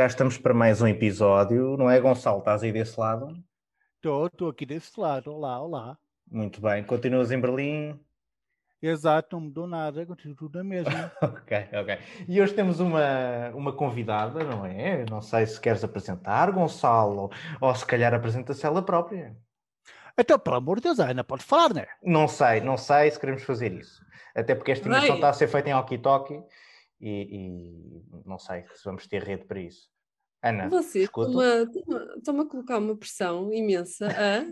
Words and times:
Já 0.00 0.06
estamos 0.06 0.38
para 0.38 0.54
mais 0.54 0.80
um 0.80 0.86
episódio, 0.86 1.76
não 1.76 1.90
é, 1.90 2.00
Gonçalo? 2.00 2.38
Estás 2.38 2.62
aí 2.62 2.72
desse 2.72 2.98
lado? 2.98 3.36
Estou, 3.96 4.28
estou 4.28 4.48
aqui 4.48 4.64
desse 4.64 4.98
lado. 4.98 5.30
Olá, 5.30 5.60
olá. 5.60 5.98
Muito 6.26 6.58
bem. 6.58 6.82
Continuas 6.82 7.30
em 7.30 7.38
Berlim? 7.38 8.00
Exato, 8.80 9.36
não 9.36 9.42
mudou 9.42 9.66
nada, 9.66 10.06
continua 10.06 10.34
tudo 10.34 10.58
a 10.58 10.64
mesma. 10.64 11.12
ok, 11.20 11.68
ok. 11.74 11.98
E 12.26 12.40
hoje 12.40 12.54
temos 12.54 12.80
uma, 12.80 13.50
uma 13.50 13.74
convidada, 13.74 14.42
não 14.42 14.64
é? 14.64 15.04
Não 15.04 15.20
sei 15.20 15.44
se 15.44 15.60
queres 15.60 15.84
apresentar, 15.84 16.50
Gonçalo, 16.50 17.30
ou, 17.60 17.74
se 17.74 17.84
calhar 17.84 18.14
apresenta-se 18.14 18.64
ela 18.64 18.80
própria. 18.80 19.36
Então, 20.16 20.38
pelo 20.38 20.56
amor 20.56 20.76
de 20.76 20.84
Deus, 20.84 20.98
a 20.98 21.10
Ana 21.10 21.22
pode 21.22 21.44
falar, 21.44 21.74
não 21.74 21.82
é? 21.82 21.88
Não 22.02 22.26
sei, 22.26 22.62
não 22.62 22.78
sei 22.78 23.10
se 23.10 23.20
queremos 23.20 23.42
fazer 23.42 23.70
isso. 23.74 24.02
Até 24.34 24.54
porque 24.54 24.72
esta 24.72 24.88
emissão 24.88 25.16
está 25.16 25.28
a 25.28 25.34
ser 25.34 25.46
feita 25.46 25.68
em 25.68 25.74
walkie-talkie 25.74 26.42
e, 27.00 27.08
e, 27.08 28.02
não 28.26 28.38
sei 28.38 28.64
se 28.74 28.84
vamos 28.84 29.06
ter 29.06 29.22
rede 29.22 29.44
para 29.44 29.60
isso. 29.60 29.88
Ana, 30.42 30.68
Você 30.70 31.00
estão-me 31.02 32.40
a 32.40 32.44
colocar 32.46 32.78
uma 32.78 32.96
pressão 32.96 33.52
imensa 33.52 34.08
a, 34.08 34.38
a 34.38 34.44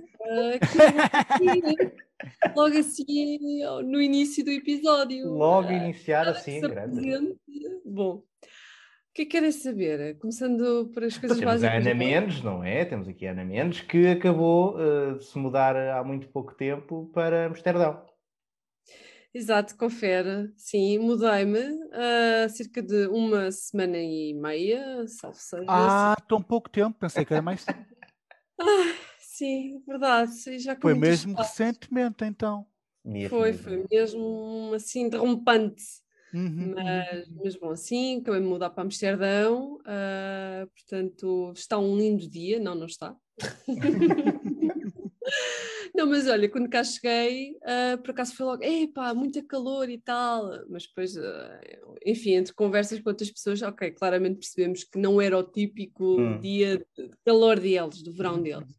logo 2.55 2.77
assim 2.77 3.39
no 3.85 4.01
início 4.01 4.45
do 4.45 4.51
episódio. 4.51 5.33
Logo 5.33 5.71
iniciar 5.71 6.29
assim, 6.29 6.61
grande. 6.61 7.39
Bom, 7.87 8.17
o 8.17 8.23
que 9.15 9.23
é 9.23 9.25
que 9.25 9.31
querem 9.31 9.51
saber? 9.51 10.19
Começando 10.19 10.91
por 10.93 11.05
as 11.05 11.17
coisas 11.17 11.39
Temos 11.39 11.55
básicas. 11.55 11.87
a 11.87 11.91
Ana 11.91 11.95
Mendes, 11.95 12.43
não 12.43 12.63
é? 12.63 12.85
Temos 12.85 13.09
aqui 13.09 13.27
a 13.27 13.33
Ana 13.33 13.45
Mendes, 13.45 13.81
que 13.81 14.09
acabou 14.09 14.77
uh, 14.77 15.17
de 15.17 15.25
se 15.25 15.39
mudar 15.39 15.75
há 15.75 16.05
muito 16.05 16.29
pouco 16.29 16.55
tempo 16.55 17.11
para 17.15 17.47
Amsterdão. 17.47 18.08
Exato, 19.33 19.77
confere. 19.77 20.53
Sim, 20.57 20.99
mudei-me 20.99 21.61
há 21.93 22.49
cerca 22.49 22.83
de 22.83 23.07
uma 23.09 23.51
semana 23.53 23.99
e 23.99 24.35
meia, 24.35 25.07
salvo 25.07 25.39
seja. 25.39 25.67
Ah, 25.69 26.17
tão 26.27 26.43
pouco 26.43 26.69
tempo, 26.69 26.99
pensei 26.99 27.25
que 27.25 27.33
era 27.33 27.43
mais 27.43 27.65
tempo. 27.65 27.79
ah, 28.61 28.95
sim, 29.21 29.83
verdade. 29.87 30.59
Já 30.59 30.77
foi 30.77 30.95
mesmo 30.95 31.33
espaço. 31.33 31.63
recentemente, 31.63 32.25
então. 32.25 32.67
Mesmo, 33.05 33.31
foi, 33.31 33.53
mesmo. 33.53 33.63
foi 33.63 33.87
mesmo 33.91 34.73
assim 34.75 35.03
interrompante. 35.03 35.85
Uhum, 36.33 36.75
mas, 36.75 37.29
uhum. 37.29 37.41
mas 37.43 37.57
bom, 37.57 37.77
sim, 37.77 38.21
acabei 38.21 38.41
de 38.41 38.47
mudar 38.47 38.69
para 38.71 38.83
Amsterdão, 38.83 39.77
uh, 39.77 40.67
portanto 40.75 41.53
está 41.55 41.79
um 41.79 41.97
lindo 41.97 42.29
dia, 42.29 42.61
não, 42.61 42.75
não 42.75 42.87
está. 42.87 43.17
Mas 46.09 46.27
olha, 46.27 46.49
quando 46.49 46.69
cá 46.69 46.83
cheguei, 46.83 47.53
uh, 47.57 47.99
por 48.03 48.11
acaso 48.11 48.35
foi 48.35 48.47
logo, 48.47 48.63
epá, 48.63 49.13
muita 49.15 49.43
calor 49.43 49.89
e 49.91 49.99
tal, 49.99 50.51
mas 50.69 50.87
depois, 50.87 51.17
uh, 51.17 51.97
enfim, 52.05 52.33
entre 52.33 52.55
conversas 52.55 53.01
com 53.01 53.11
outras 53.11 53.31
pessoas, 53.31 53.63
ok, 53.63 53.91
claramente 53.93 54.39
percebemos 54.39 54.85
que 54.85 54.99
não 54.99 55.21
era 55.21 55.39
o 55.39 55.43
típico 55.43 56.21
hum. 56.21 56.41
dia 56.41 56.79
de 56.79 57.11
calor 57.25 57.61
deles, 57.61 58.03
do 58.03 58.13
verão 58.13 58.43
deles. 58.43 58.75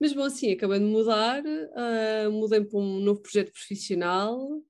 Mas 0.00 0.12
bom, 0.12 0.24
assim, 0.24 0.52
acabei 0.52 0.78
de 0.78 0.84
mudar, 0.84 1.42
uh, 1.44 2.30
mudei 2.30 2.62
para 2.62 2.78
um 2.78 3.00
novo 3.00 3.20
projeto 3.20 3.52
profissional, 3.52 4.62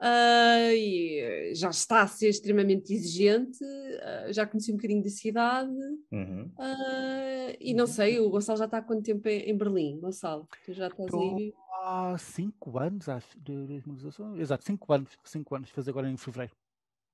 Uh, 0.00 0.72
e 0.72 1.54
já 1.54 1.68
está 1.68 2.00
a 2.00 2.06
ser 2.06 2.30
extremamente 2.30 2.90
exigente, 2.90 3.62
uh, 3.62 4.32
já 4.32 4.46
conheci 4.46 4.72
um 4.72 4.76
bocadinho 4.76 5.02
da 5.02 5.10
cidade 5.10 5.76
uhum. 6.10 6.50
uh, 6.58 7.56
e 7.60 7.74
não 7.74 7.86
sei, 7.86 8.18
o 8.18 8.30
Gonçalo 8.30 8.58
já 8.58 8.64
está 8.64 8.78
há 8.78 8.82
quanto 8.82 9.02
tempo 9.02 9.28
em, 9.28 9.54
Berlim, 9.54 10.00
Gonçalo? 10.00 10.48
Tu 10.64 10.72
já 10.72 10.86
estás 10.86 11.04
Estou 11.04 11.36
aí? 11.36 11.52
Há 11.82 12.16
cinco 12.18 12.78
anos, 12.78 13.10
acho, 13.10 13.38
de 13.38 13.52
organização. 13.52 14.40
Exato, 14.40 14.64
cinco 14.64 14.90
anos, 14.90 15.18
cinco 15.22 15.54
anos, 15.54 15.68
fez 15.68 15.86
agora 15.86 16.08
em 16.08 16.16
fevereiro. 16.16 16.54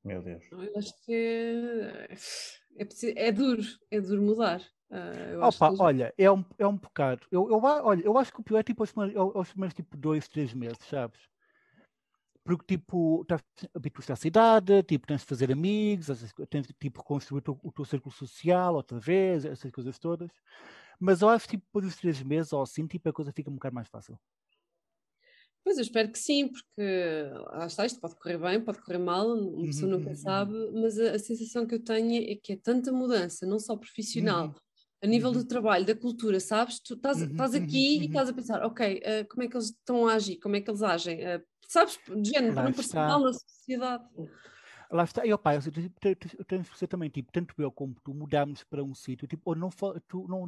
Meu 0.04 0.22
Deus. 0.22 0.44
Eu 0.52 0.78
acho 0.78 0.94
que 1.04 1.12
é, 1.12 2.14
é, 2.78 3.26
é 3.26 3.32
duro, 3.32 3.62
é 3.90 4.00
duro 4.00 4.22
mudar. 4.22 4.60
Uh, 4.88 5.42
Opa, 5.42 5.74
que... 5.74 5.82
olha, 5.82 6.14
é 6.16 6.30
um, 6.30 6.44
é 6.56 6.64
um 6.64 6.76
bocado. 6.76 7.26
Eu, 7.32 7.50
eu, 7.50 7.56
olha, 7.56 8.02
eu 8.04 8.16
acho 8.16 8.32
que 8.32 8.38
o 8.38 8.44
pior 8.44 8.58
é 8.58 8.62
tipo 8.62 8.84
os 8.84 8.92
primeiros, 8.92 9.32
os 9.34 9.50
primeiros 9.50 9.74
tipo 9.74 9.96
dois, 9.96 10.28
três 10.28 10.54
meses, 10.54 10.78
sabes? 10.88 11.18
Porque 12.46 12.76
tipo, 12.76 13.22
estás 13.22 13.42
habituaste 13.74 14.12
à 14.12 14.16
cidade, 14.16 14.82
tipo, 14.84 15.06
tens 15.06 15.22
de 15.22 15.26
fazer 15.26 15.50
amigos, 15.50 16.06
tens 16.48 16.66
de 16.66 16.72
tipo, 16.72 17.02
construir 17.02 17.40
o 17.40 17.42
teu, 17.42 17.60
o 17.62 17.72
teu 17.72 17.84
círculo 17.84 18.14
social 18.14 18.76
outra 18.76 19.00
vez, 19.00 19.44
essas 19.44 19.70
coisas 19.72 19.98
todas. 19.98 20.30
Mas 21.00 21.22
eu 21.22 21.28
acho 21.28 21.46
que 21.46 21.56
tipo, 21.56 21.66
depois 21.66 21.84
dos 21.84 21.96
três 21.96 22.22
meses 22.22 22.52
ou 22.52 22.62
assim, 22.62 22.86
tipo, 22.86 23.08
a 23.08 23.12
coisa 23.12 23.32
fica 23.32 23.50
um 23.50 23.54
bocado 23.54 23.74
mais 23.74 23.88
fácil. 23.88 24.16
Pois 25.64 25.78
eu 25.78 25.82
espero 25.82 26.12
que 26.12 26.18
sim, 26.18 26.46
porque 26.46 27.28
lá 27.50 27.66
está, 27.66 27.84
isto 27.84 28.00
pode 28.00 28.14
correr 28.14 28.38
bem, 28.38 28.60
pode 28.60 28.80
correr 28.80 28.98
mal, 28.98 29.26
uma 29.26 29.66
pessoa 29.66 29.90
uhum, 29.90 29.98
nunca 29.98 30.10
uhum. 30.10 30.16
sabe, 30.16 30.52
mas 30.72 30.96
a, 30.96 31.16
a, 31.16 31.18
sensação 31.18 31.66
que 31.66 31.74
eu 31.74 31.82
tenho 31.82 32.30
é 32.30 32.36
que 32.36 32.52
é 32.52 32.56
tanta 32.56 32.92
mudança, 32.92 33.44
não 33.44 33.58
só 33.58 33.76
profissional, 33.76 34.46
uhum. 34.46 34.54
A 35.02 35.06
nível 35.06 35.32
do 35.32 35.40
uhum. 35.40 35.46
trabalho, 35.46 35.84
da 35.84 35.94
cultura, 35.94 36.40
sabes? 36.40 36.80
Tu 36.80 36.94
estás, 36.94 37.20
uhum, 37.20 37.30
estás 37.30 37.54
aqui 37.54 37.98
e 37.98 38.06
estás 38.06 38.28
a 38.28 38.32
pensar, 38.32 38.64
ok, 38.64 38.96
uh, 38.98 39.28
como 39.28 39.42
é 39.42 39.48
que 39.48 39.56
eles 39.56 39.66
estão 39.66 40.06
a 40.06 40.14
agir, 40.14 40.36
como 40.36 40.56
é 40.56 40.60
que 40.60 40.70
eles 40.70 40.82
agem? 40.82 41.20
Uh, 41.20 41.42
sabes, 41.68 41.98
de 42.06 42.30
género, 42.30 42.54
para 42.54 42.64
não 42.64 42.72
parecer 42.72 42.96
mal 42.96 43.20
na 43.20 43.32
sociedade. 43.32 44.04
Lá 44.88 45.02
está, 45.02 45.26
e 45.26 45.32
opa, 45.32 45.54
eu, 45.54 45.60
que 45.60 46.78
ser 46.78 46.86
também, 46.86 47.10
tipo, 47.10 47.32
tanto 47.32 47.54
eu 47.58 47.72
como 47.72 47.96
tu 48.04 48.14
mudámos 48.14 48.62
para 48.62 48.84
um 48.84 48.94
sítio, 48.94 49.26
tipo, 49.26 49.50
onde 49.50 49.60
não, 49.60 49.70
tu, 50.06 50.26
não, 50.28 50.42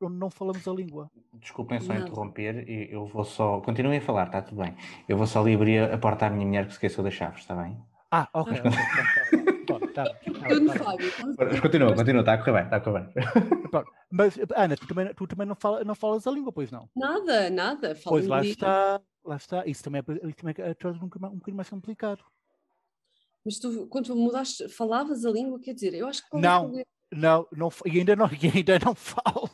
onde 0.00 0.16
não 0.16 0.28
falamos 0.28 0.68
a 0.68 0.72
língua. 0.72 1.10
Desculpem 1.32 1.80
só 1.80 1.94
não. 1.94 2.02
interromper, 2.02 2.68
eu 2.68 3.06
vou 3.06 3.24
só, 3.24 3.60
continuem 3.62 3.98
a 3.98 4.02
falar, 4.02 4.26
está 4.26 4.42
tudo 4.42 4.62
bem. 4.62 4.76
Eu 5.08 5.16
vou 5.16 5.26
só 5.26 5.40
ali 5.40 5.54
abrir 5.54 5.90
a 5.90 5.96
porta 5.96 6.26
à 6.26 6.30
minha 6.30 6.46
mulher 6.46 6.66
que 6.66 6.72
esqueceu 6.72 7.02
das 7.02 7.14
chaves, 7.14 7.40
está 7.40 7.54
bem? 7.54 7.78
Ah, 8.10 8.28
ok. 8.34 8.60
okay. 8.60 9.51
Tá, 9.94 10.04
tá, 10.04 10.14
tá, 10.14 11.46
Mas 11.50 11.60
continua, 11.60 11.94
continua, 11.94 12.20
está 12.20 12.34
a 12.34 12.38
correr 12.38 12.52
bem, 12.52 12.64
está 12.64 12.76
a 12.76 12.80
correr 12.80 13.06
bem. 13.12 13.14
Mas, 14.10 14.38
Ana, 14.54 14.76
tu 14.76 14.86
também, 14.86 15.14
tu 15.14 15.26
também 15.26 15.46
não, 15.46 15.54
fala, 15.54 15.84
não 15.84 15.94
falas 15.94 16.26
a 16.26 16.30
língua, 16.30 16.52
pois 16.52 16.70
não? 16.70 16.88
Nada, 16.94 17.48
nada. 17.50 17.94
Falo 17.94 18.16
pois 18.16 18.26
lá 18.26 18.42
está, 18.42 19.00
lá 19.24 19.36
está. 19.36 19.66
Isso 19.66 19.82
também 19.82 20.00
é, 20.00 20.28
isso 20.28 20.36
também 20.36 20.54
é 20.58 20.88
um, 20.88 21.04
um 21.04 21.08
bocadinho 21.08 21.56
mais 21.56 21.68
complicado. 21.68 22.24
Mas 23.44 23.58
tu, 23.58 23.86
quando 23.88 24.06
tu 24.06 24.16
mudaste, 24.16 24.68
falavas 24.68 25.24
a 25.24 25.30
língua, 25.30 25.58
quer 25.58 25.74
dizer, 25.74 25.94
eu 25.94 26.06
acho 26.06 26.22
que... 26.28 26.38
Não, 26.38 26.72
não, 27.10 27.46
não, 27.52 27.68
e 27.86 27.98
ainda 27.98 28.14
não, 28.14 28.26
e 28.30 28.56
ainda 28.56 28.78
não 28.78 28.94
falo. 28.94 29.50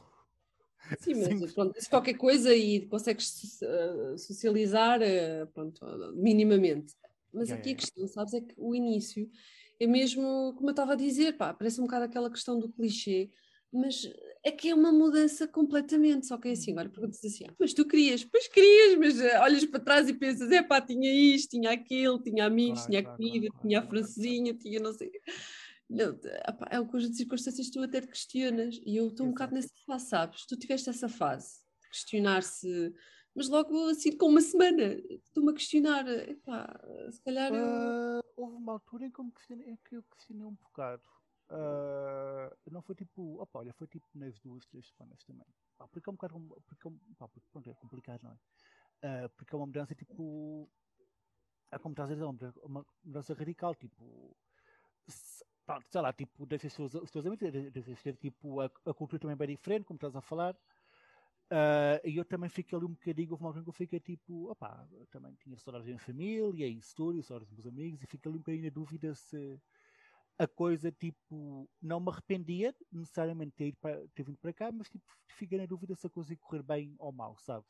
Sim, 0.98 1.15
mas 1.15 1.27
Sim. 1.27 1.54
pronto, 1.54 1.81
se 1.81 1.88
qualquer 1.88 2.15
coisa 2.15 2.54
e 2.54 2.87
consegues 2.87 3.60
uh, 3.62 4.16
socializar, 4.16 5.00
uh, 5.00 5.47
pronto, 5.48 5.84
minimamente. 6.15 6.94
Mas 7.38 7.50
aqui 7.50 7.71
a 7.71 7.75
questão, 7.75 8.06
sabes, 8.06 8.34
é 8.34 8.41
que 8.41 8.54
o 8.56 8.75
início 8.75 9.31
é 9.81 9.87
mesmo, 9.87 10.54
como 10.56 10.69
eu 10.69 10.72
estava 10.72 10.93
a 10.93 10.97
dizer, 10.97 11.37
pá, 11.37 11.54
parece 11.54 11.81
um 11.81 11.84
bocado 11.84 12.04
aquela 12.04 12.31
questão 12.31 12.59
do 12.59 12.69
clichê, 12.69 13.31
mas 13.72 14.10
é 14.44 14.50
que 14.50 14.71
é 14.71 14.75
uma 14.75 14.91
mudança 14.91 15.47
completamente, 15.47 16.27
só 16.27 16.38
que 16.38 16.48
é 16.48 16.53
assim, 16.53 16.77
olha, 16.77 16.88
perguntas 16.88 17.25
assim, 17.25 17.44
ah, 17.48 17.54
mas 17.59 17.75
tu 17.75 17.87
querias, 17.87 18.25
pois 18.25 18.48
querias, 18.48 18.98
mas 18.98 19.21
uh, 19.21 19.43
olhas 19.43 19.65
para 19.66 19.81
trás 19.81 20.09
e 20.09 20.15
pensas, 20.15 20.50
é 20.50 20.62
pá, 20.62 20.81
tinha 20.81 21.12
isto, 21.12 21.50
tinha 21.50 21.71
aquilo, 21.71 22.21
tinha 22.21 22.47
amigos, 22.47 22.81
claro, 22.81 22.91
tinha 22.91 23.03
claro, 23.03 23.16
comida, 23.19 23.48
claro, 23.48 23.62
tinha 23.62 23.78
a 23.78 23.87
francesinha, 23.87 24.54
tinha 24.54 24.81
não 24.81 24.93
sei... 24.93 25.10
Não, 25.91 26.19
é 26.71 26.78
um 26.78 26.87
conjunto 26.87 27.12
de 27.12 27.16
circunstâncias 27.16 27.66
que 27.69 27.72
tu 27.72 27.82
até 27.82 28.00
te 28.00 28.09
questionas, 28.09 28.78
e 28.84 28.97
eu 28.97 29.09
estou 29.09 29.27
um 29.27 29.31
bocado 29.31 29.54
nessa 29.54 29.72
fase, 29.87 30.09
sabes? 30.09 30.47
Tu 30.47 30.56
tiveste 30.56 30.91
essa 30.91 31.09
fase 31.09 31.60
de 31.82 31.88
questionar 31.88 32.43
se 32.43 32.93
mas 33.38 33.49
logo 33.49 33.88
assim 33.88 34.16
com 34.16 34.26
uma 34.26 34.41
semana 34.41 34.82
estou-me 34.82 35.53
a 35.53 35.54
questionar, 35.54 36.06
epá, 36.06 36.78
se 37.10 37.22
calhar 37.22 37.54
eu... 37.54 37.65
uh, 37.65 38.22
houve 38.37 38.56
uma 38.56 38.72
altura 38.72 39.06
em 39.06 39.10
que 39.10 39.22
questionei, 39.31 39.71
em 39.71 39.76
que 39.76 39.97
eu 39.97 40.03
questionei 40.03 40.44
um 40.44 40.54
bocado 40.54 41.03
Uh, 41.50 42.53
não 42.71 42.82
foi 42.82 42.94
tipo, 42.94 43.41
opa, 43.41 43.60
olha, 43.60 43.72
foi 43.72 43.87
tipo 43.87 44.06
nas 44.15 44.38
duas, 44.41 44.66
três 44.66 44.87
semanas 44.88 45.22
também. 45.25 45.47
Pá, 45.78 45.88
porque 45.88 46.09
é 46.09 46.12
um 46.12 46.15
bocado, 46.15 46.62
porque, 46.66 46.91
pá, 47.16 47.27
porque 47.27 47.48
pronto, 47.50 47.71
é 47.71 47.75
complicado, 47.75 48.22
não 48.22 48.33
é? 48.33 49.24
Uh, 49.24 49.28
porque 49.30 49.54
é 49.54 49.57
uma 49.57 49.66
mudança 49.66 49.95
tipo, 49.95 50.68
é 51.71 51.78
como 51.78 51.95
estás 51.95 52.10
a 52.10 52.15
dizer, 52.15 52.27
uma 52.63 52.84
mudança 53.03 53.33
radical, 53.33 53.74
tipo, 53.74 54.36
pronto, 55.65 55.86
sei 55.91 56.01
lá, 56.03 56.13
tipo, 56.13 56.45
deixas 56.45 56.78
os, 56.78 57.10
teus 57.10 57.24
amigos, 57.24 57.51
deixas 57.72 58.03
ter 58.03 58.16
tipo, 58.16 58.60
a, 58.60 58.66
a, 58.66 58.92
cultura 58.92 59.18
também 59.18 59.33
é 59.33 59.36
bem 59.36 59.48
diferente, 59.48 59.86
como 59.86 59.97
estás 59.97 60.16
a 60.16 60.21
falar. 60.21 60.54
Uh, 61.50 61.97
e 62.06 62.16
eu 62.16 62.24
também 62.27 62.50
fiquei 62.50 62.77
ali 62.77 62.84
um 62.84 62.91
bocadinho, 62.91 63.30
houve 63.30 63.42
uma 63.42 63.48
altura 63.48 63.65
que 63.65 63.71
eu 63.71 63.72
fiquei 63.72 64.00
tipo, 64.00 64.50
opá, 64.50 64.86
também 65.10 65.34
tinha 65.36 65.56
saudades 65.56 65.86
da 65.86 65.92
minha 65.92 65.98
família, 65.98 66.66
e 66.66 66.77
história, 66.77 67.22
saudades 67.22 67.48
dos 67.48 67.65
meus 67.65 67.66
amigos, 67.66 68.03
e 68.03 68.06
fiquei 68.06 68.28
ali 68.28 68.36
um 68.36 68.42
bocadinho 68.42 68.65
na 68.65 68.71
dúvida 68.71 69.15
se 69.15 69.59
a 70.39 70.47
coisa, 70.47 70.92
tipo, 70.92 71.68
não 71.83 71.98
me 71.98 72.10
arrependia 72.10 72.74
necessariamente 72.92 73.50
de 73.50 73.56
ter, 73.56 73.77
para, 73.80 74.06
ter 74.15 74.22
vindo 74.22 74.39
para 74.39 74.53
cá, 74.53 74.71
mas 74.71 74.89
tipo, 74.89 75.04
fiquei 75.27 75.59
na 75.59 75.66
dúvida 75.66 75.97
se 75.97 76.06
a 76.06 76.10
coisa 76.10 76.33
ia 76.33 76.39
correr 76.39 76.62
bem 76.62 76.95
ou 76.98 77.10
mal, 77.10 77.36
sabes? 77.39 77.68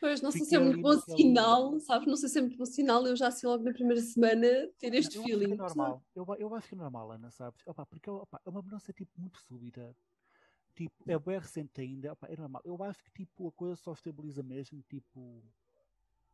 Pois, 0.00 0.22
não 0.22 0.30
sei 0.30 0.44
se 0.44 0.56
é 0.56 0.58
muito 0.58 0.80
bom 0.80 0.98
sinal, 1.00 1.78
sabes? 1.80 2.08
Não 2.08 2.16
sei 2.16 2.28
se 2.28 2.38
é 2.38 2.40
muito 2.40 2.56
bom 2.56 2.64
sinal 2.64 3.06
eu 3.06 3.14
já 3.14 3.28
assim 3.28 3.46
logo 3.46 3.62
na 3.62 3.72
primeira 3.72 4.00
semana 4.00 4.46
ter 4.78 4.94
este 4.94 5.16
eu 5.16 5.22
feeling. 5.22 5.52
Acho 5.52 5.54
que 5.54 5.60
é 5.60 5.68
normal, 5.68 6.02
eu, 6.14 6.26
eu, 6.38 6.54
acho 6.54 6.68
que 6.68 6.74
é 6.74 6.78
normal, 6.78 7.12
Ana, 7.12 7.30
sabes? 7.30 7.60
Opa, 7.66 7.84
porque 7.84 8.10
opa, 8.10 8.40
é 8.44 8.48
uma 8.48 8.62
mudança 8.62 8.92
tipo 8.92 9.12
muito 9.20 9.38
súbita. 9.38 9.94
Tipo, 10.74 11.10
é 11.10 11.18
bem 11.18 11.38
recente 11.38 11.80
ainda, 11.80 12.12
opa, 12.12 12.26
é 12.28 12.36
normal. 12.36 12.62
Eu 12.64 12.82
acho 12.82 13.02
que 13.04 13.10
tipo, 13.10 13.48
a 13.48 13.52
coisa 13.52 13.76
só 13.76 13.92
estabiliza 13.92 14.42
mesmo, 14.42 14.82
tipo, 14.88 15.42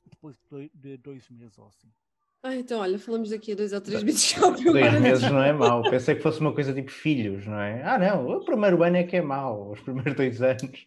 depois 0.05 0.37
de 0.75 0.97
dois 0.97 1.29
meses 1.29 1.59
ou 1.59 1.67
assim. 1.67 1.93
Ah, 2.41 2.55
então, 2.55 2.81
olha, 2.81 2.97
falamos 3.01 3.31
daqui 3.31 3.51
a 3.51 3.57
dois 3.57 3.73
ou 3.73 3.81
três 3.81 4.01
meses. 4.03 4.33
Dois 4.63 5.01
meses 5.01 5.29
não 5.29 5.43
é 5.43 5.53
mau. 5.53 5.83
Pensei 5.91 6.15
que 6.15 6.23
fosse 6.23 6.39
uma 6.39 6.55
coisa 6.55 6.73
tipo 6.73 6.91
filhos, 6.91 7.45
não 7.45 7.59
é? 7.59 7.83
Ah, 7.83 7.99
não, 7.99 8.29
o 8.29 8.45
primeiro 8.45 8.81
ano 8.85 8.97
é 8.97 9.03
que 9.03 9.17
é 9.17 9.21
mau, 9.21 9.73
os 9.73 9.81
primeiros 9.81 10.15
dois 10.15 10.41
anos. 10.41 10.85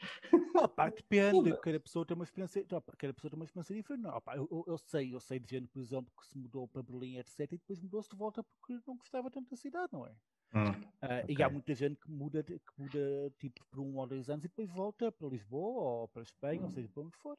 Opa, 0.56 0.90
depende, 0.90 1.58
cada 1.58 1.80
pessoa 1.80 2.06
tem 2.06 2.16
uma 2.16 2.24
experiência, 2.24 2.66
opa, 2.72 2.94
cada 2.98 3.14
pessoa 3.14 3.32
tem 3.32 3.38
uma 3.38 3.44
experiência 3.44 3.76
diferente. 3.76 4.02
Não, 4.02 4.16
opa, 4.16 4.38
eu, 4.38 4.48
eu, 4.50 4.64
eu, 4.66 4.78
sei, 4.78 5.14
eu 5.14 5.20
sei 5.20 5.40
de 5.40 5.50
gente, 5.50 5.68
por 5.68 5.82
exemplo, 5.82 6.10
que 6.18 6.26
se 6.26 6.38
mudou 6.38 6.70
para 6.70 6.84
Berlim, 6.84 7.18
etc., 7.18 7.40
e 7.42 7.58
depois 7.58 7.82
mudou-se 7.82 8.10
de 8.10 8.16
volta 8.16 8.44
porque 8.44 8.82
não 8.88 8.96
gostava 8.96 9.30
tanto 9.30 9.50
da 9.50 9.58
cidade, 9.58 9.90
não 9.92 10.08
é? 10.08 10.12
Hum, 10.54 10.70
uh, 10.70 11.24
okay. 11.24 11.36
E 11.38 11.44
há 11.44 11.50
muita 11.50 11.74
gente 11.74 12.00
que 12.00 12.12
muda, 12.12 12.44
que 12.44 12.60
muda 12.78 13.34
tipo 13.40 13.66
por 13.70 13.80
um 13.80 13.98
ou 13.98 14.08
dois 14.08 14.30
anos 14.30 14.44
e 14.44 14.48
depois 14.48 14.70
volta 14.70 15.12
para 15.12 15.28
Lisboa 15.28 16.02
ou 16.02 16.08
para 16.10 16.22
Espanha, 16.22 16.62
hum. 16.62 16.66
ou 16.66 16.70
seja, 16.70 16.90
para 16.94 17.04
onde 17.04 17.18
for. 17.18 17.38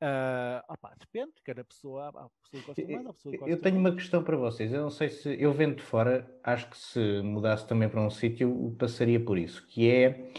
Uh, 0.00 0.62
opa, 0.68 0.94
depende, 0.96 1.32
cada 1.42 1.64
pessoa, 1.64 2.08
há 2.08 2.12
pessoa 2.12 2.30
que 2.52 2.60
gosta 2.60 2.86
mais, 2.86 3.06
há 3.06 3.12
pessoa 3.12 3.32
que 3.32 3.38
gosta 3.38 3.52
Eu 3.52 3.60
tenho 3.60 3.78
uma 3.78 3.92
questão 3.92 4.22
para 4.22 4.36
vocês. 4.36 4.72
Eu 4.72 4.82
não 4.82 4.90
sei 4.90 5.08
se 5.08 5.42
eu 5.42 5.52
vendo 5.52 5.76
de 5.76 5.82
fora, 5.82 6.38
acho 6.44 6.70
que 6.70 6.78
se 6.78 7.20
mudasse 7.22 7.66
também 7.66 7.88
para 7.88 8.00
um 8.00 8.10
sítio, 8.10 8.76
passaria 8.78 9.18
por 9.18 9.36
isso, 9.36 9.66
que 9.66 9.90
é 9.90 10.30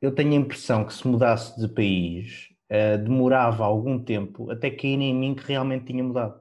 eu 0.00 0.14
tenho 0.14 0.32
a 0.32 0.36
impressão 0.36 0.86
que 0.86 0.94
se 0.94 1.06
mudasse 1.06 1.60
de 1.60 1.68
país, 1.68 2.48
uh, 2.70 2.96
demorava 3.02 3.64
algum 3.64 4.02
tempo 4.02 4.50
até 4.50 4.70
cair 4.70 5.00
em 5.00 5.14
mim 5.14 5.34
que 5.34 5.44
realmente 5.44 5.86
tinha 5.86 6.02
mudado. 6.02 6.40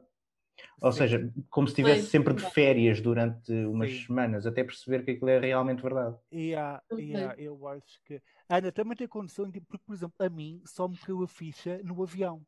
Ou 0.79 0.91
Sim. 0.91 0.99
seja, 0.99 1.33
como 1.49 1.67
se 1.67 1.71
estivesse 1.71 2.09
sempre 2.09 2.33
de 2.35 2.43
férias 2.43 3.01
durante 3.01 3.51
umas 3.51 3.91
Sim. 3.91 4.05
semanas, 4.05 4.45
até 4.45 4.63
perceber 4.63 5.03
que 5.03 5.11
aquilo 5.11 5.29
é 5.29 5.39
realmente 5.39 5.81
verdade. 5.81 6.15
Yeah, 6.31 6.81
yeah, 6.93 7.33
eu 7.41 7.67
acho 7.67 7.99
que. 8.05 8.21
Ana, 8.47 8.71
também 8.71 8.95
tem 8.95 9.07
condição, 9.07 9.49
de, 9.49 9.59
porque, 9.61 9.83
por 9.85 9.95
exemplo, 9.95 10.15
a 10.19 10.29
mim 10.29 10.61
só 10.65 10.87
me 10.87 10.97
caiu 10.97 11.23
a 11.23 11.27
ficha 11.27 11.81
no 11.83 12.03
avião. 12.03 12.45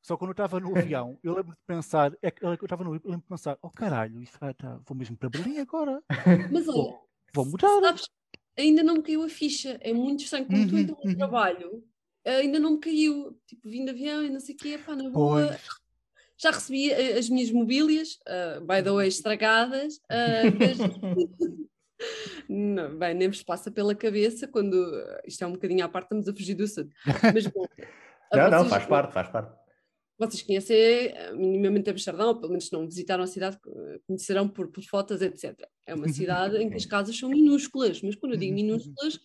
Só 0.00 0.16
quando 0.16 0.30
eu 0.30 0.32
estava 0.32 0.58
no 0.60 0.72
avião, 0.78 1.18
eu 1.22 1.34
lembro 1.34 1.52
de 1.52 1.62
pensar, 1.66 2.16
é 2.22 2.30
que 2.30 2.44
eu 2.44 2.54
estava 2.54 2.84
no 2.84 2.94
eu 2.94 3.00
lembro 3.04 3.20
de 3.20 3.28
pensar, 3.28 3.58
oh 3.60 3.70
caralho, 3.70 4.22
isso 4.22 4.38
vai, 4.40 4.54
tá, 4.54 4.80
vou 4.86 4.96
mesmo 4.96 5.16
para 5.16 5.28
Berlim 5.28 5.58
agora. 5.58 6.02
Mas 6.50 6.66
olha, 6.68 6.76
vou, 6.82 7.08
vou 7.34 7.44
mudar. 7.44 7.68
Sabes, 7.80 8.08
ainda 8.56 8.82
não 8.82 8.94
me 8.94 9.02
caiu 9.02 9.24
a 9.24 9.28
ficha, 9.28 9.78
é 9.82 9.92
muito 9.92 10.24
estranho, 10.24 10.46
como 10.46 10.58
uhum, 10.58 10.68
tu 10.68 10.78
entras 10.78 10.98
no 10.98 11.10
uhum. 11.10 11.16
trabalho, 11.16 11.84
ainda 12.24 12.58
não 12.58 12.72
me 12.72 12.78
caiu, 12.78 13.38
tipo, 13.46 13.68
vim 13.68 13.84
de 13.84 13.90
avião 13.90 14.24
e 14.24 14.30
não 14.30 14.40
sei 14.40 14.54
o 14.54 14.58
quê, 14.58 14.78
pá, 14.78 14.96
na 14.96 15.10
boa. 15.10 15.46
Pois 15.48 15.78
já 16.40 16.50
recebi 16.50 16.90
eh, 16.90 17.18
as 17.18 17.28
minhas 17.28 17.50
mobílias, 17.50 18.18
uh, 18.26 18.60
by 18.60 18.82
the 18.82 18.92
way, 18.92 19.08
estragadas, 19.08 19.96
uh, 19.96 20.54
mas... 20.58 20.78
não, 22.48 22.96
bem, 22.96 23.14
nem 23.14 23.28
vos 23.28 23.42
passa 23.42 23.70
pela 23.70 23.94
cabeça 23.94 24.46
quando 24.46 24.76
isto 25.26 25.42
é 25.42 25.46
um 25.46 25.52
bocadinho 25.52 25.84
à 25.84 25.88
parte, 25.88 26.04
estamos 26.06 26.28
a 26.28 26.32
fugir 26.32 26.54
do 26.54 26.64
assunto. 26.64 26.94
Mas 27.34 27.46
bom, 27.48 27.66
não, 28.32 28.50
não, 28.50 28.68
faz 28.68 28.86
parte, 28.86 29.12
faz 29.12 29.28
parte. 29.28 29.58
Vocês 30.18 30.42
conhecem 30.42 31.14
minimamente 31.36 31.90
Amsterdão, 31.90 32.28
ou 32.28 32.36
pelo 32.36 32.50
menos 32.50 32.70
não 32.72 32.84
visitaram 32.84 33.22
a 33.22 33.26
cidade, 33.26 33.56
conhecerão 34.06 34.48
por, 34.48 34.68
por 34.68 34.82
fotos, 34.82 35.22
etc. 35.22 35.54
É 35.86 35.94
uma 35.94 36.08
cidade 36.08 36.56
em 36.56 36.68
que 36.68 36.76
as 36.76 36.84
casas 36.84 37.16
são 37.16 37.28
minúsculas, 37.28 38.02
mas 38.02 38.16
quando 38.16 38.32
eu 38.32 38.38
digo 38.38 38.52
minúsculas, 38.52 39.20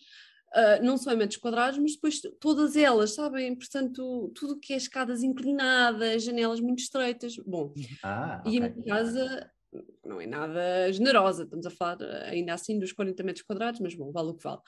Uh, 0.54 0.84
não 0.84 0.96
só 0.96 1.12
em 1.12 1.16
metros 1.16 1.40
quadrados, 1.40 1.78
mas 1.80 1.94
depois 1.94 2.20
todas 2.38 2.76
elas, 2.76 3.14
sabem? 3.14 3.56
Portanto, 3.56 4.30
tudo 4.36 4.60
que 4.60 4.72
é 4.72 4.76
escadas 4.76 5.24
inclinadas, 5.24 6.22
janelas 6.22 6.60
muito 6.60 6.78
estreitas. 6.78 7.34
Bom, 7.44 7.72
uhum. 7.76 7.84
ah, 8.04 8.40
e 8.46 8.58
a 8.58 8.70
minha 8.70 8.84
casa 8.84 9.50
não 10.04 10.20
é 10.20 10.26
nada 10.26 10.92
generosa, 10.92 11.44
estamos 11.44 11.66
a 11.66 11.70
falar 11.70 12.00
ainda 12.26 12.54
assim 12.54 12.78
dos 12.78 12.92
40 12.92 13.22
metros 13.22 13.44
quadrados, 13.44 13.80
mas 13.80 13.94
bom, 13.94 14.12
vale 14.12 14.28
o 14.28 14.34
que 14.34 14.44
vale. 14.44 14.60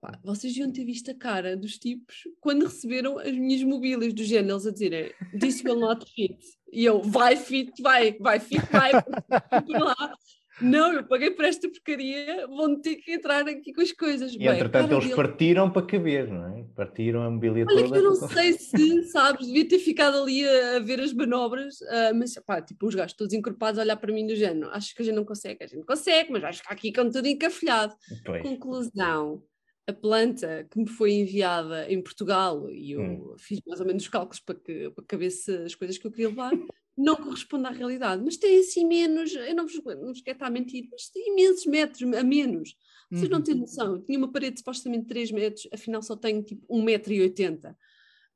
Pá, 0.00 0.18
vocês 0.22 0.52
deviam 0.52 0.70
ter 0.70 0.84
visto 0.84 1.10
a 1.10 1.14
cara 1.14 1.56
dos 1.56 1.78
tipos 1.78 2.28
quando 2.40 2.66
receberam 2.66 3.18
as 3.18 3.32
minhas 3.32 3.62
mobílias 3.62 4.12
do 4.12 4.22
género, 4.22 4.54
eles 4.54 4.66
a 4.66 4.70
dizerem 4.70 5.12
This 5.40 5.64
will 5.64 5.80
not 5.80 6.04
fit. 6.12 6.38
E 6.70 6.84
eu, 6.84 7.02
vai 7.02 7.36
fit, 7.36 7.72
vai, 7.82 8.12
vai 8.18 8.38
fit, 8.38 8.62
vai. 8.70 8.92
lá 8.92 10.14
não, 10.60 10.92
eu 10.92 11.04
paguei 11.04 11.30
por 11.30 11.44
esta 11.44 11.68
porcaria, 11.68 12.46
vão 12.46 12.80
ter 12.80 12.96
que 12.96 13.12
entrar 13.12 13.46
aqui 13.48 13.72
com 13.72 13.80
as 13.80 13.92
coisas. 13.92 14.32
E 14.34 14.38
Bem, 14.38 14.48
entretanto 14.48 14.92
eles 14.92 15.04
dele... 15.04 15.16
partiram 15.16 15.70
para 15.70 15.86
caber, 15.86 16.28
não 16.28 16.46
é? 16.48 16.64
Partiram 16.76 17.22
a 17.22 17.30
mobília 17.30 17.66
Olha 17.68 17.84
toda. 17.84 17.96
eu 17.98 18.02
não 18.02 18.14
sei 18.14 18.52
se, 18.58 19.02
sabes, 19.04 19.46
devia 19.46 19.66
ter 19.66 19.78
ficado 19.78 20.18
ali 20.18 20.46
a, 20.46 20.76
a 20.76 20.80
ver 20.80 21.00
as 21.00 21.12
manobras, 21.12 21.80
uh, 21.80 22.14
mas 22.14 22.34
pá, 22.46 22.62
tipo, 22.62 22.86
os 22.86 22.94
gajos 22.94 23.16
todos 23.16 23.34
encorpados 23.34 23.78
a 23.78 23.82
olhar 23.82 23.96
para 23.96 24.12
mim 24.12 24.26
do 24.26 24.36
género, 24.36 24.70
acho 24.70 24.94
que 24.94 25.02
a 25.02 25.04
gente 25.04 25.16
não 25.16 25.24
consegue, 25.24 25.64
a 25.64 25.66
gente 25.66 25.84
consegue, 25.84 26.30
mas 26.30 26.42
vai 26.42 26.52
ficar 26.52 26.72
aqui 26.72 26.92
com 26.92 27.10
tudo 27.10 27.26
encafolhado. 27.26 27.94
Pois. 28.24 28.42
Conclusão, 28.42 29.42
a 29.86 29.92
planta 29.92 30.66
que 30.70 30.78
me 30.78 30.88
foi 30.88 31.12
enviada 31.12 31.90
em 31.90 32.00
Portugal, 32.00 32.70
e 32.70 32.92
eu 32.92 33.00
hum. 33.00 33.34
fiz 33.38 33.60
mais 33.66 33.80
ou 33.80 33.86
menos 33.86 34.04
os 34.04 34.08
cálculos 34.08 34.40
para, 34.40 34.54
que, 34.54 34.90
para 34.90 35.04
caber 35.04 35.28
as 35.64 35.74
coisas 35.74 35.98
que 35.98 36.06
eu 36.06 36.10
queria 36.10 36.28
levar, 36.28 36.52
não 36.96 37.16
corresponde 37.16 37.66
à 37.66 37.70
realidade, 37.70 38.22
mas 38.24 38.36
tem 38.36 38.60
assim 38.60 38.86
menos, 38.86 39.34
eu 39.34 39.54
não 39.54 39.66
vos, 39.66 39.82
não 39.84 40.08
vos 40.08 40.20
quero 40.20 40.36
estar 40.36 40.46
a 40.46 40.50
mentir, 40.50 40.88
mas 40.90 41.08
tem 41.08 41.32
imensos 41.32 41.66
metros 41.66 42.02
a 42.14 42.22
menos. 42.22 42.76
Vocês 43.10 43.28
não 43.28 43.42
têm 43.42 43.54
uhum. 43.54 43.60
noção, 43.60 44.00
tinha 44.02 44.18
uma 44.18 44.32
parede 44.32 44.54
de 44.54 44.60
supostamente 44.60 45.06
3 45.06 45.30
metros, 45.32 45.68
afinal 45.72 46.02
só 46.02 46.16
tenho 46.16 46.42
tipo 46.42 46.66
1,80m. 46.66 47.76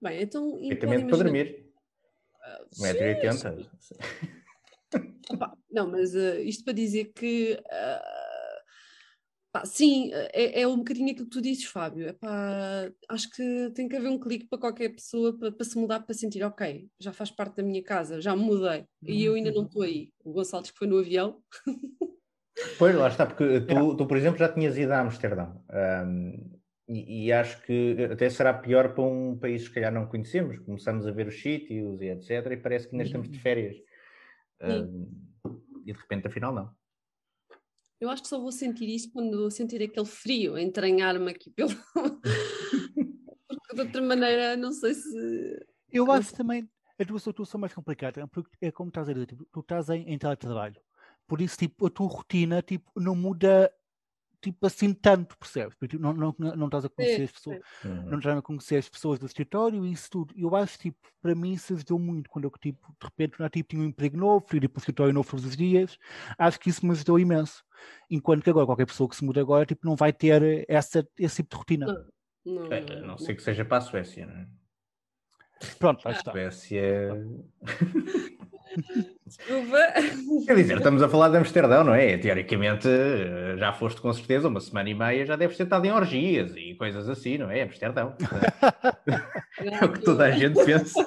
Bem, 0.00 0.22
então. 0.22 0.52
Perfeitamente 0.58 1.06
para 1.06 1.16
dormir. 1.16 1.66
1,80m. 2.80 3.66
Uh, 4.94 5.56
não, 5.70 5.90
mas 5.90 6.14
uh, 6.14 6.38
isto 6.40 6.64
para 6.64 6.72
dizer 6.72 7.12
que 7.12 7.60
uh, 7.60 8.27
Pá, 9.50 9.64
sim, 9.64 10.10
é, 10.12 10.60
é 10.60 10.68
um 10.68 10.76
bocadinho 10.78 11.10
aquilo 11.10 11.24
que 11.24 11.32
tu 11.32 11.40
dizes, 11.40 11.64
Fábio. 11.64 12.08
Epá, 12.08 12.90
acho 13.08 13.30
que 13.30 13.70
tem 13.74 13.88
que 13.88 13.96
haver 13.96 14.10
um 14.10 14.18
clique 14.18 14.46
para 14.46 14.58
qualquer 14.58 14.90
pessoa 14.90 15.36
para, 15.38 15.50
para, 15.50 15.64
se 15.64 15.78
mudar, 15.78 16.00
para 16.00 16.14
sentir, 16.14 16.42
ok, 16.42 16.86
já 17.00 17.12
faz 17.12 17.30
parte 17.30 17.56
da 17.56 17.62
minha 17.62 17.82
casa, 17.82 18.20
já 18.20 18.36
me 18.36 18.42
mudei 18.42 18.84
e 19.02 19.24
eu 19.24 19.34
ainda 19.34 19.50
não 19.50 19.64
estou 19.64 19.82
aí. 19.82 20.12
O 20.22 20.32
Gonçalo 20.32 20.64
que 20.64 20.78
foi 20.78 20.86
no 20.86 20.98
avião. 20.98 21.42
Pois, 22.78 22.94
lá 22.94 23.08
está, 23.08 23.24
porque 23.24 23.60
tu, 23.66 23.96
tu, 23.96 24.06
por 24.06 24.16
exemplo, 24.16 24.38
já 24.38 24.52
tinhas 24.52 24.76
ido 24.76 24.92
a 24.92 25.00
Amsterdão. 25.00 25.64
Um, 25.70 26.58
e, 26.88 27.26
e, 27.26 27.32
acho 27.32 27.62
que 27.62 27.96
até 28.10 28.30
será 28.30 28.52
pior 28.54 28.94
para 28.94 29.04
um 29.04 29.38
país 29.38 29.62
que 29.62 29.68
se 29.68 29.74
calhar 29.74 29.92
não 29.92 30.06
conhecemos. 30.06 30.58
Começamos 30.60 31.06
a 31.06 31.10
ver 31.10 31.26
os 31.26 31.40
sítios 31.40 32.00
e 32.00 32.06
etc. 32.06 32.52
E 32.52 32.56
parece 32.56 32.88
que 32.88 32.94
ainda 32.94 33.04
estamos 33.04 33.28
de 33.28 33.36
uhum. 33.36 33.42
férias. 33.42 33.76
Um, 34.62 35.06
e 35.86 35.92
de 35.92 35.98
repente, 35.98 36.26
afinal, 36.26 36.52
não. 36.52 36.77
Eu 38.00 38.08
acho 38.10 38.22
que 38.22 38.28
só 38.28 38.38
vou 38.38 38.52
sentir 38.52 38.88
isso 38.88 39.10
quando 39.12 39.50
sentir 39.50 39.82
aquele 39.82 40.06
frio 40.06 40.56
entranhar-me 40.56 41.30
aqui 41.30 41.50
pelo. 41.50 41.70
porque 43.48 43.74
de 43.74 43.80
outra 43.80 44.02
maneira, 44.02 44.56
não 44.56 44.72
sei 44.72 44.94
se. 44.94 45.66
Eu 45.90 46.10
acho 46.12 46.34
também 46.34 46.68
a 46.98 47.04
tua 47.04 47.18
situação 47.18 47.60
mais 47.60 47.72
complicada, 47.72 48.26
porque 48.28 48.50
é 48.60 48.70
como 48.70 48.88
estás 48.88 49.08
a 49.08 49.12
dizer, 49.12 49.26
tipo, 49.26 49.44
tu 49.52 49.60
estás 49.60 49.88
em, 49.88 50.02
em 50.08 50.18
teletrabalho. 50.18 50.80
Por 51.26 51.40
isso, 51.40 51.56
tipo, 51.58 51.86
a 51.86 51.90
tua 51.90 52.08
rotina 52.08 52.62
tipo, 52.62 52.90
não 52.96 53.14
muda 53.14 53.72
tipo 54.40 54.66
assim 54.66 54.94
tanto, 54.94 55.36
percebes? 55.36 55.76
Tipo, 55.88 56.02
não, 56.02 56.12
não, 56.12 56.34
não, 56.38 56.66
estás 56.66 56.84
a 56.84 56.88
conhecer 56.88 57.22
as 57.24 57.32
pessoas, 57.32 57.60
uhum. 57.84 58.10
não 58.10 58.18
estás 58.18 58.38
a 58.38 58.42
conhecer 58.42 58.76
as 58.76 58.88
pessoas 58.88 59.18
do 59.18 59.26
escritório 59.26 59.84
e 59.84 59.92
isso 59.92 60.10
tudo. 60.10 60.34
Eu 60.36 60.54
acho 60.54 60.78
tipo, 60.78 60.98
para 61.20 61.34
mim 61.34 61.52
isso 61.52 61.74
ajudou 61.74 61.98
muito 61.98 62.30
quando 62.30 62.44
eu 62.44 62.50
tipo, 62.60 62.86
de 62.88 63.04
repente 63.04 63.38
já 63.38 63.48
tipo, 63.48 63.68
tinha 63.70 63.82
um 63.82 63.86
emprego 63.86 64.16
novo, 64.16 64.46
fui 64.48 64.58
ir 64.58 64.68
para 64.68 64.78
o 64.78 64.80
escritório 64.80 65.12
novo 65.12 65.30
todos 65.30 65.44
os 65.44 65.56
dias, 65.56 65.98
acho 66.38 66.60
que 66.60 66.70
isso 66.70 66.84
me 66.86 66.92
ajudou 66.92 67.18
imenso. 67.18 67.64
Enquanto 68.10 68.42
que 68.42 68.50
agora 68.50 68.66
qualquer 68.66 68.86
pessoa 68.86 69.08
que 69.08 69.16
se 69.16 69.24
muda 69.24 69.40
agora 69.40 69.66
tipo, 69.66 69.86
não 69.86 69.96
vai 69.96 70.12
ter 70.12 70.64
essa, 70.68 71.06
esse 71.18 71.36
tipo 71.36 71.50
de 71.50 71.56
rotina. 71.56 71.86
Não, 71.86 72.06
não, 72.54 72.72
é, 72.72 72.80
não, 72.80 73.06
não 73.08 73.18
sei 73.18 73.34
que 73.34 73.42
seja 73.42 73.64
para 73.64 73.78
a 73.78 73.80
Suécia, 73.80 74.26
não 74.26 74.34
é? 74.34 74.46
Pronto, 75.78 76.04
lá 76.04 76.12
está. 76.12 76.30
Suécia. 76.30 77.10
Quer 80.46 80.56
dizer, 80.56 80.78
estamos 80.78 81.02
a 81.02 81.08
falar 81.08 81.28
de 81.28 81.36
Amsterdão, 81.36 81.84
não 81.84 81.94
é? 81.94 82.16
Teoricamente, 82.16 82.88
já 83.56 83.72
foste 83.72 84.00
com 84.00 84.12
certeza 84.12 84.48
uma 84.48 84.60
semana 84.60 84.88
e 84.88 84.94
meia, 84.94 85.26
já 85.26 85.36
deves 85.36 85.56
ter 85.56 85.64
estado 85.64 85.84
em 85.84 85.92
orgias 85.92 86.54
e 86.56 86.74
coisas 86.74 87.08
assim, 87.08 87.38
não 87.38 87.50
é? 87.50 87.62
Amsterdão. 87.62 88.14
é 89.60 89.84
o 89.84 89.92
que 89.92 90.00
toda 90.00 90.24
a 90.24 90.30
gente 90.30 90.62
pensa. 90.64 91.04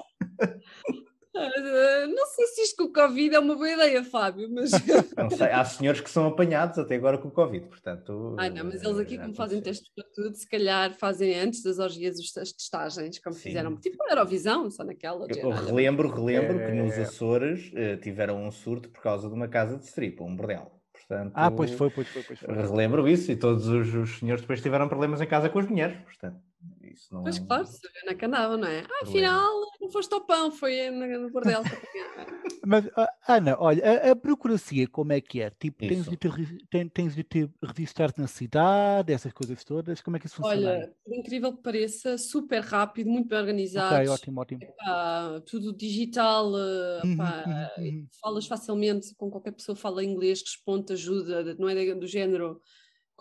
Ah, 2.81 2.88
se 2.88 2.88
com 2.88 2.88
o 2.88 2.93
Covid 2.93 3.35
é 3.35 3.39
uma 3.39 3.55
boa 3.55 3.69
ideia, 3.69 4.03
Fábio, 4.03 4.50
mas. 4.51 4.71
Não 5.17 5.29
sei, 5.29 5.47
há 5.47 5.63
senhores 5.65 6.01
que 6.01 6.09
são 6.09 6.27
apanhados 6.27 6.77
até 6.79 6.95
agora 6.95 7.17
com 7.17 7.27
o 7.27 7.31
Covid, 7.31 7.67
portanto. 7.67 8.35
Ai 8.38 8.50
não, 8.50 8.65
mas 8.65 8.83
eles 8.83 8.97
aqui, 8.97 9.17
como 9.17 9.33
fazem 9.35 9.61
testes 9.61 9.89
para 9.93 10.05
tudo, 10.13 10.35
se 10.35 10.50
calhar 10.50 10.93
fazem 10.93 11.39
antes 11.39 11.63
das 11.63 11.79
orgias 11.79 12.17
as 12.38 12.51
testagens, 12.51 13.19
como 13.19 13.35
Sim. 13.35 13.41
fizeram, 13.41 13.75
tipo 13.77 14.01
a 14.03 14.11
Eurovisão, 14.11 14.69
só 14.69 14.83
naquela. 14.83 15.27
Eu 15.29 15.50
relembro, 15.50 16.09
relembro 16.09 16.59
é... 16.59 16.65
que 16.65 16.71
nos 16.73 16.97
é. 16.97 17.03
Açores 17.03 17.71
uh, 17.73 17.97
tiveram 18.01 18.45
um 18.45 18.51
surto 18.51 18.89
por 18.89 19.01
causa 19.01 19.27
de 19.27 19.33
uma 19.33 19.47
casa 19.47 19.77
de 19.77 19.85
strip, 19.85 20.21
um 20.21 20.35
bordel. 20.35 20.71
Portanto, 20.93 21.33
ah, 21.35 21.51
pois 21.51 21.71
foi, 21.71 21.89
pois 21.89 22.07
foi, 22.07 22.23
pois 22.23 22.39
foi. 22.39 22.55
Relembro 22.55 23.07
isso 23.07 23.31
e 23.31 23.35
todos 23.35 23.67
os, 23.67 23.93
os 23.93 24.19
senhores 24.19 24.41
depois 24.41 24.61
tiveram 24.61 24.88
problemas 24.88 25.19
em 25.19 25.27
casa 25.27 25.50
com 25.50 25.59
as 25.59 25.67
mulheres, 25.67 25.97
portanto. 26.03 26.39
Isso 26.81 27.13
não 27.13 27.23
pois 27.23 27.38
é 27.38 27.45
claro, 27.45 27.65
sabia 27.65 28.01
na 28.05 28.13
que 28.13 28.25
andava, 28.25 28.55
não 28.55 28.67
é? 28.67 28.81
Ah, 28.81 29.03
afinal, 29.03 29.51
foste 29.91 30.13
ao 30.13 30.21
pão, 30.21 30.51
foi 30.51 30.89
no 30.89 31.29
bordel. 31.29 31.62
Mas, 32.65 32.88
ah, 32.95 33.10
Ana, 33.27 33.57
olha, 33.60 33.83
a, 33.83 34.12
a, 34.12 34.15
burocracia 34.15 34.88
como 34.88 35.13
é 35.13 35.19
que 35.21 35.41
é? 35.41 35.50
Tipo, 35.50 35.79
tens 35.79 36.07
de, 36.07 36.15
ter, 36.15 36.89
tens 36.91 37.15
de 37.15 37.24
ter 37.24 37.50
registrar 37.63 38.13
na 38.17 38.27
cidade, 38.27 39.12
essas 39.12 39.33
coisas 39.33 39.63
todas, 39.63 40.00
como 40.01 40.17
é 40.17 40.19
que 40.19 40.27
isso 40.27 40.36
funciona? 40.36 40.71
Olha, 40.71 40.93
por 41.03 41.15
incrível 41.15 41.55
que 41.55 41.63
pareça, 41.63 42.17
super 42.17 42.62
rápido, 42.62 43.10
muito 43.10 43.27
bem 43.27 43.39
organizado. 43.39 43.95
Ok, 43.95 44.10
ótimo, 44.10 44.41
ótimo. 44.41 44.62
Epá, 44.63 45.41
tudo 45.45 45.75
digital, 45.75 46.51
eh, 46.55 47.01
uhum, 47.03 47.13
epá, 47.13 47.71
uhum, 47.77 47.86
uhum. 47.86 48.07
falas 48.21 48.45
facilmente 48.45 49.15
com 49.15 49.31
qualquer 49.31 49.51
pessoa 49.51 49.75
fala 49.75 50.03
inglês, 50.03 50.41
responde, 50.41 50.93
ajuda, 50.93 51.55
não 51.55 51.67
é 51.67 51.95
do 51.95 52.05
género 52.05 52.62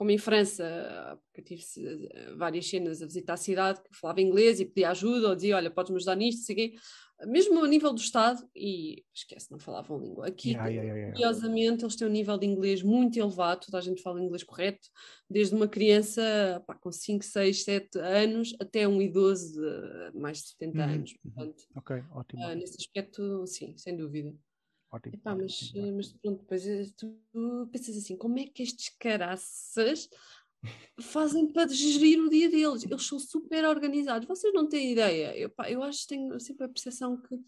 como 0.01 0.11
em 0.11 0.17
França, 0.17 0.65
porque 1.27 1.43
eu 1.43 1.45
tive 1.45 1.63
eh, 2.15 2.35
várias 2.35 2.67
cenas 2.67 3.03
a 3.03 3.05
visitar 3.05 3.35
a 3.35 3.37
cidade 3.37 3.83
que 3.83 3.95
falava 3.95 4.23
inglês 4.23 4.59
e 4.59 4.65
pedia 4.65 4.89
ajuda, 4.93 5.29
ou 5.29 5.35
dizia, 5.35 5.57
olha, 5.57 5.71
podes-me 5.71 5.99
ajudar 5.99 6.17
nisto, 6.17 6.47
sei 6.47 6.73
mesmo 7.27 7.63
a 7.63 7.69
nível 7.69 7.93
do 7.93 8.01
Estado, 8.01 8.43
e 8.57 9.05
esquece, 9.13 9.51
não 9.51 9.59
falavam 9.59 9.99
língua. 9.99 10.27
Aqui, 10.27 10.53
yeah, 10.53 10.71
yeah, 10.71 10.95
yeah, 10.95 11.13
curiosamente, 11.13 11.85
eles 11.85 11.97
têm 11.97 12.09
um 12.09 12.11
nível 12.11 12.39
de 12.39 12.47
inglês 12.47 12.83
muito 12.83 13.19
elevado, 13.19 13.67
toda 13.67 13.77
a 13.77 13.83
gente 13.83 14.01
fala 14.01 14.23
inglês 14.23 14.43
correto, 14.43 14.89
desde 15.29 15.55
uma 15.55 15.69
criança 15.69 16.65
pá, 16.67 16.75
com 16.75 16.91
5, 16.91 17.23
6, 17.23 17.63
7 17.63 17.99
anos 17.99 18.57
até 18.59 18.89
um 18.89 19.03
idoso 19.03 19.53
de 19.53 20.19
mais 20.19 20.39
de 20.39 20.49
70 20.49 20.79
uhum, 20.79 20.85
anos. 20.95 21.11
Uhum. 21.11 21.31
Portanto, 21.31 21.63
ok, 21.77 22.03
ótimo. 22.13 22.43
Uh, 22.43 22.55
nesse 22.55 22.77
aspecto, 22.79 23.47
sim, 23.47 23.77
sem 23.77 23.95
dúvida. 23.95 24.35
Ótimo. 24.93 25.15
Epá, 25.15 25.35
mas, 25.35 25.73
mas 25.95 26.13
pronto, 26.13 26.41
depois 26.41 26.67
eh, 26.67 26.87
tu 26.97 27.17
pensas 27.71 27.97
assim, 27.97 28.17
como 28.17 28.39
é 28.39 28.47
que 28.47 28.63
estes 28.63 28.89
caraças 28.99 30.09
fazem 31.01 31.47
para 31.53 31.69
gerir 31.69 32.19
o 32.21 32.29
dia 32.29 32.51
deles? 32.51 32.85
Eles 32.85 33.07
são 33.07 33.19
super 33.19 33.65
organizados, 33.65 34.27
vocês 34.27 34.53
não 34.53 34.69
têm 34.69 34.93
ideia. 34.93 35.37
Eu, 35.37 35.49
pá, 35.49 35.71
eu 35.71 35.83
acho 35.83 36.03
que 36.03 36.09
tenho 36.09 36.41
sempre 36.41 36.65
a 36.65 36.69
percepção 36.69 37.17
que 37.17 37.41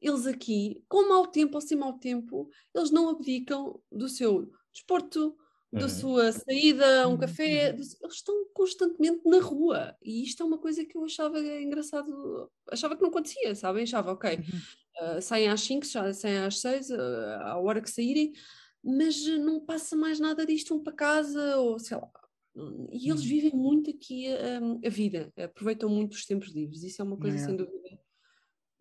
eles 0.00 0.26
aqui, 0.26 0.82
com 0.88 1.08
mau 1.08 1.26
tempo 1.26 1.56
ou 1.56 1.60
sem 1.60 1.76
mau 1.76 1.98
tempo, 1.98 2.48
eles 2.74 2.90
não 2.90 3.08
abdicam 3.08 3.80
do 3.90 4.08
seu 4.08 4.50
desporto, 4.72 5.36
da 5.72 5.82
uhum. 5.82 5.88
sua 5.88 6.32
saída 6.32 7.02
a 7.02 7.08
um 7.08 7.12
uhum, 7.12 7.18
café, 7.18 7.70
uhum. 7.70 7.74
eles 7.74 7.98
estão 8.10 8.46
constantemente 8.54 9.20
na 9.24 9.40
rua 9.40 9.96
e 10.02 10.22
isto 10.22 10.42
é 10.42 10.46
uma 10.46 10.58
coisa 10.58 10.84
que 10.84 10.96
eu 10.96 11.04
achava 11.04 11.38
engraçado, 11.40 12.50
achava 12.70 12.96
que 12.96 13.02
não 13.02 13.08
acontecia, 13.08 13.54
sabem? 13.54 13.82
Achava, 13.82 14.12
ok, 14.12 14.38
uh, 14.38 15.20
saem 15.20 15.48
às 15.48 15.60
5, 15.62 15.86
saem 15.86 16.38
às 16.38 16.60
6, 16.60 16.90
uh, 16.90 16.94
ah, 16.94 17.52
à 17.52 17.58
hora 17.58 17.80
que 17.80 17.90
saírem, 17.90 18.32
mas 18.82 19.26
não 19.38 19.60
passa 19.60 19.96
mais 19.96 20.20
nada 20.20 20.46
disto, 20.46 20.74
um 20.74 20.82
para 20.82 20.92
casa, 20.92 21.56
ou 21.58 21.78
sei 21.78 21.96
lá. 21.96 22.10
E 22.90 23.10
eles 23.10 23.22
vivem 23.22 23.52
muito 23.52 23.90
aqui 23.90 24.28
a, 24.28 24.86
a 24.86 24.88
vida, 24.88 25.30
aproveitam 25.36 25.90
muito 25.90 26.14
os 26.14 26.24
tempos 26.24 26.54
livres, 26.54 26.82
isso 26.84 27.02
é 27.02 27.04
uma 27.04 27.18
coisa 27.18 27.36
sem 27.38 27.54
dúvida 27.54 27.98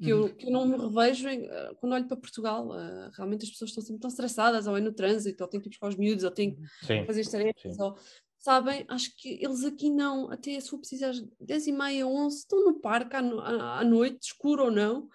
que 0.02 0.10
eu, 0.10 0.24
uhum. 0.24 0.36
que 0.36 0.48
eu 0.48 0.52
não 0.52 0.68
me 0.68 0.78
revejo 0.78 1.28
em, 1.28 1.46
eh, 1.46 1.72
quando 1.80 1.94
olho 1.94 2.08
para 2.08 2.18
Portugal. 2.18 2.68
Uh, 2.68 3.10
realmente 3.16 3.46
as 3.46 3.50
pessoas 3.50 3.70
estão 3.72 3.84
sempre 3.84 4.02
tão 4.02 4.10
estressadas, 4.10 4.68
ou 4.68 4.78
é 4.78 4.82
no 4.82 4.92
trânsito, 4.92 5.44
ou 5.44 5.50
têm 5.50 5.62
que 5.62 5.68
ir 5.68 5.72
buscar 5.72 5.88
os 5.88 5.96
miúdos, 5.96 6.24
ou 6.24 6.32
têm 6.32 6.56
que 6.56 7.06
fazer 7.06 7.26
tarefas, 7.30 7.80
ou 7.80 7.98
sabem, 8.38 8.86
acho 8.88 9.16
que 9.18 9.44
eles 9.44 9.64
aqui 9.64 9.90
não, 9.90 10.30
até 10.30 10.60
se 10.60 10.70
for 10.70 10.78
preciso 10.78 11.06
às 11.06 11.22
10 11.40 11.68
e 11.68 11.72
meia, 11.72 12.06
11, 12.06 12.38
estão 12.38 12.64
no 12.64 12.80
parque 12.80 13.16
à, 13.16 13.20
à, 13.20 13.80
à 13.80 13.84
noite, 13.84 14.28
escuro 14.28 14.66
ou 14.66 14.72
não, 14.72 15.10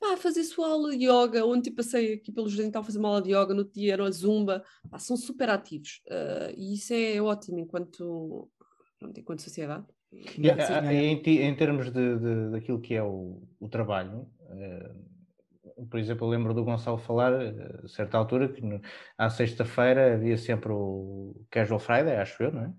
pá, 0.00 0.16
fazer 0.16 0.42
sua 0.44 0.68
aula 0.68 0.96
de 0.96 1.04
yoga, 1.04 1.44
ontem 1.44 1.70
passei 1.70 2.14
aqui 2.14 2.32
pelo 2.32 2.48
Jardim, 2.48 2.68
estava 2.68 2.84
a 2.84 2.86
fazer 2.86 2.98
uma 2.98 3.08
aula 3.08 3.22
de 3.22 3.30
yoga, 3.30 3.52
no 3.52 3.64
dia 3.64 3.92
era 3.92 4.04
a 4.04 4.10
zumba, 4.10 4.64
pá, 4.90 4.98
são 4.98 5.18
super 5.18 5.50
ativos, 5.50 6.00
uh, 6.06 6.54
e 6.56 6.74
isso 6.74 6.94
é 6.94 7.20
ótimo 7.20 7.58
enquanto, 7.58 8.50
pronto, 8.98 9.20
enquanto 9.20 9.42
sociedade. 9.42 9.86
Em, 10.12 11.22
em, 11.22 11.54
termos 11.54 11.90
de, 11.90 12.18
de, 12.18 12.50
daquilo 12.50 12.80
que 12.80 12.94
é 12.94 13.02
o, 13.02 13.42
o 13.58 13.68
trabalho, 13.68 14.28
uh, 14.50 15.86
por 15.88 15.98
exemplo, 15.98 16.26
eu 16.26 16.30
lembro 16.30 16.52
do 16.52 16.64
Gonçalo 16.64 16.98
falar, 16.98 17.32
eh, 17.32 17.80
a 17.84 17.88
certa 17.88 18.18
altura, 18.18 18.48
que 18.48 18.60
no, 18.60 18.80
à 19.16 19.30
sexta-feira 19.30 20.14
havia 20.14 20.36
sempre 20.36 20.70
o 20.70 21.34
Casual 21.50 21.80
Friday, 21.80 22.16
acho 22.16 22.42
eu, 22.42 22.52
não 22.52 22.64
é? 22.64 22.72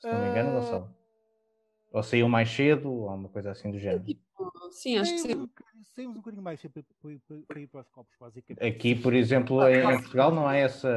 Se 0.00 0.10
não 0.10 0.20
me 0.22 0.30
engano, 0.30 0.50
uh... 0.50 0.60
Gonçalo. 0.60 0.94
Ou 1.92 2.02
saiu 2.02 2.28
mais 2.28 2.50
cedo, 2.50 2.90
ou 2.90 3.14
uma 3.14 3.28
coisa 3.28 3.50
assim 3.50 3.70
do 3.70 3.78
género. 3.78 4.04
Tipo, 4.04 4.22
sim, 4.70 4.98
acho 4.98 5.12
que 5.12 5.18
sim. 5.18 5.48
Saímos 5.94 6.16
um 6.16 6.20
bocadinho 6.20 6.42
mais 6.42 6.60
cedo 6.60 6.84
para 7.46 7.60
ir 7.60 7.66
para 7.66 7.80
os 7.80 7.88
copos, 7.88 8.14
basicamente. 8.20 8.64
Aqui, 8.64 8.94
por 8.94 9.14
exemplo, 9.14 9.66
em, 9.68 9.78
em 9.78 9.98
Portugal 9.98 10.32
não 10.32 10.46
há 10.46 10.56
essa. 10.56 10.88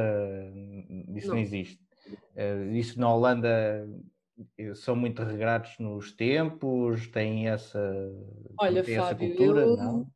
Isso 1.14 1.28
não, 1.28 1.34
não 1.34 1.42
existe. 1.42 1.80
Uh, 2.36 2.72
isso 2.72 3.00
na 3.00 3.12
Holanda 3.12 3.88
são 4.74 4.96
muito 4.96 5.22
regrados 5.22 5.78
nos 5.78 6.12
tempos, 6.12 7.06
têm 7.08 7.48
essa, 7.48 7.78
Olha, 8.58 8.82
têm 8.82 8.96
Fábio, 8.96 9.26
essa 9.26 9.36
cultura, 9.36 9.60
eu, 9.62 9.76
não? 9.76 10.06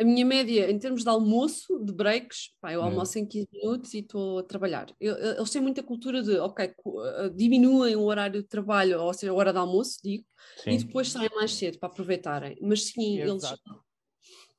A 0.00 0.04
minha 0.04 0.24
média, 0.24 0.70
em 0.70 0.78
termos 0.78 1.02
de 1.02 1.08
almoço, 1.08 1.84
de 1.84 1.92
breaks, 1.92 2.52
pá, 2.60 2.72
eu 2.72 2.80
hum. 2.80 2.84
almoço 2.84 3.18
hum. 3.18 3.22
em 3.22 3.26
15 3.26 3.48
minutos 3.52 3.94
e 3.94 3.98
estou 3.98 4.38
a 4.38 4.42
trabalhar. 4.44 4.86
Eu, 5.00 5.16
eles 5.16 5.50
têm 5.50 5.60
muita 5.60 5.82
cultura 5.82 6.22
de, 6.22 6.38
ok, 6.38 6.66
eh, 6.66 7.28
diminuem 7.34 7.96
o 7.96 8.02
horário 8.02 8.40
de 8.40 8.48
trabalho, 8.48 9.00
ou 9.00 9.12
seja, 9.12 9.32
a 9.32 9.34
hora 9.34 9.52
de 9.52 9.58
almoço, 9.58 9.98
digo, 10.04 10.24
sim. 10.56 10.70
e 10.70 10.78
depois 10.78 11.10
saem 11.10 11.30
mais 11.34 11.52
cedo 11.52 11.80
para 11.80 11.88
aproveitarem. 11.88 12.56
Mas 12.62 12.84
sim, 12.84 13.18
eles, 13.18 13.42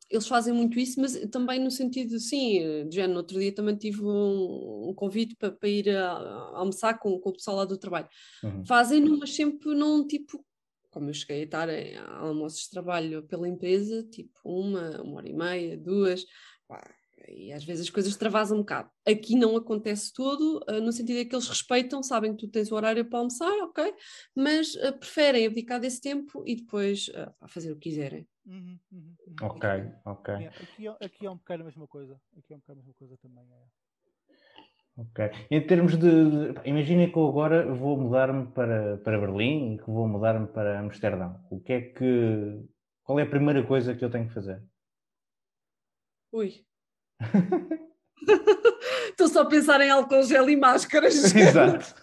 eles 0.10 0.28
fazem 0.28 0.54
muito 0.54 0.80
isso, 0.80 1.00
mas 1.00 1.14
também 1.30 1.60
no 1.60 1.70
sentido, 1.70 2.20
sim, 2.20 2.88
de 2.88 2.96
género, 2.96 3.14
no 3.14 3.20
outro 3.20 3.40
dia 3.40 3.54
também 3.54 3.76
tive 3.76 4.04
um, 4.04 4.90
um 4.90 4.94
convite 4.94 5.36
para, 5.36 5.52
para 5.52 5.70
ir 5.70 5.90
a, 5.90 6.12
a 6.12 6.58
almoçar 6.58 6.98
com, 6.98 7.20
com, 7.20 7.30
o 7.30 7.34
pessoal 7.34 7.58
lá 7.58 7.66
do 7.66 7.78
trabalho. 7.78 8.08
Uhum. 8.44 8.66
Fazem, 8.66 9.02
mas 9.02 9.36
sempre 9.36 9.76
num 9.76 10.08
tipo, 10.08 10.44
como 10.90 11.10
eu 11.10 11.14
cheguei 11.14 11.42
a 11.42 11.46
estar 11.46 11.70
em 11.70 11.96
almoços 11.98 12.64
de 12.64 12.70
trabalho 12.72 13.24
pela 13.28 13.48
empresa, 13.48 14.04
tipo 14.04 14.40
uma, 14.44 15.02
uma 15.02 15.18
hora 15.18 15.30
e 15.30 15.34
meia, 15.34 15.78
duas, 15.78 16.26
pá, 16.68 16.82
e 17.28 17.52
às 17.52 17.64
vezes 17.64 17.84
as 17.84 17.90
coisas 17.90 18.16
travasam 18.16 18.58
um 18.58 18.62
bocado. 18.62 18.90
Aqui 19.06 19.36
não 19.36 19.56
acontece 19.56 20.12
tudo, 20.14 20.60
uh, 20.70 20.82
no 20.82 20.92
sentido 20.92 21.20
é 21.20 21.26
que 21.26 21.36
eles 21.36 21.48
respeitam, 21.48 22.02
sabem 22.02 22.32
que 22.32 22.46
tu 22.46 22.48
tens 22.48 22.72
o 22.72 22.76
horário 22.76 23.06
para 23.06 23.20
almoçar, 23.20 23.52
ok, 23.64 23.94
mas 24.36 24.74
uh, 24.76 24.98
preferem 24.98 25.46
abdicar 25.46 25.80
desse 25.80 26.02
tempo 26.02 26.44
e 26.46 26.56
depois 26.56 27.08
uh, 27.10 27.48
fazer 27.48 27.72
o 27.72 27.76
que 27.76 27.90
quiserem. 27.90 28.28
Uhum, 28.50 28.80
uhum, 28.92 29.16
uhum. 29.28 29.36
Ok, 29.44 29.70
ok. 30.06 30.34
aqui, 30.34 30.88
é, 30.88 31.06
aqui 31.06 31.26
é 31.28 31.30
um 31.30 31.38
bocado 31.38 31.62
a 31.62 31.66
mesma 31.66 31.88
coisa. 31.88 32.20
Aqui 32.36 32.52
é 32.52 32.56
um 32.56 32.60
bocado 32.60 32.80
a 32.80 32.82
mesma 32.82 32.94
coisa 32.96 33.16
também. 33.18 33.46
É. 33.54 33.80
Ok. 34.98 35.30
Em 35.52 35.68
termos 35.68 35.96
de. 35.96 36.08
Imaginem 36.66 37.12
que 37.12 37.18
eu 37.18 37.28
agora 37.28 37.72
vou 37.72 37.96
mudar-me 37.96 38.48
para, 38.48 38.98
para 38.98 39.20
Berlim 39.20 39.76
e 39.76 39.78
que 39.78 39.86
vou 39.86 40.08
mudar-me 40.08 40.48
para 40.48 40.80
Amsterdão. 40.80 41.40
O 41.52 41.60
que 41.60 41.74
é 41.74 41.82
que. 41.82 42.66
Qual 43.04 43.20
é 43.20 43.24
a 43.24 43.30
primeira 43.30 43.64
coisa 43.64 43.94
que 43.96 44.04
eu 44.04 44.10
tenho 44.10 44.28
que 44.28 44.34
fazer? 44.34 44.64
Ui. 46.32 46.66
Estou 49.10 49.28
só 49.28 49.42
a 49.42 49.46
pensar 49.46 49.80
em 49.82 49.90
álcool 49.90 50.24
gel 50.24 50.50
e 50.50 50.56
máscaras. 50.56 51.16
Exato. 51.36 51.94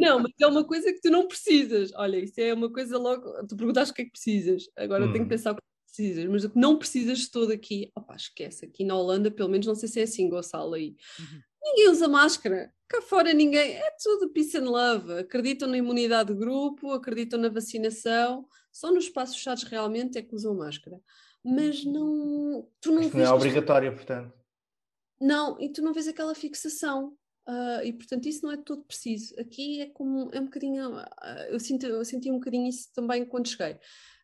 Não, 0.00 0.20
mas 0.20 0.32
é 0.40 0.46
uma 0.46 0.64
coisa 0.64 0.90
que 0.92 1.00
tu 1.00 1.10
não 1.10 1.28
precisas. 1.28 1.92
Olha, 1.94 2.16
isso 2.16 2.40
é 2.40 2.54
uma 2.54 2.72
coisa 2.72 2.96
logo. 2.96 3.46
Tu 3.46 3.56
perguntaste 3.56 3.92
o 3.92 3.94
que 3.94 4.02
é 4.02 4.04
que 4.06 4.12
precisas. 4.12 4.64
Agora 4.76 5.04
hum. 5.04 5.12
tenho 5.12 5.24
que 5.24 5.30
pensar 5.30 5.52
o 5.52 5.56
que 5.56 5.69
precisas, 5.90 6.24
mas 6.26 6.44
o 6.44 6.50
que 6.50 6.58
não 6.58 6.78
precisas 6.78 7.28
todo 7.28 7.52
aqui, 7.52 7.90
opá, 7.94 8.14
esquece. 8.14 8.64
Aqui 8.64 8.84
na 8.84 8.96
Holanda, 8.96 9.30
pelo 9.30 9.48
menos, 9.48 9.66
não 9.66 9.74
sei 9.74 9.88
se 9.88 10.00
é 10.00 10.04
assim, 10.04 10.28
Gonçalo 10.28 10.74
aí. 10.74 10.96
Uhum. 11.18 11.40
Ninguém 11.62 11.90
usa 11.90 12.08
máscara. 12.08 12.72
Cá 12.88 13.02
fora 13.02 13.32
ninguém. 13.34 13.74
É 13.74 13.90
tudo 14.02 14.30
peace 14.30 14.56
and 14.56 14.70
love. 14.70 15.12
Acreditam 15.12 15.68
na 15.68 15.76
imunidade 15.76 16.32
de 16.32 16.38
grupo, 16.38 16.92
acreditam 16.92 17.38
na 17.38 17.48
vacinação. 17.48 18.46
Só 18.72 18.90
nos 18.90 19.04
espaços 19.04 19.36
fechados 19.36 19.64
realmente 19.64 20.16
é 20.16 20.22
que 20.22 20.34
usam 20.34 20.54
máscara. 20.54 20.98
Mas 21.44 21.84
uhum. 21.84 21.92
não. 21.92 22.68
Tu 22.80 22.92
não, 22.92 23.02
não 23.02 23.20
é 23.20 23.30
obrigatório, 23.30 23.94
portanto. 23.94 24.32
Não, 25.20 25.60
e 25.60 25.70
tu 25.70 25.82
não 25.82 25.92
vês 25.92 26.08
aquela 26.08 26.34
fixação. 26.34 27.16
Uh, 27.48 27.82
e 27.84 27.92
portanto 27.92 28.26
isso 28.26 28.44
não 28.44 28.52
é 28.52 28.56
todo 28.56 28.84
preciso. 28.84 29.34
Aqui 29.38 29.80
é 29.80 29.86
como 29.86 30.30
é 30.32 30.40
um 30.40 30.44
bocadinho. 30.44 30.96
Uh, 30.96 31.46
eu, 31.48 31.58
sinto, 31.60 31.84
eu 31.84 32.04
senti 32.04 32.30
um 32.30 32.38
bocadinho 32.38 32.68
isso 32.68 32.88
também 32.94 33.24
quando 33.24 33.48
cheguei 33.48 33.76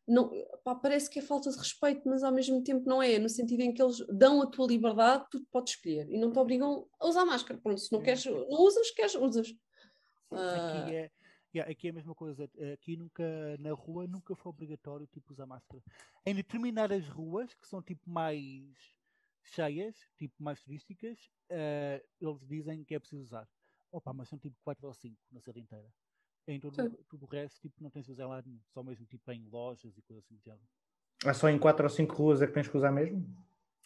não, 0.06 0.30
pá, 0.62 0.74
parece 0.74 1.10
que 1.10 1.18
é 1.18 1.22
falta 1.22 1.50
de 1.50 1.56
respeito, 1.56 2.08
mas 2.08 2.22
ao 2.22 2.32
mesmo 2.32 2.62
tempo 2.62 2.88
não 2.88 3.02
é, 3.02 3.18
no 3.18 3.28
sentido 3.28 3.60
em 3.60 3.74
que 3.74 3.82
eles 3.82 3.98
dão 4.08 4.40
a 4.40 4.46
tua 4.46 4.66
liberdade, 4.66 5.26
tu 5.30 5.44
podes 5.50 5.74
escolher 5.74 6.08
e 6.08 6.18
não 6.18 6.32
te 6.32 6.38
obrigam 6.38 6.86
a 7.00 7.06
usar 7.06 7.24
máscara. 7.24 7.58
Pronto, 7.60 7.80
se 7.80 7.92
não 7.92 8.00
queres, 8.00 8.24
não 8.24 8.62
usas, 8.62 8.90
queres, 8.92 9.14
usas. 9.16 9.48
Aqui, 10.30 10.94
é, 10.94 11.10
yeah, 11.54 11.70
aqui 11.70 11.88
é 11.88 11.90
a 11.90 11.94
mesma 11.94 12.14
coisa. 12.14 12.48
Aqui 12.72 12.96
nunca, 12.96 13.24
na 13.58 13.72
rua, 13.72 14.06
nunca 14.06 14.34
foi 14.36 14.50
obrigatório 14.50 15.06
tipo, 15.08 15.32
usar 15.32 15.46
máscara. 15.46 15.82
Em 16.24 16.34
determinadas 16.34 17.08
ruas, 17.08 17.52
que 17.54 17.66
são 17.66 17.82
tipo 17.82 18.08
mais 18.08 18.76
cheias, 19.42 19.96
tipo 20.18 20.34
mais 20.38 20.60
turísticas, 20.60 21.18
uh, 21.50 22.04
eles 22.20 22.46
dizem 22.46 22.84
que 22.84 22.94
é 22.94 22.98
preciso 22.98 23.22
usar. 23.22 23.48
Opa, 23.92 24.12
mas 24.12 24.28
são 24.28 24.38
tipo 24.38 24.56
4 24.62 24.86
ou 24.86 24.94
5 24.94 25.16
na 25.32 25.40
cidade 25.40 25.60
inteira. 25.60 25.88
Em 26.48 26.60
todo, 26.60 26.90
tudo 27.08 27.24
o 27.24 27.28
resto, 27.28 27.60
tipo, 27.60 27.82
não 27.82 27.90
tens 27.90 28.06
de 28.06 28.12
usar 28.12 28.26
lá 28.26 28.40
nenhum. 28.40 28.60
Só 28.72 28.82
mesmo 28.82 29.04
tipo 29.06 29.30
em 29.32 29.44
lojas 29.48 29.96
e 29.98 30.02
coisas 30.02 30.24
assim 30.24 30.36
do 30.36 30.42
género. 30.42 30.62
Ah, 31.24 31.34
só 31.34 31.48
em 31.48 31.58
4 31.58 31.84
ou 31.84 31.90
5 31.90 32.14
ruas 32.14 32.42
é 32.42 32.46
que 32.46 32.52
tens 32.52 32.68
que 32.68 32.76
usar 32.76 32.92
mesmo? 32.92 33.26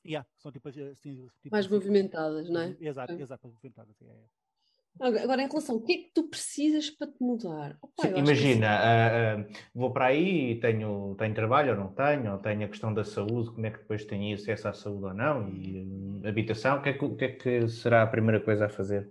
Yeah, 0.04 0.26
são 0.38 0.50
tipo, 0.50 0.68
assim, 0.68 0.92
tipo 0.94 1.50
mais 1.50 1.66
assim, 1.66 1.74
movimentadas, 1.74 2.48
não 2.48 2.60
é? 2.60 2.76
Exato, 2.80 3.12
é. 3.12 3.20
exato, 3.20 3.46
mais 3.46 3.54
movimentadas. 3.54 3.96
É, 4.02 4.06
é. 4.06 5.22
Agora, 5.22 5.42
em 5.42 5.48
relação 5.48 5.76
ao 5.76 5.82
que 5.82 5.92
é 5.92 5.96
que 5.98 6.10
tu 6.14 6.28
precisas 6.28 6.90
para 6.90 7.06
te 7.06 7.22
mudar? 7.22 7.78
Opa, 7.80 8.02
Sim, 8.02 8.18
imagina, 8.18 8.66
uh, 8.78 9.40
uh, 9.40 9.52
vou 9.74 9.92
para 9.92 10.06
aí 10.06 10.52
e 10.52 10.60
tenho, 10.60 11.14
tenho 11.16 11.34
trabalho 11.34 11.72
ou 11.72 11.78
não 11.78 11.92
tenho, 11.92 12.32
ou 12.32 12.38
tenho 12.38 12.64
a 12.64 12.68
questão 12.68 12.92
da 12.92 13.04
saúde, 13.04 13.50
como 13.50 13.64
é 13.66 13.70
que 13.70 13.78
depois 13.78 14.04
tenho 14.04 14.34
acesso 14.34 14.68
à 14.68 14.72
saúde 14.72 15.04
ou 15.04 15.14
não, 15.14 15.48
e 15.48 15.82
uh, 16.22 16.28
habitação, 16.28 16.78
o 16.78 16.82
que, 16.82 16.90
é 16.90 16.92
que, 16.92 17.04
o 17.04 17.16
que 17.16 17.24
é 17.24 17.28
que 17.28 17.68
será 17.68 18.02
a 18.02 18.06
primeira 18.06 18.40
coisa 18.40 18.66
a 18.66 18.68
fazer? 18.68 19.10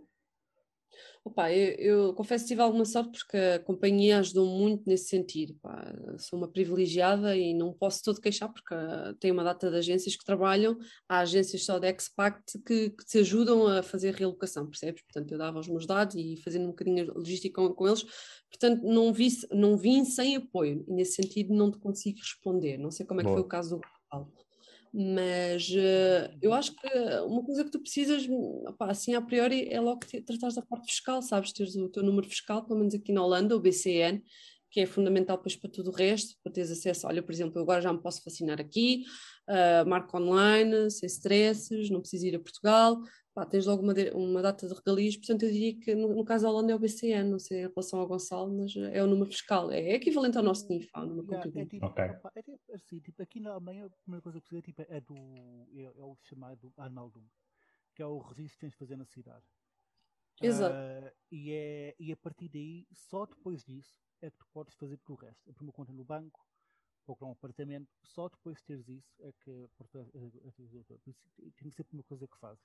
Opa, 1.23 1.51
eu, 1.51 1.75
eu, 2.07 2.13
confesso 2.13 2.45
que 2.45 2.49
tive 2.49 2.61
alguma 2.61 2.85
sorte 2.85 3.19
porque 3.19 3.37
a 3.37 3.59
companhia 3.59 4.19
ajudou 4.19 4.47
muito 4.47 4.83
nesse 4.87 5.09
sentido. 5.09 5.53
Pá. 5.61 5.93
Sou 6.17 6.39
uma 6.39 6.47
privilegiada 6.47 7.35
e 7.35 7.53
não 7.53 7.73
posso 7.73 8.01
todo 8.03 8.21
queixar 8.21 8.51
porque 8.51 8.73
uh, 8.73 9.13
tem 9.19 9.29
uma 9.29 9.43
data 9.43 9.69
de 9.69 9.75
agências 9.75 10.15
que 10.15 10.23
trabalham, 10.23 10.77
há 11.07 11.19
agências 11.19 11.65
só 11.65 11.77
de 11.77 11.91
Expact 11.91 12.59
que, 12.65 12.91
que 12.91 13.05
te 13.05 13.19
ajudam 13.19 13.67
a 13.67 13.83
fazer 13.83 14.15
realocação, 14.15 14.65
percebes? 14.65 15.01
Portanto, 15.01 15.31
eu 15.31 15.37
dava 15.37 15.59
os 15.59 15.67
meus 15.67 15.85
dados 15.85 16.15
e 16.15 16.37
fazendo 16.37 16.65
um 16.65 16.69
bocadinho 16.69 17.13
logística 17.13 17.61
com, 17.61 17.73
com 17.73 17.87
eles, 17.87 18.03
portanto, 18.49 18.81
não, 18.83 19.11
vi, 19.11 19.27
não 19.51 19.77
vim 19.77 20.05
sem 20.05 20.37
apoio 20.37 20.85
e 20.87 20.93
nesse 20.93 21.21
sentido 21.21 21.53
não 21.53 21.69
te 21.69 21.79
consigo 21.79 22.17
responder. 22.19 22.77
Não 22.77 22.91
sei 22.91 23.05
como 23.05 23.19
é 23.19 23.23
Boa. 23.23 23.35
que 23.35 23.41
foi 23.41 23.45
o 23.45 23.49
caso 23.49 23.75
do 23.75 23.81
Paulo. 24.09 24.31
Mas 24.93 25.69
uh, 25.69 26.37
eu 26.41 26.53
acho 26.53 26.73
que 26.75 26.87
uma 27.25 27.43
coisa 27.43 27.63
que 27.63 27.71
tu 27.71 27.79
precisas, 27.79 28.27
assim 28.79 29.13
a 29.13 29.21
priori, 29.21 29.67
é 29.69 29.79
logo 29.79 29.99
tratares 30.25 30.55
da 30.55 30.61
parte 30.61 30.87
fiscal, 30.87 31.21
sabes? 31.21 31.53
Teres 31.53 31.75
o 31.75 31.89
teu 31.89 32.03
número 32.03 32.27
fiscal, 32.27 32.65
pelo 32.65 32.79
menos 32.79 32.95
aqui 32.95 33.11
na 33.11 33.23
Holanda, 33.23 33.55
o 33.55 33.59
BCN, 33.59 34.23
que 34.71 34.81
é 34.81 34.85
fundamental 34.85 35.37
depois 35.37 35.55
para 35.55 35.69
tudo 35.69 35.89
o 35.91 35.93
resto, 35.93 36.35
para 36.43 36.51
teres 36.51 36.71
acesso. 36.71 37.07
Olha, 37.07 37.21
por 37.21 37.31
exemplo, 37.31 37.57
eu 37.57 37.63
agora 37.63 37.81
já 37.81 37.91
me 37.91 38.01
posso 38.01 38.21
vacinar 38.23 38.59
aqui, 38.59 39.03
uh, 39.47 39.87
marco 39.87 40.17
online, 40.17 40.89
sem 40.91 41.07
stresses, 41.07 41.89
não 41.89 42.01
preciso 42.01 42.27
ir 42.27 42.35
a 42.35 42.39
Portugal, 42.39 42.99
pá, 43.33 43.45
tens 43.45 43.65
logo 43.65 43.83
uma, 43.83 43.93
uma 44.13 44.41
data 44.41 44.67
de 44.67 44.73
regalias, 44.73 45.17
portanto 45.17 45.43
eu 45.43 45.51
diria 45.51 45.79
que 45.79 45.95
no, 45.95 46.15
no 46.15 46.25
caso 46.25 46.43
da 46.43 46.51
Holanda 46.51 46.71
é 46.71 46.75
o 46.75 46.79
BCN, 46.79 47.29
não 47.29 47.39
sei 47.39 47.63
em 47.63 47.67
relação 47.69 47.99
ao 47.99 48.07
Gonçalo, 48.07 48.55
mas 48.55 48.75
é 48.75 49.03
o 49.03 49.07
número 49.07 49.29
fiscal, 49.29 49.71
é, 49.71 49.93
equivalente 49.93 50.37
ao 50.37 50.43
nosso 50.43 50.67
NIF, 50.67 50.89
ao 50.93 51.05
número 51.05 51.31
yeah, 51.31 51.61
é 51.61 51.65
tipo, 51.65 51.85
okay. 51.85 52.05
é 52.35 52.41
tipo, 52.41 52.73
assim, 52.73 52.99
tipo, 52.99 53.21
aqui 53.21 53.39
na 53.39 53.51
Alemanha 53.51 53.85
a 53.85 53.89
primeira 53.89 54.21
coisa 54.21 54.39
que 54.39 54.47
precisa 54.47 54.61
tipo, 54.61 54.81
é, 54.81 55.01
do, 55.01 55.67
é, 55.75 55.83
é 55.83 56.03
o 56.03 56.17
chamado 56.23 56.73
Arnaldum, 56.77 57.25
que 57.95 58.01
é 58.01 58.05
o 58.05 58.19
registro 58.19 58.53
que 58.55 58.59
tens 58.61 58.71
de 58.71 58.77
fazer 58.77 58.97
na 58.97 59.05
cidade. 59.05 59.43
Exato. 60.41 60.73
Uh, 60.73 61.11
e, 61.31 61.51
é, 61.51 61.95
e 61.99 62.11
a 62.13 62.17
partir 62.17 62.47
daí, 62.47 62.87
só 62.93 63.25
depois 63.25 63.63
disso, 63.63 63.93
é 64.21 64.29
que 64.29 64.37
tu 64.37 64.45
podes 64.53 64.73
fazer 64.75 64.97
tudo 64.97 65.17
o 65.17 65.25
resto. 65.25 65.49
A 65.49 65.63
uma 65.63 65.73
conta 65.73 65.91
no 65.91 66.03
banco, 66.05 66.45
com 67.15 67.27
um 67.27 67.31
apartamento, 67.31 67.89
só 68.03 68.29
depois 68.29 68.57
de 68.57 68.63
teres 68.65 68.87
isso 68.87 69.15
é 69.21 69.31
que 69.43 69.69
tem 71.57 71.69
que 71.69 71.75
ser 71.75 71.81
a 71.81 71.85
primeira 71.85 72.07
coisa 72.07 72.27
que 72.27 72.37
fazes. 72.37 72.63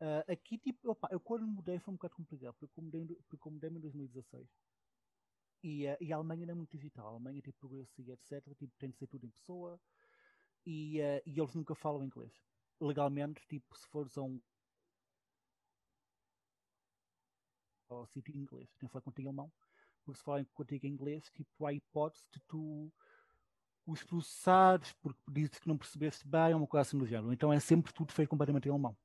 Uh, 0.00 0.32
aqui, 0.32 0.56
tipo, 0.56 0.90
opa, 0.90 1.08
eu 1.10 1.20
quando 1.20 1.46
mudei 1.46 1.78
foi 1.78 1.92
um 1.92 1.96
bocado 1.96 2.14
complicado, 2.16 2.54
porque 2.58 2.80
eu 2.80 2.84
mudei, 2.84 3.04
porque 3.28 3.48
eu 3.48 3.52
mudei 3.52 3.70
em 3.70 3.80
2016. 3.80 4.48
E, 5.62 5.86
uh, 5.86 5.96
e 6.00 6.12
a 6.12 6.16
Alemanha 6.16 6.46
não 6.46 6.52
é 6.52 6.56
muito 6.56 6.76
digital. 6.76 7.06
A 7.06 7.10
Alemanha, 7.10 7.42
tipo, 7.42 7.58
progresso 7.58 7.92
etc. 8.00 8.42
Tipo, 8.56 8.72
tem 8.78 8.90
de 8.90 8.96
ser 8.96 9.06
tudo 9.06 9.26
em 9.26 9.30
pessoa. 9.30 9.78
E, 10.64 11.00
uh, 11.00 11.22
e 11.26 11.38
eles 11.38 11.54
nunca 11.54 11.74
falam 11.74 12.04
inglês. 12.04 12.32
Legalmente, 12.80 13.46
tipo, 13.46 13.76
se 13.76 13.86
fores 13.88 14.16
a 14.16 14.22
um. 14.22 14.40
ao 17.90 18.06
sítio 18.06 18.34
em 18.34 18.38
inglês, 18.40 18.70
tem 18.78 18.88
que 18.88 18.92
falar 18.92 19.02
contigo 19.02 19.26
em 19.26 19.28
alemão. 19.28 19.52
Porque 20.04 20.18
se 20.18 20.24
falarem 20.24 20.46
contigo 20.54 20.86
em 20.86 20.90
inglês, 20.90 21.28
tipo, 21.30 21.66
há 21.66 21.72
hipótese 21.74 22.24
de 22.32 22.40
tu 22.48 22.90
os 23.86 24.04
processares 24.04 24.92
porque 25.02 25.20
dizes 25.28 25.58
que 25.58 25.68
não 25.68 25.76
percebeste 25.76 26.26
bem, 26.26 26.54
ou 26.54 26.60
uma 26.60 26.66
coisa 26.66 26.82
assim 26.82 26.98
do 26.98 27.06
género. 27.06 27.32
Então 27.32 27.52
é 27.52 27.60
sempre 27.60 27.92
tudo 27.92 28.12
feito 28.12 28.28
completamente 28.28 28.66
em 28.66 28.70
alemão. 28.70 28.96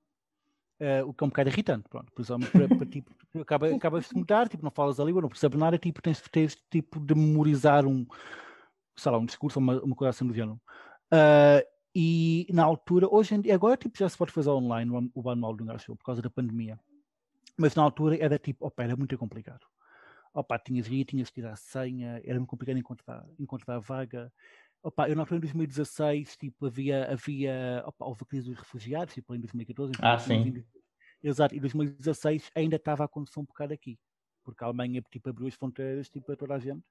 Uh, 0.80 1.08
o 1.08 1.14
que 1.14 1.24
é 1.24 1.26
um 1.26 1.30
bocado 1.30 1.50
irritante, 1.50 1.88
pronto, 1.88 2.12
exemplo, 2.20 2.50
para, 2.52 2.68
para, 2.68 2.86
tipo, 2.86 3.10
acaba, 3.40 3.74
acabas 3.74 4.10
de 4.10 4.16
mudar, 4.18 4.50
tipo, 4.50 4.62
não 4.62 4.70
falas 4.70 5.00
a 5.00 5.06
língua, 5.06 5.22
não 5.22 5.30
percebes 5.30 5.58
nada, 5.58 5.78
tipo, 5.78 6.02
tens, 6.02 6.22
tens 6.30 6.58
tipo 6.70 7.00
de 7.00 7.16
memorizar 7.16 7.86
um, 7.86 8.06
sei 8.94 9.12
lá, 9.12 9.18
um 9.18 9.26
discurso, 9.26 9.58
uma, 9.60 9.82
uma 9.82 9.96
coisa 9.96 10.10
assim 10.10 10.28
do 10.28 10.34
género. 10.34 10.60
Uh, 11.14 11.64
e 11.96 12.46
na 12.52 12.66
altura, 12.66 13.08
hoje 13.10 13.36
em 13.36 13.42
dia, 13.42 13.56
agora 13.56 13.78
tipo, 13.78 13.98
já 13.98 14.10
se 14.10 14.18
pode 14.18 14.34
fazer 14.34 14.50
online 14.50 14.92
o, 14.92 15.10
o 15.14 15.24
manual 15.24 15.56
do 15.56 15.72
acho 15.72 15.96
por 15.96 16.04
causa 16.04 16.22
da 16.22 16.30
pandemia. 16.30 16.78
Mas 17.58 17.74
na 17.74 17.84
altura 17.84 18.18
era 18.18 18.38
tipo, 18.38 18.68
opa, 18.68 18.84
era 18.84 18.98
muito 18.98 19.18
complicado. 19.18 19.66
Opa, 20.34 20.60
tinhas 20.60 20.88
de 20.88 20.96
ir, 20.96 21.06
tinhas 21.06 21.30
de 21.30 21.34
tirar 21.36 21.54
a 21.54 21.56
senha, 21.56 22.22
era 22.26 22.38
muito 22.38 22.50
complicado 22.50 22.78
encontrar, 22.78 23.26
encontrar 23.40 23.76
a 23.76 23.80
vaga. 23.80 24.34
Opa, 24.86 25.10
eu 25.10 25.16
na 25.16 25.24
altura 25.24 25.40
em 25.40 25.42
2016, 25.42 26.38
tipo, 26.38 26.68
havia, 26.68 27.12
havia 27.12 27.84
opa, 27.88 28.06
houve 28.06 28.22
a 28.22 28.26
crise 28.28 28.46
dos 28.46 28.60
refugiados, 28.60 29.16
tipo, 29.16 29.34
em 29.34 29.40
2014. 29.40 29.94
Ah, 30.00 30.20
sim. 30.20 30.64
Exato, 31.24 31.56
e 31.56 31.60
2016 31.60 32.52
ainda 32.54 32.76
estava 32.76 33.04
a 33.04 33.08
acontecer 33.08 33.40
um 33.40 33.46
bocado 33.46 33.74
aqui, 33.74 33.98
porque 34.44 34.64
a 34.64 34.68
Alemanha, 34.68 35.02
tipo, 35.10 35.28
abriu 35.28 35.48
as 35.48 35.56
fronteiras, 35.56 36.08
tipo, 36.08 36.32
a 36.32 36.36
toda 36.36 36.54
a 36.54 36.60
gente. 36.60 36.86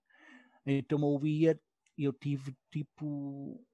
Então 0.67 0.99
eu 1.05 1.25
ia, 1.25 1.61
eu 1.97 2.13
tive, 2.13 2.53
tipo, 2.69 3.65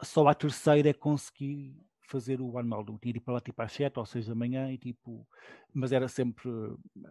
só 0.00 0.28
à 0.28 0.34
terceira 0.34 0.94
consegui 0.94 1.76
fazer 2.02 2.40
o 2.40 2.54
One 2.54 2.68
Maldon. 2.68 2.98
Tinha 2.98 3.14
de 3.14 3.18
ir 3.18 3.20
para 3.22 3.34
lá, 3.34 3.40
tipo, 3.40 3.60
às 3.62 3.72
7 3.72 3.98
ou 3.98 4.06
6 4.06 4.28
da 4.28 4.34
manhã, 4.34 4.70
e, 4.70 4.78
tipo, 4.78 5.26
mas 5.74 5.90
era 5.90 6.06
sempre, 6.06 6.48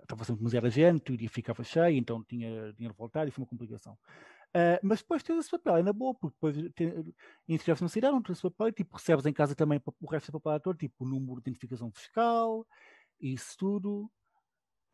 estava 0.04 0.24
sempre 0.24 0.40
demasiada 0.40 0.70
gente, 0.70 1.12
o 1.12 1.18
dia 1.18 1.30
ficava 1.30 1.66
cheio, 1.66 1.98
então 1.98 2.24
tinha, 2.24 2.74
tinha 2.78 2.90
de 2.90 2.96
voltar, 2.96 3.28
e 3.28 3.32
foi 3.32 3.44
uma 3.44 3.50
complicação. 3.50 3.98
Uh, 4.56 4.80
mas 4.82 5.00
depois 5.00 5.22
tens 5.22 5.38
esse 5.40 5.52
papel, 5.52 5.78
é 5.78 5.84
na 5.84 5.94
boa, 5.94 6.16
porque 6.16 6.36
depois 6.36 6.58
inscreves 7.48 7.82
na 7.82 7.88
cidade, 7.88 8.14
não 8.14 8.22
tens 8.22 8.38
esse 8.38 8.50
papel 8.50 8.70
e 8.70 8.72
tipo, 8.72 8.98
recebes 8.98 9.26
em 9.26 9.34
casa 9.34 9.56
também 9.56 9.80
o 10.02 10.10
resto 10.10 10.32
do 10.32 10.40
papel 10.40 10.60
todo, 10.60 10.78
tipo 10.78 11.06
o 11.06 11.08
número 11.08 11.36
de 11.36 11.50
identificação 11.50 11.92
fiscal, 11.92 12.66
isso 13.20 13.56
tudo. 13.58 14.10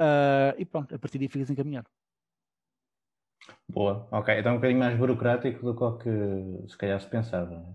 Uh, 0.01 0.51
e 0.57 0.65
pronto, 0.65 0.93
a 0.93 0.99
partir 0.99 1.19
daí 1.19 1.29
ficas 1.29 1.49
encaminhado. 1.49 1.89
Boa, 3.67 4.07
ok. 4.11 4.37
Então 4.37 4.51
é 4.51 4.55
um 4.55 4.57
bocadinho 4.57 4.79
mais 4.79 4.97
burocrático 4.97 5.73
do 5.73 5.97
que 5.97 6.69
se 6.69 6.77
calhar 6.77 6.99
se 6.99 7.07
pensava. 7.07 7.57
Né? 7.57 7.73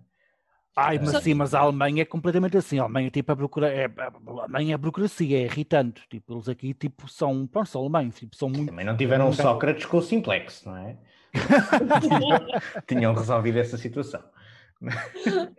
Ai, 0.77 0.99
mas 0.99 1.23
sim, 1.23 1.35
mas 1.35 1.55
a 1.55 1.61
Alemanha 1.61 2.03
é 2.03 2.05
completamente 2.05 2.57
assim. 2.57 2.79
A 2.79 2.83
Alemanha 2.83 3.11
tipo, 3.11 3.33
a, 3.33 3.37
procura, 3.37 3.69
é, 3.69 3.87
a 3.87 4.13
Alemanha 4.27 4.75
é 4.75 4.79
burocracia, 4.79 5.39
é 5.39 5.43
irritante. 5.43 6.03
Tipo, 6.09 6.35
eles 6.35 6.49
aqui 6.49 6.75
tipo, 6.75 7.09
são, 7.09 7.47
pronto, 7.47 7.69
são 7.69 7.83
alemães, 7.83 8.19
tipo, 8.19 8.37
são 8.37 8.49
muito. 8.49 8.67
Também 8.67 8.85
não 8.85 8.97
tiveram 8.97 9.29
um 9.29 9.33
Sócrates 9.33 9.87
com 9.87 9.99
o 9.99 10.03
simplex, 10.03 10.65
não 10.65 10.77
é? 10.77 10.99
tinham, 12.87 13.15
resolvido 13.15 13.59
essa 13.59 13.77
situação. 13.77 14.23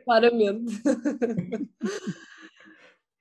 Claramente. 0.04 0.82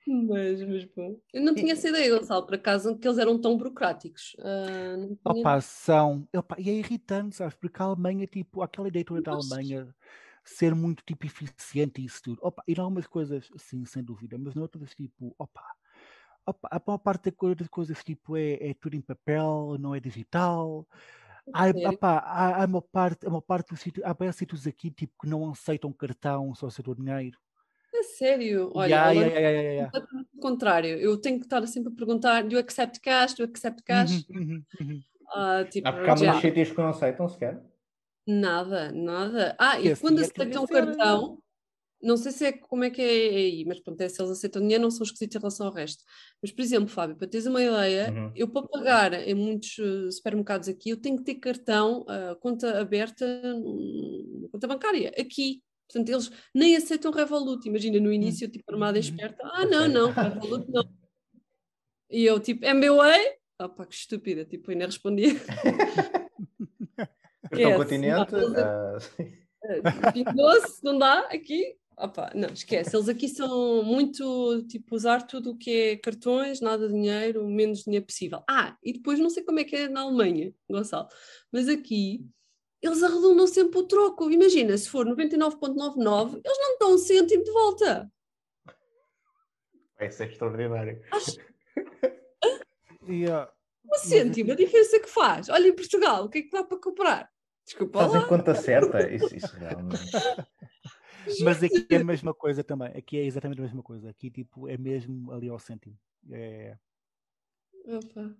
mas, 0.07 0.63
mas 0.63 0.85
bom. 0.97 1.17
Eu 1.33 1.43
não 1.43 1.55
tinha 1.55 1.73
essa 1.75 1.89
ideia, 1.89 2.19
Gonçalo, 2.19 2.47
por 2.47 2.55
acaso, 2.55 2.99
que 2.99 3.07
eles 3.07 3.19
eram 3.19 3.41
tão 3.41 3.57
burocráticos. 3.57 4.35
Uh, 4.39 5.07
tinha... 5.07 5.19
Opa, 5.25 5.61
são. 5.61 6.27
Opa, 6.35 6.57
e 6.59 6.71
é 6.71 6.73
irritante, 6.75 7.37
sabes? 7.37 7.55
Porque 7.55 7.81
a 7.83 7.85
Alemanha, 7.85 8.27
tipo, 8.27 8.63
aquela 8.63 8.89
ideia 8.89 9.05
toda 9.05 9.23
da 9.23 9.33
Alemanha 9.33 9.95
ser 10.45 10.75
muito 10.75 11.05
tipo 11.05 11.27
eficiente 11.27 12.01
e 12.01 12.05
isso 12.05 12.23
tudo. 12.23 12.39
Opa, 12.43 12.63
e 12.67 12.73
em 12.73 12.81
algumas 12.81 13.07
coisas, 13.07 13.49
sim, 13.57 13.85
sem 13.85 14.03
dúvida, 14.03 14.37
mas 14.39 14.55
noutras, 14.55 14.95
tipo, 14.95 15.35
opa, 15.39 15.63
opa 16.47 16.69
a 16.71 16.83
maior 16.85 16.99
parte 16.99 17.33
das 17.57 17.69
coisas, 17.69 18.03
tipo, 18.03 18.37
é, 18.37 18.55
é 18.55 18.75
tudo 18.75 18.97
em 18.97 19.01
papel, 19.01 19.77
não 19.79 19.95
é 19.95 20.01
digital. 20.01 20.87
Há, 21.53 21.89
opa, 21.89 22.19
há, 22.19 22.63
há, 22.63 22.67
uma 22.67 22.83
parte, 22.83 23.27
uma 23.27 23.43
parte 23.43 23.71
do 23.71 23.77
sítio, 23.77 24.03
há 24.05 24.15
bem 24.15 24.31
sítios 24.33 24.67
aqui 24.67 24.91
tipo, 24.91 25.13
que 25.21 25.29
não 25.29 25.51
aceitam 25.51 25.93
cartão, 25.93 26.55
só 26.55 26.67
aceitam 26.67 26.95
dinheiro. 26.95 27.39
É 27.93 28.03
sério? 28.03 28.71
Olha, 28.75 28.89
yeah, 28.89 29.13
yeah, 29.13 29.41
yeah, 29.41 29.61
yeah, 29.61 29.91
yeah. 29.93 30.17
contrário, 30.41 30.99
eu 30.99 31.21
tenho 31.21 31.39
que 31.39 31.47
estar 31.47 31.67
sempre 31.67 31.93
a 31.93 31.97
perguntar: 31.97 32.43
do 32.45 32.55
you 32.55 32.61
accept 32.61 33.01
cash? 33.01 33.35
Do 33.35 33.43
you 33.43 33.49
accept 33.49 33.83
cash? 33.83 34.25
Uhum, 34.31 34.41
uhum, 34.41 34.63
uhum. 34.81 35.01
Ah, 35.35 35.65
tipo, 35.65 35.89
há 35.89 35.93
porque 35.93 36.11
há 36.11 36.15
muitos 36.15 36.41
sítios 36.41 36.71
que 36.71 36.79
não 36.79 36.89
aceitam 36.89 37.29
sequer. 37.29 37.61
Nada, 38.27 38.93
nada. 38.93 39.57
Ah, 39.59 39.81
e 39.81 39.95
quando 39.97 40.21
aceitam 40.21 40.67
cartão, 40.67 41.39
não 42.03 42.17
sei 42.17 42.33
se 42.33 42.47
é 42.47 42.53
como 42.53 42.85
é 42.85 42.91
que 42.91 43.03
é 43.03 43.05
aí, 43.05 43.65
mas 43.67 43.79
pronto, 43.81 44.01
é, 44.01 44.09
se 44.09 44.21
eles 44.21 44.33
aceitam 44.33 44.63
dinheiro, 44.63 44.83
não 44.83 44.91
são 44.91 45.05
esquisitos 45.05 45.37
em 45.37 45.39
relação 45.39 45.67
ao 45.67 45.73
resto. 45.73 46.03
Mas, 46.41 46.51
por 46.51 46.63
exemplo, 46.63 46.89
Fábio, 46.89 47.17
para 47.17 47.29
teres 47.29 47.47
uma 47.47 47.63
ideia, 47.63 48.11
uhum. 48.11 48.33
eu 48.35 48.49
para 48.49 48.67
pagar 48.67 49.13
em 49.13 49.35
muitos 49.35 49.79
uh, 49.79 50.11
supermercados 50.11 50.69
aqui, 50.69 50.91
eu 50.91 50.97
tenho 50.97 51.19
que 51.19 51.25
ter 51.25 51.35
cartão, 51.37 52.03
uh, 52.03 52.35
conta 52.41 52.81
aberta, 52.81 53.25
uh, 53.45 54.49
conta 54.51 54.67
bancária, 54.67 55.13
aqui. 55.19 55.63
Portanto, 55.87 56.09
eles 56.09 56.31
nem 56.55 56.77
aceitam 56.77 57.11
Revolut. 57.11 57.67
Imagina, 57.69 57.99
no 57.99 58.13
início, 58.13 58.47
eu, 58.47 58.51
tipo, 58.51 58.65
armada 58.73 58.97
uhum. 58.97 59.05
esperta, 59.05 59.43
ah, 59.45 59.67
não, 59.67 59.89
não, 59.89 60.11
Revolut 60.11 60.71
não. 60.71 60.85
E 62.09 62.25
eu, 62.25 62.41
tipo, 62.41 62.65
MBWay? 62.65 63.37
Ah, 63.59 63.69
pá, 63.69 63.85
que 63.85 63.95
estúpida, 63.95 64.45
tipo, 64.45 64.71
ainda 64.71 64.87
respondia. 64.87 65.35
Cartão 67.51 67.77
continente? 67.77 68.35
Uh... 68.35 68.97
Doce, 70.35 70.83
não 70.83 70.99
dá 70.99 71.21
aqui? 71.27 71.77
Opa, 72.03 72.33
não, 72.35 72.49
esquece. 72.49 72.97
Eles 72.97 73.09
aqui 73.09 73.29
são 73.29 73.83
muito 73.85 74.65
tipo 74.67 74.95
usar 74.95 75.27
tudo 75.27 75.51
o 75.51 75.57
que 75.57 75.71
é 75.71 75.97
cartões, 75.97 76.61
nada 76.61 76.89
de 76.89 76.95
dinheiro, 76.95 77.45
o 77.45 77.51
menos 77.51 77.85
dinheiro 77.85 78.07
possível. 78.07 78.43
Ah, 78.49 78.77
e 78.83 78.95
depois 78.95 79.19
não 79.19 79.29
sei 79.29 79.43
como 79.43 79.61
é 79.61 79.65
que 79.65 79.77
é 79.77 79.89
na 79.89 80.01
Alemanha, 80.01 80.55
Gonçalo, 80.69 81.09
mas 81.53 81.69
aqui 81.69 82.25
eles 82.81 83.03
arredondam 83.03 83.47
sempre 83.47 83.79
o 83.79 83.87
troco. 83.87 84.31
Imagina, 84.31 84.77
se 84.79 84.89
for 84.89 85.07
99,99, 85.07 86.41
eles 86.43 86.59
não 86.59 86.79
dão 86.79 86.95
um 86.95 86.99
cêntimo 86.99 87.45
de 87.45 87.53
volta. 87.53 88.11
Isso 90.01 90.23
é 90.23 90.27
extraordinário. 90.27 91.03
Acho... 91.13 91.37
Yeah. 93.09 93.51
Um 93.93 93.99
cêntimo, 93.99 94.53
a 94.53 94.55
diferença 94.55 95.01
que 95.01 95.09
faz. 95.09 95.49
Olha, 95.49 95.69
em 95.69 95.75
Portugal, 95.75 96.27
o 96.27 96.29
que 96.29 96.39
é 96.39 96.43
que 96.43 96.51
dá 96.51 96.63
para 96.63 96.79
comprar? 96.79 97.31
Desculpa 97.65 98.01
Fazem 98.01 98.21
lá. 98.21 98.27
conta 98.27 98.55
certa? 98.55 99.11
Isso, 99.11 99.35
isso 99.35 99.57
realmente. 99.57 99.99
Mas 101.45 101.63
aqui 101.63 101.87
é 101.91 101.97
a 101.97 102.05
mesma 102.05 102.35
coisa 102.35 102.63
também. 102.65 102.89
Aqui 102.97 103.19
é 103.19 103.25
exatamente 103.25 103.59
a 103.61 103.63
mesma 103.65 103.83
coisa. 103.83 104.11
Aqui, 104.11 104.31
tipo, 104.31 104.69
é 104.69 104.77
mesmo 104.77 105.31
ali 105.33 105.49
ao 105.49 105.59
cêntimo. 105.59 105.97
É, 106.31 106.77
Opa. 107.87 108.35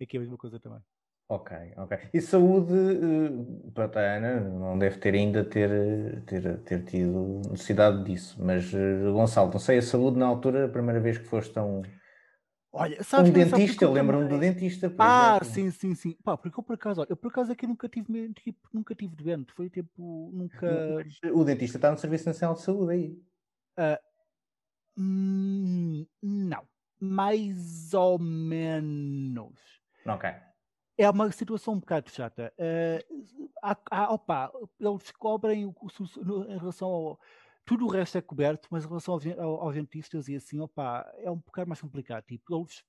aqui 0.00 0.16
é 0.16 0.18
a 0.18 0.20
mesma 0.20 0.36
coisa 0.36 0.60
também. 0.60 0.80
Ok, 1.28 1.56
ok. 1.76 1.98
E 2.14 2.20
saúde, 2.20 2.72
eh, 2.72 3.70
pronto, 3.74 3.98
a 3.98 4.16
Ana 4.16 4.40
não 4.40 4.78
deve 4.78 4.98
ter 4.98 5.12
ainda 5.14 5.44
ter, 5.44 6.22
ter, 6.24 6.58
ter 6.60 6.84
tido 6.84 7.40
necessidade 7.50 8.04
disso, 8.04 8.36
mas 8.40 8.72
eh, 8.72 9.10
Gonçalo, 9.10 9.50
não 9.50 9.58
sei, 9.58 9.78
a 9.78 9.82
saúde 9.82 10.18
na 10.18 10.26
altura, 10.26 10.66
a 10.66 10.68
primeira 10.68 11.00
vez 11.00 11.18
que 11.18 11.24
foste 11.24 11.52
tão 11.52 11.82
Olha, 12.72 12.98
um 13.00 13.04
sabes 13.04 13.30
que 13.30 13.44
dentista, 13.44 13.84
eu 13.84 13.92
lembro-me 13.92 14.28
do 14.28 14.38
dentista, 14.38 14.94
Ah, 14.98 15.38
exemplo. 15.40 15.54
sim, 15.54 15.70
sim, 15.70 15.94
sim. 15.94 16.12
Pá, 16.22 16.36
porque 16.36 16.58
eu 16.58 16.62
por 16.62 16.74
acaso, 16.74 17.00
olha, 17.00 17.08
eu 17.10 17.16
por 17.16 17.28
acaso 17.28 17.52
aqui 17.52 17.66
nunca 17.66 17.88
tive, 17.88 18.32
tipo, 18.34 18.68
nunca 18.72 18.94
tive 18.94 19.14
doente. 19.16 19.52
Foi 19.52 19.70
tipo, 19.70 20.30
nunca. 20.32 20.66
O 21.32 21.44
dentista 21.44 21.78
está 21.78 21.90
no 21.90 21.96
Serviço 21.98 22.26
Nacional 22.26 22.54
de 22.56 22.62
Saúde 22.62 22.92
aí. 22.92 23.22
Hum, 24.98 26.06
não. 26.22 26.66
Mais 27.00 27.92
ou 27.94 28.18
menos. 28.18 29.60
Ok. 30.06 30.30
É 30.98 31.10
uma 31.10 31.30
situação 31.30 31.74
um 31.74 31.80
bocado 31.80 32.10
chata. 32.10 32.52
Eh, 32.56 33.04
há, 33.62 33.76
há- 33.90 34.12
opa, 34.14 34.50
eles 34.80 35.10
cobrem 35.12 35.66
o, 35.66 35.70
o 35.70 36.24
no- 36.24 36.50
em 36.50 36.56
relação 36.58 36.88
ao. 36.88 37.20
Tudo 37.66 37.84
o 37.84 37.90
resto 37.90 38.16
é 38.16 38.22
coberto, 38.22 38.68
mas 38.70 38.84
em 38.84 38.88
relação 38.88 39.14
aos, 39.14 39.26
ao- 39.26 39.60
aos 39.62 39.74
dentistas 39.74 40.28
e 40.28 40.36
assim, 40.36 40.60
opa, 40.60 41.04
é 41.18 41.30
um 41.30 41.36
bocado 41.36 41.68
mais 41.68 41.80
complicado. 41.80 42.24
Tipo, 42.24 42.56
eles 42.60 42.84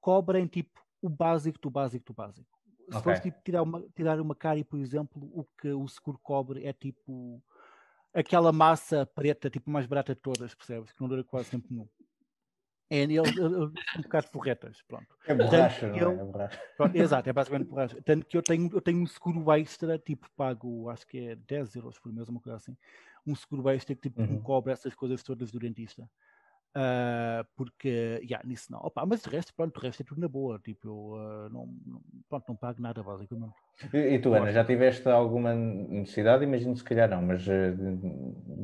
cobrem 0.00 0.46
tipo 0.46 0.80
o 1.02 1.08
básico 1.08 1.58
do 1.60 1.68
básico 1.68 2.06
do 2.06 2.14
básico. 2.14 2.48
Se 2.88 2.96
Ok. 2.98 3.02
fores 3.02 3.20
tipo, 3.20 3.40
tirar, 3.44 3.62
uma, 3.62 3.82
tirar 3.94 4.20
uma 4.20 4.34
cárie, 4.34 4.64
por 4.64 4.78
exemplo, 4.78 5.22
o 5.34 5.44
que 5.60 5.68
o 5.72 5.86
seguro 5.88 6.18
cobre 6.22 6.64
é 6.64 6.72
tipo 6.72 7.42
aquela 8.14 8.52
massa 8.52 9.04
preta, 9.06 9.50
tipo 9.50 9.70
mais 9.70 9.86
barata 9.86 10.14
de 10.14 10.20
todas, 10.20 10.54
percebes? 10.54 10.92
Que 10.92 11.00
não 11.00 11.08
dura 11.08 11.24
quase 11.24 11.50
tempo 11.50 11.66
nenhum. 11.70 11.88
É, 12.92 13.02
eles, 13.04 13.16
eles- 13.16 13.38
eles 13.38 13.72
são 13.90 14.00
um 14.00 14.02
bocado 14.02 14.28
forretas, 14.28 14.82
pronto. 14.86 15.16
É 15.26 15.34
borracha, 15.34 15.86
não 15.88 15.96
é? 15.96 16.02
eu- 16.02 16.10
É 16.20 16.24
borracha. 16.24 16.60
Pronto, 16.76 16.96
exato, 16.96 17.28
é 17.30 17.32
basicamente 17.32 17.68
borracha. 17.68 18.02
Tanto 18.02 18.26
que 18.26 18.36
eu 18.36 18.42
tenho, 18.42 18.68
eu 18.72 18.80
tenho 18.80 19.00
um 19.02 19.06
seguro 19.06 19.50
extra, 19.52 19.98
tipo, 19.98 20.26
pago, 20.36 20.88
acho 20.90 21.06
que 21.06 21.18
é 21.28 21.36
10 21.36 21.74
euros 21.74 21.98
por 21.98 22.12
mês, 22.12 22.28
uma 22.28 22.40
coisa 22.40 22.56
assim. 22.56 22.76
Um 23.26 23.34
seguro 23.34 23.68
extra 23.70 23.94
que 23.94 24.02
tipo, 24.02 24.20
me 24.20 24.28
Uhum. 24.28 24.42
cobre 24.42 24.72
essas 24.72 24.94
coisas 24.94 25.22
todas 25.22 25.50
do 25.50 25.58
dentista. 25.58 26.08
Ah, 26.74 27.44
porque, 27.56 28.20
yeah, 28.22 28.46
nisso 28.46 28.72
não. 28.72 28.78
Opa, 28.80 29.04
mas 29.06 29.22
de 29.22 29.28
resto, 29.30 29.54
pronto, 29.54 29.76
o 29.76 29.80
resto 29.80 30.00
é 30.02 30.04
tudo 30.04 30.20
na 30.20 30.28
boa. 30.28 30.58
Tipo, 30.58 30.88
eu 30.88 31.14
ah, 31.16 31.48
não, 31.50 31.66
não, 31.86 32.02
pronto, 32.28 32.44
não 32.48 32.56
pago 32.56 32.80
nada, 32.82 33.02
basicamente. 33.02 33.54
E, 33.92 33.98
e 34.14 34.18
tu, 34.18 34.32
Ana, 34.34 34.50
já 34.52 34.64
tiveste 34.64 35.08
alguma 35.08 35.54
necessidade? 35.54 36.44
Imagino 36.44 36.76
se 36.76 36.84
calhar 36.84 37.08
não, 37.08 37.22
mas 37.22 37.46
eh, 37.46 37.70
de, 37.72 37.96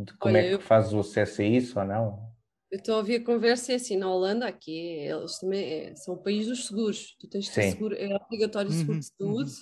de 0.05 0.12
como 0.14 0.35
Olha, 0.37 0.38
é 0.38 0.49
que 0.49 0.55
eu- 0.55 0.61
fazes 0.61 0.93
o 0.93 1.01
acesso 1.01 1.43
a 1.43 1.45
isso 1.45 1.79
ou 1.79 1.85
não? 1.87 2.38
Eu 2.71 2.79
estou 2.79 2.95
a 2.97 2.99
ouvir 2.99 3.17
a 3.17 3.25
conversa, 3.25 3.73
é 3.73 3.77
assim, 3.77 3.97
na 3.97 4.13
Holanda, 4.13 4.47
aqui, 4.47 4.73
eles 4.79 5.39
também 5.39 5.65
é- 5.91 5.97
são 5.97 6.15
o 6.15 6.23
país 6.23 6.47
dos 6.47 6.67
seguros. 6.67 7.17
Tu 7.19 7.27
tens 7.29 7.49
que 7.49 7.65
seguro, 7.65 7.95
é 7.97 8.15
obrigatório 8.15 8.71
seguro 8.71 8.99
Uhum, 8.99 9.01
de 9.01 9.07
saúde, 9.07 9.53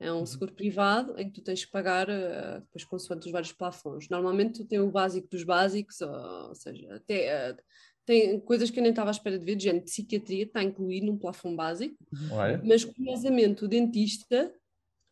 é 0.00 0.12
um 0.12 0.26
seguro 0.26 0.54
privado 0.54 1.18
em 1.18 1.26
que 1.30 1.34
tu 1.40 1.42
tens 1.44 1.64
que 1.64 1.70
pagar 1.72 2.08
eh, 2.10 2.60
depois 2.60 2.84
consoante 2.84 3.26
os 3.26 3.32
vários 3.32 3.52
plafons. 3.52 4.08
Normalmente 4.10 4.60
tu 4.62 4.66
tens 4.68 4.80
o 4.80 4.90
básico 4.90 5.28
dos 5.30 5.44
básicos, 5.44 6.00
ou, 6.02 6.10
ou 6.50 6.54
seja, 6.54 6.94
até 6.96 7.26
eh, 7.52 7.56
tem 8.06 8.40
coisas 8.40 8.70
que 8.70 8.78
eu 8.80 8.82
nem 8.82 8.90
estava 8.92 9.10
à 9.10 9.12
espera 9.12 9.38
de 9.38 9.44
ver, 9.44 9.56
de 9.56 9.64
género 9.64 9.84
psiquiatria, 9.86 10.44
está 10.44 10.62
incluído 10.62 11.06
num 11.06 11.18
plafond 11.18 11.56
básico, 11.56 11.96
Olha, 12.30 12.62
mas 12.62 12.84
curiosamente 12.84 13.64
o 13.64 13.68
dentista 13.68 14.54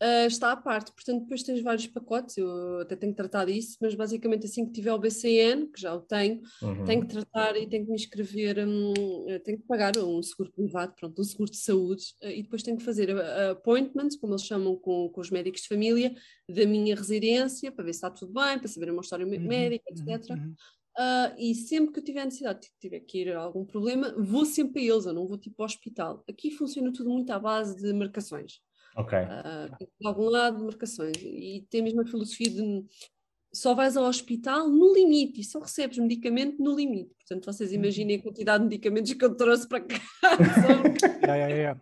ah, 0.01 0.25
está 0.25 0.51
à 0.51 0.57
parte, 0.57 0.91
portanto 0.93 1.21
depois 1.21 1.43
tens 1.43 1.61
vários 1.61 1.87
pacotes, 1.87 2.37
eu 2.37 2.79
até 2.81 2.95
tenho 2.95 3.13
que 3.13 3.17
tratar 3.17 3.45
disso, 3.45 3.77
mas 3.81 3.95
basicamente 3.95 4.45
assim 4.45 4.65
que 4.65 4.73
tiver 4.73 4.91
o 4.93 4.99
BCN, 4.99 5.67
que 5.71 5.79
já 5.81 5.93
o 5.95 6.01
tenho, 6.01 6.41
uhum. 6.61 6.83
tenho 6.85 7.01
que 7.01 7.07
tratar 7.07 7.55
e 7.57 7.67
tenho 7.69 7.83
que 7.85 7.89
me 7.91 7.95
inscrever, 7.95 8.57
eh, 9.27 9.39
tenho 9.39 9.57
que 9.59 9.65
pagar 9.67 9.97
um 9.97 10.21
seguro 10.21 10.51
privado, 10.51 10.93
pronto, 10.95 11.21
um 11.21 11.23
seguro 11.23 11.49
de 11.51 11.57
saúde, 11.57 12.03
eh, 12.21 12.37
e 12.39 12.43
depois 12.43 12.63
tenho 12.63 12.77
que 12.77 12.83
fazer 12.83 13.09
a- 13.11 13.49
a 13.49 13.51
appointments, 13.51 14.17
como 14.17 14.33
eles 14.33 14.43
chamam 14.45 14.75
com, 14.77 15.09
com 15.09 15.21
os 15.21 15.29
médicos 15.29 15.61
de 15.61 15.67
família, 15.67 16.13
da 16.49 16.65
minha 16.65 16.95
residência, 16.95 17.71
para 17.71 17.85
ver 17.85 17.93
se 17.93 17.97
está 17.97 18.09
tudo 18.11 18.33
bem, 18.33 18.59
para 18.59 18.67
saber 18.67 18.89
a 18.89 18.91
minha 18.91 19.01
história 19.01 19.25
Uhum, 19.25 19.47
médica, 19.47 19.83
uhum, 19.91 20.13
etc. 20.13 20.29
uhum. 20.35 20.55
Ah, 20.97 21.35
e 21.37 21.53
sempre 21.55 21.91
que 21.93 21.99
eu 21.99 22.03
tiver 22.03 22.23
necessidade, 22.25 22.61
de 22.61 22.71
tiver 22.79 22.99
que 23.01 23.19
ir 23.19 23.33
a 23.35 23.39
algum 23.41 23.65
problema, 23.65 24.13
vou 24.17 24.45
sempre 24.45 24.81
a 24.81 24.93
eles, 24.93 25.05
eu 25.05 25.13
não 25.13 25.27
vou 25.27 25.37
tipo 25.37 25.61
ao 25.61 25.65
hospital. 25.65 26.23
Aqui 26.29 26.51
funciona 26.51 26.91
tudo 26.93 27.09
muito 27.09 27.29
à 27.31 27.39
base 27.39 27.75
de 27.75 27.91
marcações. 27.93 28.61
Ok. 28.95 29.17
Ah, 29.19 29.77
de 29.79 30.07
algum 30.07 30.29
lado, 30.29 30.63
marcações. 30.63 31.17
E 31.21 31.65
tem 31.69 31.81
a 31.81 31.83
mesma 31.83 32.05
filosofia 32.05 32.49
de 32.49 32.85
só 33.53 33.73
vais 33.73 33.95
ao 33.95 34.03
hospital 34.03 34.69
no 34.69 34.93
limite 34.93 35.39
e 35.39 35.43
só 35.43 35.59
recebes 35.59 35.97
medicamento 35.97 36.61
no 36.61 36.75
limite. 36.75 37.11
Portanto, 37.15 37.45
vocês 37.45 37.71
imaginem 37.71 38.17
a 38.17 38.21
quantidade 38.21 38.63
de 38.63 38.69
medicamentos 38.69 39.13
que 39.13 39.23
eu 39.25 39.35
trouxe 39.35 39.67
para 39.67 39.81
cá. 39.81 39.95
Yeah, 41.25 41.35
yeah, 41.35 41.55
yeah. 41.55 41.81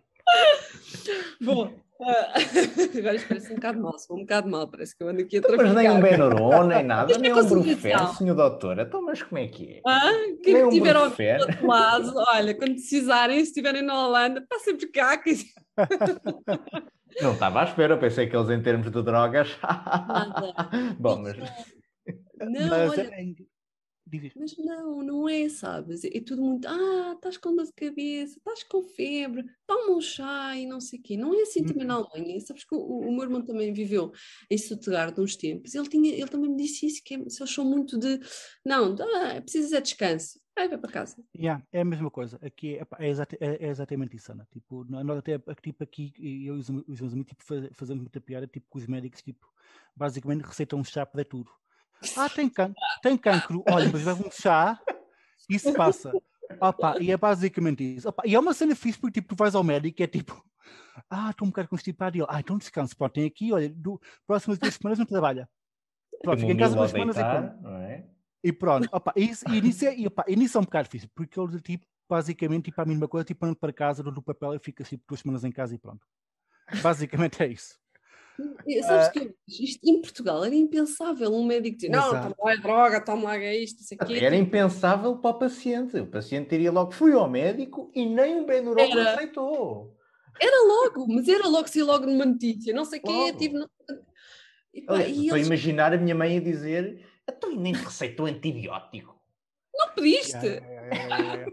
Bom, 1.40 1.70
ah, 2.00 2.32
agora 2.98 3.14
isto 3.14 3.28
parece 3.28 3.52
um 3.52 3.54
bocado 3.56 3.80
mal, 3.80 3.98
sou 3.98 4.16
um 4.16 4.20
bocado 4.20 4.48
mal, 4.48 4.68
parece 4.68 4.96
que 4.96 5.02
eu 5.02 5.08
ando 5.08 5.22
aqui 5.22 5.36
a 5.36 5.38
Então, 5.38 5.56
mas 5.56 5.74
nem 5.74 5.90
um. 5.90 6.00
Benuron, 6.00 6.66
nem 6.66 6.82
nada, 6.84 7.12
é 7.12 7.18
nem 7.18 7.32
um. 7.32 7.46
Brufen, 7.46 8.14
senhor 8.18 8.34
doutor. 8.34 8.78
Então, 8.78 9.02
mas 9.02 9.22
como 9.22 9.38
é 9.38 9.48
que 9.48 9.74
é? 9.74 9.80
Ah, 9.86 10.12
quem 10.42 10.54
Nem 10.54 10.64
um 10.64 10.70
tiver 10.70 10.96
ao 10.96 11.06
Brufen. 11.06 11.40
outro 11.40 11.66
lado, 11.66 12.12
olha, 12.32 12.54
quando 12.54 12.72
precisarem, 12.72 13.38
se 13.40 13.50
estiverem 13.50 13.82
na 13.82 14.06
Holanda, 14.06 14.44
passem 14.48 14.76
por 14.76 14.90
cá. 14.90 15.16
Que... 15.18 15.34
Não 17.20 17.32
estava 17.32 17.60
à 17.60 17.64
espera, 17.64 17.94
eu 17.94 17.98
pensei 17.98 18.28
que 18.28 18.36
eles 18.36 18.50
em 18.50 18.62
termos 18.62 18.90
de 18.90 19.02
drogas. 19.02 19.48
Bom, 20.98 21.22
mas 21.22 21.36
Não, 22.38 22.68
Mas 22.68 22.90
olha, 22.90 23.02
é. 23.02 23.34
Mas 24.36 24.56
não, 24.58 25.02
não 25.02 25.28
é, 25.28 25.48
sabes? 25.48 26.04
É 26.04 26.20
tudo 26.20 26.42
muito, 26.42 26.68
ah, 26.68 27.14
estás 27.16 27.38
com 27.38 27.56
dor 27.56 27.64
de 27.64 27.72
cabeça, 27.72 28.36
estás 28.36 28.62
com 28.62 28.82
febre, 28.82 29.44
toma 29.66 29.96
um 29.96 30.00
chá 30.00 30.54
e 30.56 30.66
não 30.66 30.78
sei 30.78 30.98
o 30.98 31.02
quê. 31.02 31.16
Não 31.16 31.34
é 31.34 31.42
assim 31.42 31.64
também 31.64 31.86
na 31.86 31.94
Alemanha. 31.94 32.38
Sabes 32.40 32.64
que 32.64 32.74
o, 32.74 32.78
o 32.78 33.12
meu 33.12 33.22
irmão 33.22 33.42
também 33.42 33.72
viveu 33.72 34.12
em 34.50 34.58
Stuttgart 34.58 35.18
uns 35.18 35.36
tempos. 35.36 35.74
Ele, 35.74 35.88
tinha, 35.88 36.12
ele 36.12 36.28
também 36.28 36.50
me 36.50 36.56
disse 36.56 36.86
isso, 36.86 37.02
que 37.02 37.14
é, 37.14 37.28
se 37.28 37.42
eles 37.42 37.54
são 37.54 37.64
muito 37.64 37.98
de, 37.98 38.20
não, 38.64 38.94
ah, 38.94 39.40
precisas 39.40 39.72
é 39.72 39.80
descanso. 39.80 40.38
Vai, 40.56 40.68
vai 40.68 40.78
para 40.78 40.92
casa. 40.92 41.24
Yeah, 41.36 41.62
é 41.72 41.80
a 41.80 41.84
mesma 41.84 42.10
coisa. 42.10 42.38
Aqui 42.42 42.76
é, 42.78 42.86
é, 42.98 43.08
exata- 43.08 43.36
é- 43.40 43.64
é 43.66 43.68
exatamente 43.68 44.16
isso, 44.16 44.30
Ana. 44.30 44.46
Tipo, 44.52 44.84
nó- 44.88 45.02
nós 45.02 45.18
até 45.18 45.38
tipo, 45.60 45.82
aqui, 45.82 46.12
eu 46.18 46.56
e 46.56 46.60
os 46.60 46.68
meus 46.70 47.12
amigos 47.12 47.30
tipo, 47.30 47.42
faz- 47.44 47.68
fazemos 47.72 48.02
muita 48.02 48.20
piada 48.20 48.46
tipo, 48.46 48.66
com 48.70 48.78
os 48.78 48.86
médicos, 48.86 49.20
tipo, 49.20 49.46
basicamente 49.96 50.42
receitam 50.42 50.78
um 50.78 50.84
chá 50.84 51.04
para 51.04 51.24
tudo. 51.24 51.50
Ah, 52.16 52.28
tem 52.28 52.48
cancro, 52.48 52.74
tem 53.02 53.16
cancro, 53.16 53.64
olha, 53.68 53.90
mas 53.90 54.04
bebe 54.04 54.28
um 54.28 54.30
chá 54.30 54.80
e 55.50 55.56
isso 55.56 55.72
passa. 55.74 56.12
Opa, 56.60 57.00
e 57.00 57.10
é 57.10 57.16
basicamente 57.16 57.96
isso. 57.96 58.08
Opa, 58.08 58.22
e 58.26 58.34
é 58.34 58.38
uma 58.38 58.54
cena 58.54 58.76
fixe 58.76 58.98
porque 58.98 59.20
tipo, 59.20 59.34
tu 59.34 59.38
vais 59.38 59.54
ao 59.56 59.64
médico 59.64 60.00
e 60.00 60.04
é 60.04 60.06
tipo, 60.06 60.44
ah, 61.10 61.30
estou 61.30 61.46
um 61.46 61.50
bocado 61.50 61.68
constipado. 61.68 62.16
E 62.16 62.20
ele, 62.20 62.26
ah, 62.30 62.38
então 62.38 62.56
descanso, 62.58 62.96
pronto, 62.96 63.12
tem 63.12 63.26
aqui, 63.26 63.52
olha, 63.52 63.68
do, 63.68 64.00
próximas 64.26 64.58
duas 64.58 64.74
semanas 64.74 64.98
não 65.00 65.06
trabalha. 65.06 65.48
Pronto, 66.22 66.38
fica 66.38 66.52
em 66.52 66.56
casa 66.56 66.76
duas 66.76 66.90
semanas 66.92 67.16
e 67.16 67.20
pronto. 67.20 67.40
deitar, 67.42 67.62
não 67.62 67.76
é? 67.78 68.06
E 68.44 68.52
pronto, 68.52 68.86
opa, 68.92 69.10
isso, 69.16 69.42
e, 69.48 69.60
nisso 69.62 69.86
é, 69.86 69.96
e, 69.96 70.06
opa, 70.06 70.22
e 70.28 70.36
nisso 70.36 70.58
é 70.58 70.60
um 70.60 70.64
bocado 70.64 70.84
difícil, 70.84 71.08
porque 71.14 71.40
eles, 71.40 71.62
tipo, 71.62 71.86
basicamente, 72.06 72.64
tipo, 72.66 72.78
a 72.78 72.84
mesma 72.84 73.08
coisa, 73.08 73.24
tipo, 73.24 73.46
ando 73.46 73.56
para 73.56 73.72
casa, 73.72 74.02
dou 74.02 74.12
no 74.12 74.22
papel 74.22 74.52
e 74.54 74.58
fica 74.58 74.84
tipo 74.84 75.02
duas 75.08 75.20
semanas 75.20 75.44
em 75.44 75.50
casa 75.50 75.74
e 75.74 75.78
pronto. 75.78 76.06
Basicamente 76.82 77.42
é 77.42 77.46
isso. 77.48 77.78
E, 78.66 78.82
sabes 78.82 79.08
que 79.08 79.18
eu- 79.20 79.34
isto 79.48 79.80
em 79.88 80.00
Portugal 80.02 80.44
era 80.44 80.54
impensável 80.54 81.32
um 81.32 81.46
médico 81.46 81.76
dizer, 81.76 81.88
não, 81.88 82.10
toma 82.10 82.34
lá 82.42 82.52
é 82.52 82.56
droga, 82.58 83.00
toma 83.02 83.24
lá 83.30 83.38
isto, 83.54 83.78
não 83.78 83.86
sei 83.86 83.96
o 83.96 84.04
quê. 84.06 84.14
Era 84.24 84.36
impensável 84.36 85.16
para 85.16 85.30
o 85.30 85.38
paciente. 85.38 85.96
O 85.98 86.06
paciente 86.06 86.48
teria 86.48 86.70
logo, 86.70 86.90
fui 86.92 87.12
ao 87.14 87.30
médico 87.30 87.90
e 87.94 88.04
nem 88.04 88.36
um 88.42 88.78
Era. 88.78 89.12
aceitou. 89.14 89.96
Era 90.38 90.66
logo, 90.66 91.06
mas 91.06 91.28
era 91.28 91.46
logo, 91.48 91.68
se 91.68 91.80
logo 91.82 92.06
numa 92.06 92.26
notícia, 92.26 92.74
não 92.74 92.84
sei 92.84 92.98
o 92.98 93.02
quê, 93.02 93.32
tive... 93.38 93.54
no- 93.54 93.70
E, 94.74 94.82
pá, 94.82 95.00
e 95.06 95.28
eles, 95.28 95.46
imaginar 95.46 95.94
a 95.94 95.96
minha 95.96 96.14
mãe 96.14 96.36
a 96.36 96.40
dizer, 96.40 97.06
então 97.28 97.52
e 97.52 97.56
nem 97.56 97.72
te 97.72 97.84
receitou 97.84 98.26
antibiótico. 98.26 99.20
não 99.74 99.94
pediste? 99.94 100.34
Yeah, 100.34 100.66
yeah, 100.66 100.96
yeah, 100.96 101.16
yeah, 101.16 101.34
yeah. 101.34 101.52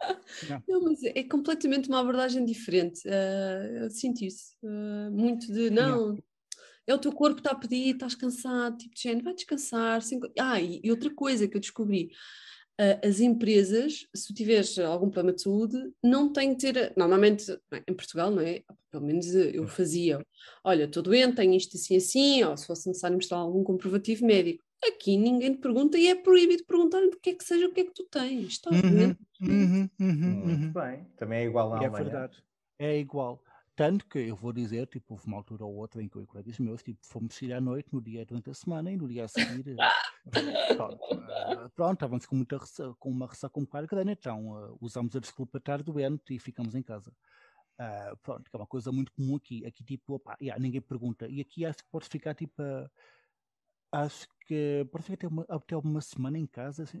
Não, 0.66 0.80
mas 0.82 1.02
é 1.02 1.22
completamente 1.24 1.88
uma 1.88 2.00
abordagem 2.00 2.44
diferente. 2.44 3.02
ah, 3.08 3.82
eu 3.82 3.90
sinto 3.90 4.22
isso. 4.24 4.56
ah, 4.64 5.10
muito 5.10 5.52
de 5.52 5.70
não, 5.70 6.16
é 6.86 6.94
o 6.94 6.98
teu 6.98 7.12
corpo 7.12 7.36
que 7.36 7.40
está 7.40 7.52
a 7.52 7.58
pedir, 7.58 7.94
estás 7.94 8.14
cansado, 8.14 8.78
tipo 8.78 8.94
de 8.94 9.02
género, 9.02 9.24
vai 9.24 9.34
descansar. 9.34 10.02
sem 10.02 10.20
Ah, 10.38 10.60
e, 10.60 10.80
e 10.82 10.90
outra 10.90 11.10
coisa 11.14 11.46
que 11.46 11.56
eu 11.56 11.60
descobri. 11.60 12.10
ah, 12.78 13.00
as 13.06 13.20
empresas, 13.20 14.06
se 14.14 14.26
tu 14.28 14.34
tiveres 14.34 14.78
algum 14.78 15.10
problema 15.10 15.34
de 15.34 15.42
saúde, 15.42 15.76
não 16.02 16.32
têm 16.32 16.54
que 16.54 16.72
ter. 16.72 16.92
Normalmente, 16.96 17.44
em 17.86 17.94
Portugal, 17.94 18.30
não 18.30 18.42
é? 18.42 18.62
Pelo 18.90 19.04
menos 19.04 19.26
eu 19.34 19.66
fazia. 19.68 20.24
Olha, 20.64 20.84
estou 20.84 21.02
doente, 21.02 21.36
tenho 21.36 21.54
isto 21.54 21.76
assim 21.76 21.96
assim, 21.96 22.44
ou 22.44 22.56
se 22.56 22.66
fosse 22.66 22.88
necessário 22.88 23.16
mostrar 23.16 23.38
algum 23.38 23.62
comprovativo 23.62 24.24
médico. 24.24 24.64
Aqui 24.86 25.16
ninguém 25.16 25.52
te 25.54 25.58
pergunta 25.60 25.98
e 25.98 26.06
é 26.08 26.14
proibido 26.14 26.64
perguntar 26.64 27.02
o 27.02 27.10
que 27.20 27.30
é 27.30 27.34
que 27.34 27.44
seja, 27.44 27.66
o 27.66 27.72
que 27.72 27.80
é 27.80 27.84
que 27.84 27.92
tu 27.92 28.04
tens. 28.04 28.52
Estás 28.54 28.80
Uhum? 28.82 29.14
Uhum, 29.42 29.90
uhum, 30.00 30.44
Muito 30.44 30.66
uhum. 30.66 30.72
bem. 30.72 31.04
Também 31.16 31.40
é 31.40 31.44
igual 31.44 31.70
na 31.70 31.82
É 31.84 31.88
verdade. 31.88 32.42
É 32.78 32.98
igual. 32.98 33.42
Tanto 33.76 34.06
que 34.06 34.18
eu 34.18 34.36
vou 34.36 34.52
dizer, 34.52 34.86
tipo, 34.86 35.14
houve 35.14 35.26
uma 35.26 35.36
altura 35.38 35.64
ou 35.64 35.74
outra 35.76 36.02
em 36.02 36.08
que 36.08 36.16
eu 36.16 36.22
e 36.22 36.26
colegas 36.26 36.58
meus, 36.58 36.82
tipo, 36.82 37.00
fomos 37.06 37.34
sair 37.34 37.52
à 37.54 37.60
noite 37.60 37.88
no 37.92 38.00
dia 38.00 38.24
durante 38.26 38.50
a 38.50 38.54
semana 38.54 38.90
e 38.92 38.96
no 38.96 39.08
dia 39.08 39.24
a 39.24 39.28
seguir, 39.28 39.66
eh, 39.68 39.90
pronto, 40.76 41.02
eh, 41.14 41.68
pronto, 41.74 41.94
estávamos 41.94 42.26
com, 42.26 42.36
muita, 42.36 42.58
ressa- 42.58 42.94
com 42.98 43.10
uma 43.10 43.26
ressaca 43.26 43.58
um 43.58 43.64
bocado 43.64 43.86
grande, 43.86 44.12
então 44.12 44.58
eh, 44.72 44.76
usamos 44.80 45.16
a 45.16 45.20
desculpa 45.20 45.58
de 45.58 45.62
estar 45.62 45.82
doente 45.82 46.34
e 46.34 46.38
ficamos 46.38 46.74
em 46.74 46.82
casa. 46.82 47.14
Ah, 47.78 48.14
pronto, 48.22 48.50
que 48.50 48.56
é 48.56 48.58
uma 48.60 48.66
coisa 48.66 48.92
muito 48.92 49.12
comum 49.12 49.36
aqui. 49.36 49.64
Aqui, 49.66 49.82
tipo, 49.84 50.14
opá, 50.14 50.36
yeah, 50.40 50.60
ninguém 50.60 50.80
pergunta. 50.82 51.26
E 51.28 51.40
aqui 51.40 51.64
acho 51.64 51.78
que 51.78 51.90
podes 51.90 52.08
ficar, 52.08 52.34
tipo, 52.34 52.60
a- 52.62 52.90
acho 53.92 54.26
que 54.46 54.86
podes 54.90 55.06
ficar 55.06 55.14
até 55.14 55.28
uma, 55.28 55.46
até 55.48 55.76
uma 55.76 56.00
semana 56.00 56.38
em 56.38 56.46
casa 56.46 56.86
sem, 56.86 57.00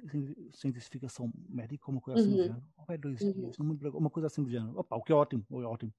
sem, 0.52 0.72
justificação 0.72 1.30
médica 1.48 1.84
ou 1.86 1.92
uma 1.94 2.00
coisa 2.00 2.20
assim 2.20 2.30
do 2.30 2.36
Uhum. 2.38 2.44
género. 2.46 2.62
Ou 2.76 2.94
é 2.94 2.98
dois 2.98 3.20
Uhum. 3.20 3.32
dias, 3.32 3.58
uma 3.94 4.10
coisa 4.10 4.26
assim 4.26 4.42
do 4.42 4.50
género. 4.50 4.78
Opa, 4.78 4.96
o 4.96 5.02
que 5.02 5.12
é 5.12 5.14
ótimo, 5.14 5.44
o 5.50 5.58
que 5.58 5.64
é 5.64 5.66
ótimo. 5.68 5.92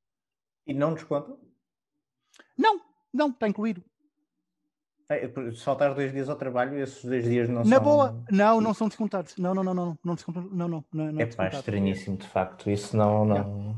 E 0.68 0.74
não 0.74 0.94
descontam? 0.94 1.40
Não, 2.58 2.80
não, 3.14 3.30
está 3.30 3.48
incluído. 3.48 3.84
É, 5.10 5.28
por- 5.28 5.54
Se 5.54 5.62
faltar 5.64 5.94
dois 5.94 6.12
dias 6.14 6.30
ao 6.30 6.38
trabalho, 6.38 6.78
esses 6.80 7.04
dois 7.04 7.26
dias 7.26 7.50
não 7.50 7.66
Na 7.66 7.76
são. 7.76 7.84
boa, 7.84 8.24
não, 8.32 8.62
não 8.62 8.74
são 8.74 8.88
descontados. 8.88 9.36
Não, 9.36 9.54
não, 9.54 9.62
não, 9.64 9.74
não, 9.74 9.86
não, 9.88 10.00
não 10.06 10.16
descontam, 10.16 10.44
não, 10.44 10.68
não, 10.70 10.86
não, 10.94 11.12
não 11.12 11.20
É 11.20 11.24
é 11.24 11.26
pá, 11.26 11.48
estranhíssimo, 11.50 12.16
de 12.18 12.28
facto. 12.28 12.70
Isso 12.70 12.96
não. 12.96 13.26
não... 13.26 13.76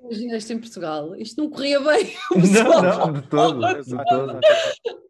Imagina 0.00 0.36
isto 0.38 0.50
em 0.54 0.58
Portugal. 0.58 1.14
Isto 1.16 1.42
não 1.42 1.50
corria 1.50 1.78
bem. 1.78 2.14
Não, 2.54 2.82
não, 2.82 3.12
de 3.12 3.28
todo. 3.28 3.60
De 3.84 4.04
todo. 4.06 4.40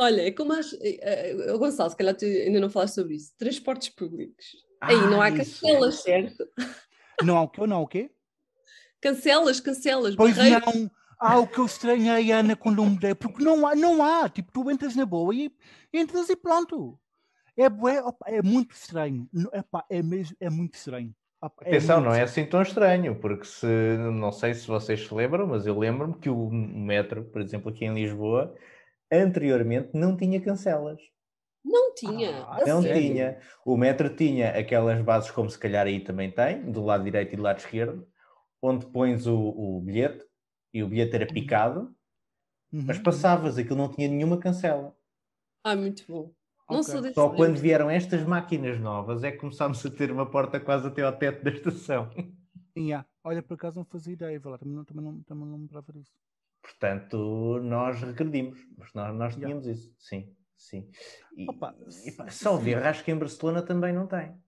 Olha, 0.00 0.22
é 0.22 0.30
como 0.30 0.54
as. 0.54 0.72
eh, 0.80 1.34
Gonçalo, 1.58 1.90
se 1.90 1.96
calhar 1.96 2.16
tu 2.16 2.24
ainda 2.24 2.58
não 2.58 2.70
falaste 2.70 2.94
sobre 2.94 3.16
isso. 3.16 3.34
Transportes 3.36 3.90
públicos. 3.90 4.46
Aí 4.80 4.96
não 5.06 5.20
há 5.20 5.26
Ah, 5.26 5.32
cancelas, 5.32 5.96
certo? 6.02 6.48
Não 7.22 7.36
há 7.36 7.42
o 7.42 7.48
quê? 7.48 7.66
Não 7.66 7.76
há 7.76 7.80
o 7.80 7.86
quê? 7.86 8.10
Cancelas, 8.98 9.60
cancelas. 9.60 10.16
Pois 10.16 10.36
barreiras. 10.36 10.62
não. 10.64 10.90
Ah, 11.20 11.38
o 11.38 11.46
que 11.46 11.58
eu 11.58 11.66
estranhei, 11.66 12.32
Ana, 12.32 12.56
quando 12.56 12.82
mudei, 12.82 13.14
porque 13.14 13.44
não 13.44 13.66
há, 13.66 13.74
não 13.76 14.02
há, 14.02 14.26
tipo, 14.30 14.50
tu 14.50 14.70
entras 14.70 14.96
na 14.96 15.04
boa 15.04 15.34
e 15.34 15.52
entras 15.92 16.30
e 16.30 16.36
pronto. 16.36 16.98
É, 17.54 17.66
opa, 17.66 18.24
é 18.26 18.40
muito 18.40 18.74
estranho. 18.74 19.28
Epá, 19.52 19.84
é 19.90 20.02
mesmo, 20.02 20.34
é 20.40 20.48
muito 20.48 20.76
estranho. 20.76 21.14
Opa, 21.42 21.62
é 21.66 21.68
Atenção, 21.76 21.96
muito 22.00 22.08
não 22.08 22.16
é 22.16 22.22
assim 22.22 22.46
tão 22.46 22.62
estranho, 22.62 23.16
porque 23.20 23.44
se 23.44 23.66
não 23.66 24.32
sei 24.32 24.54
se 24.54 24.66
vocês 24.66 25.06
se 25.06 25.12
lembram, 25.14 25.46
mas 25.46 25.66
eu 25.66 25.78
lembro-me 25.78 26.14
que 26.14 26.30
o 26.30 26.48
metro, 26.50 27.24
por 27.24 27.42
exemplo, 27.42 27.70
aqui 27.70 27.84
em 27.84 27.92
Lisboa, 27.92 28.54
anteriormente 29.12 29.90
não 29.94 30.16
tinha 30.16 30.40
cancelas. 30.40 31.00
Não 31.64 31.94
tinha. 31.94 32.50
Ah, 32.50 32.66
Não 32.66 32.82
sério. 32.82 32.90
tinha. 32.90 33.40
O 33.64 33.76
metro 33.76 34.14
tinha 34.14 34.50
aquelas 34.58 35.00
bases, 35.02 35.30
como 35.30 35.48
se 35.50 35.58
calhar 35.58 35.86
aí 35.86 36.00
também 36.02 36.30
tem, 36.30 36.70
do 36.70 36.82
lado 36.84 37.04
direito 37.04 37.34
e 37.34 37.36
do 37.36 37.42
lado 37.42 37.58
esquerdo, 37.58 38.06
onde 38.62 38.86
pões 38.86 39.26
o, 39.26 39.36
o 39.38 39.80
bilhete 39.82 40.24
e 40.72 40.82
o 40.82 40.88
bilhete 40.88 41.14
era 41.16 41.26
picado, 41.26 41.94
mas 42.86 42.98
Uhum, 42.98 43.00
passavas, 43.00 43.58
aquilo 43.58 43.76
não 43.78 43.90
tinha 43.92 44.08
nenhuma 44.08 44.38
cancela. 44.40 44.96
Ah, 45.64 45.74
muito 45.76 46.04
bom. 46.06 46.34
Não 46.68 46.82
Ok. 46.84 46.84
sou 46.84 47.00
desse 47.00 47.24
Só 47.24 47.34
quando 47.36 47.58
vieram 47.60 47.90
estas 47.90 48.22
máquinas 48.24 48.80
novas 48.80 49.22
é 49.24 49.30
que 49.30 49.36
começámos 49.36 49.84
a 49.84 49.90
ter 49.90 50.10
uma 50.10 50.30
porta 50.30 50.58
quase 50.58 50.86
até 50.86 51.02
ao 51.02 51.18
teto 51.18 51.44
da 51.44 51.50
estação. 51.50 52.08
Yeah. 52.76 53.04
Olha, 53.24 53.42
por 53.42 53.54
acaso 53.54 53.76
não 53.78 53.84
fazia 53.84 54.12
ideia, 54.14 54.40
lá, 54.44 54.58
também 54.58 54.74
não, 54.74 54.84
também 54.84 55.04
não, 55.04 55.22
também 55.22 55.46
não 55.46 55.56
me 55.58 55.62
lembrava 55.64 55.92
disso. 55.92 56.12
Portanto, 56.62 57.60
nós 57.62 58.00
regredimos, 58.02 58.58
mas 58.76 58.92
nós, 58.94 59.14
nós 59.16 59.36
Yeah. 59.36 59.40
tínhamos 59.40 59.66
isso, 59.66 59.94
sim, 59.98 60.36
sim. 60.56 60.90
E, 61.36 61.46
Opa, 61.48 61.74
e 62.06 62.12
pá, 62.12 62.24
acho 62.88 63.04
que 63.04 63.10
em 63.10 63.18
Barcelona 63.18 63.62
também 63.64 63.92
não 63.92 64.06
tem. 64.06 64.40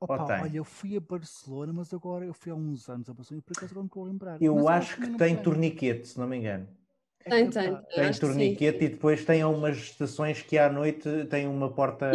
Opa, 0.00 0.24
tem? 0.24 0.42
olha, 0.42 0.56
eu 0.56 0.64
fui 0.64 0.96
a 0.96 1.00
Barcelona, 1.00 1.72
mas 1.72 1.92
agora 1.92 2.24
eu 2.24 2.32
fui 2.32 2.50
há 2.50 2.54
uns 2.54 2.88
anos 2.88 3.08
a 3.08 3.14
Barcelona 3.14 3.40
e 3.40 3.42
por 3.42 3.52
acaso 3.52 3.74
não 3.74 3.84
estou 3.84 4.04
a 4.04 4.06
lembrar. 4.08 4.40
Eu 4.40 4.54
Mas 4.54 4.68
acho 4.68 4.98
que 5.00 5.10
tem 5.18 5.36
tem. 5.36 5.42
torniquete, 5.42 6.08
se 6.08 6.18
não 6.18 6.26
me 6.26 6.36
engano. 6.38 6.68
É 7.24 7.28
Tem, 7.30 7.50
tem. 7.50 7.70
Tem 7.94 8.18
torniquete 8.18 8.84
e 8.84 8.88
depois 8.88 9.24
tem 9.24 9.44
umas 9.44 9.76
estações 9.76 10.42
que 10.42 10.56
à 10.58 10.70
noite 10.72 11.26
têm 11.26 11.46
uma 11.46 11.72
porta 11.72 12.06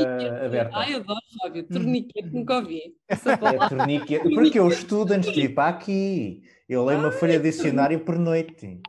aberta. 0.43 0.79
Ai, 0.79 0.95
adoro, 0.95 1.19
Fábio. 1.39 1.63
Uhum, 1.69 1.71
Torniquete, 1.71 2.29
nunca 2.33 2.55
ouvi. 2.57 2.95
Essa 3.07 3.37
É 3.53 3.59
torniquete. 3.59 4.29
Porque 4.31 4.57
eu 4.59 4.67
estudo 4.67 5.13
antes 5.13 5.31
de 5.31 5.41
vir 5.41 5.53
para 5.55 5.69
aqui. 5.77 6.43
Eu 6.67 6.83
leio 6.83 6.99
uma 6.99 7.11
folha 7.11 7.39
de 7.39 7.51
dicionário 7.51 8.03
por 8.03 8.17
noite. 8.17 8.81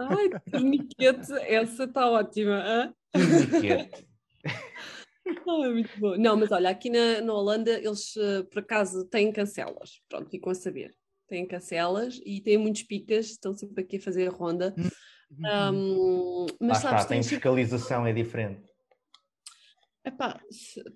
Ai, 0.00 0.30
torniquete, 0.50 1.32
essa 1.32 1.84
está 1.84 2.08
ótima. 2.10 2.62
hã? 2.64 2.94
Torniquete. 3.12 4.06
Ai, 4.46 5.72
muito 5.72 6.00
bom. 6.00 6.16
Não, 6.16 6.36
mas 6.36 6.50
olha, 6.50 6.70
aqui 6.70 6.88
na, 6.88 7.20
na 7.20 7.32
Holanda 7.34 7.72
eles 7.72 8.16
eh, 8.16 8.42
por 8.44 8.60
acaso 8.60 9.04
têm 9.06 9.32
cancelas. 9.32 10.00
Pronto, 10.08 10.30
ficam 10.30 10.50
a 10.50 10.54
saber. 10.54 10.94
Têm 11.28 11.46
cancelas 11.46 12.20
e 12.24 12.40
têm 12.40 12.56
muitos 12.56 12.82
picas, 12.84 13.26
estão 13.26 13.54
sempre 13.54 13.82
aqui 13.82 13.96
a 13.96 14.00
fazer 14.00 14.28
a 14.28 14.30
ronda. 14.30 14.74
Uhum. 14.78 15.46
Ahm, 15.46 16.46
Lá 16.60 16.68
mas 16.68 16.76
está, 16.78 16.90
sabes, 16.90 17.04
tem 17.06 17.20
tem 17.20 17.28
fiscalização, 17.28 18.06
é 18.06 18.12
diferente. 18.12 18.62
Epá, 20.04 20.38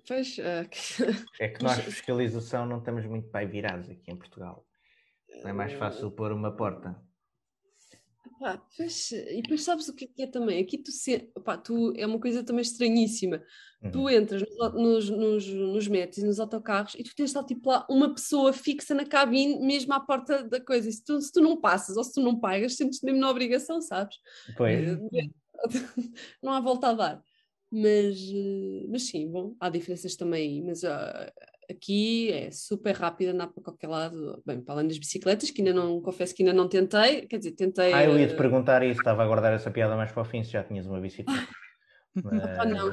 pois, 0.07 0.37
eh, 0.39 0.69
É 1.39 1.49
que 1.49 1.63
nós, 1.63 1.79
fiscalização, 1.79 2.65
não 2.65 2.77
estamos 2.77 3.05
muito 3.05 3.29
bem 3.31 3.47
virados 3.47 3.89
aqui 3.89 4.11
em 4.11 4.15
Portugal. 4.15 4.65
É 5.43 5.53
mais 5.53 5.73
fácil 5.73 6.11
pôr 6.11 6.31
uma 6.31 6.55
porta. 6.55 6.95
Pá, 8.39 8.61
pois, 8.77 9.11
e 9.11 9.41
depois 9.41 9.63
sabes 9.63 9.89
o 9.89 9.95
que 9.95 10.09
é, 10.17 10.23
é 10.23 10.27
também? 10.27 10.61
Aqui 10.63 10.77
tu, 10.77 10.91
se, 10.91 11.29
opá, 11.35 11.57
tu 11.57 11.93
é 11.97 12.05
uma 12.05 12.19
coisa 12.19 12.43
também 12.43 12.61
estranhíssima. 12.61 13.43
Tu 13.91 13.99
Uhum. 13.99 14.09
entras 14.09 14.41
nos, 14.41 15.09
nos, 15.09 15.09
nos, 15.09 15.47
nos 15.47 15.87
metros 15.87 16.17
e 16.19 16.25
nos 16.25 16.39
autocarros 16.39 16.95
e 16.95 17.03
tu 17.03 17.15
tens 17.15 17.33
lá, 17.33 17.43
tipo, 17.43 17.69
lá 17.69 17.87
uma 17.89 18.13
pessoa 18.13 18.51
fixa 18.53 18.93
na 18.93 19.05
cabine, 19.05 19.65
mesmo 19.65 19.93
à 19.93 19.99
porta 19.99 20.43
da 20.43 20.59
coisa. 20.59 20.89
E 20.89 20.93
se 20.93 21.03
tu, 21.03 21.19
se 21.21 21.31
tu 21.31 21.41
não 21.41 21.59
passas 21.59 21.97
ou 21.97 22.03
se 22.03 22.13
tu 22.13 22.21
não 22.21 22.39
pagas, 22.39 22.75
sentes-te 22.75 23.05
mesmo 23.05 23.19
na 23.19 23.29
obrigação, 23.29 23.81
sabes? 23.81 24.17
Pois. 24.57 24.79
Eh, 24.79 24.97
não 26.41 26.53
há 26.53 26.59
volta 26.59 26.89
a 26.89 26.93
dar. 26.93 27.23
Mas, 27.71 28.17
eh, 28.33 28.85
mas 28.89 29.03
sim, 29.03 29.29
bom, 29.29 29.55
há 29.59 29.69
diferenças 29.69 30.15
também 30.15 30.59
aí. 30.59 30.61
Mas 30.61 30.83
ah, 30.83 31.31
aqui 31.69 32.31
é 32.31 32.51
super 32.51 32.95
rápido 32.95 33.29
andar 33.29 33.47
para 33.47 33.63
qualquer 33.63 33.87
lado. 33.87 34.41
Bem, 34.45 34.61
para 34.61 34.75
além 34.75 34.87
das 34.87 34.97
bicicletas, 34.97 35.51
que 35.51 35.61
ainda 35.61 35.73
não, 35.73 36.01
confesso 36.01 36.33
que 36.35 36.43
ainda 36.43 36.53
não 36.53 36.67
tentei. 36.67 37.27
Quer 37.27 37.37
dizer, 37.37 37.51
tentei. 37.51 37.93
Ah, 37.93 38.03
eu 38.05 38.17
ia 38.19 38.27
te 38.27 38.33
eh, 38.33 38.37
perguntar 38.37 38.83
isso, 38.83 38.99
estava 38.99 39.23
a 39.23 39.27
guardar 39.27 39.53
essa 39.53 39.69
piada 39.71 39.95
mais 39.95 40.11
para 40.11 40.21
o 40.21 40.25
fim, 40.25 40.43
se 40.43 40.51
já 40.51 40.63
tinhas 40.63 40.85
uma 40.85 40.99
bicicleta. 40.99 41.47
Ah, 42.57 42.65
não. 42.65 42.89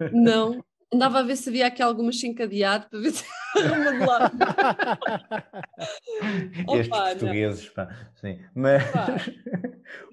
Mas- 0.00 0.12
Não. 0.12 0.64
Andava 0.94 1.18
a 1.18 1.22
ver 1.24 1.34
se 1.36 1.48
havia 1.48 1.66
aqui 1.66 1.82
algumas 1.82 2.20
sem 2.20 2.32
cadeado 2.32 2.88
para 2.88 3.00
ver 3.00 3.10
se. 3.10 3.24
Estes 6.68 6.86
Opa, 6.88 6.98
não. 7.10 7.18
portugueses, 7.18 7.68
pá. 7.70 7.88
Sim. 8.20 8.38
Mas 8.54 8.82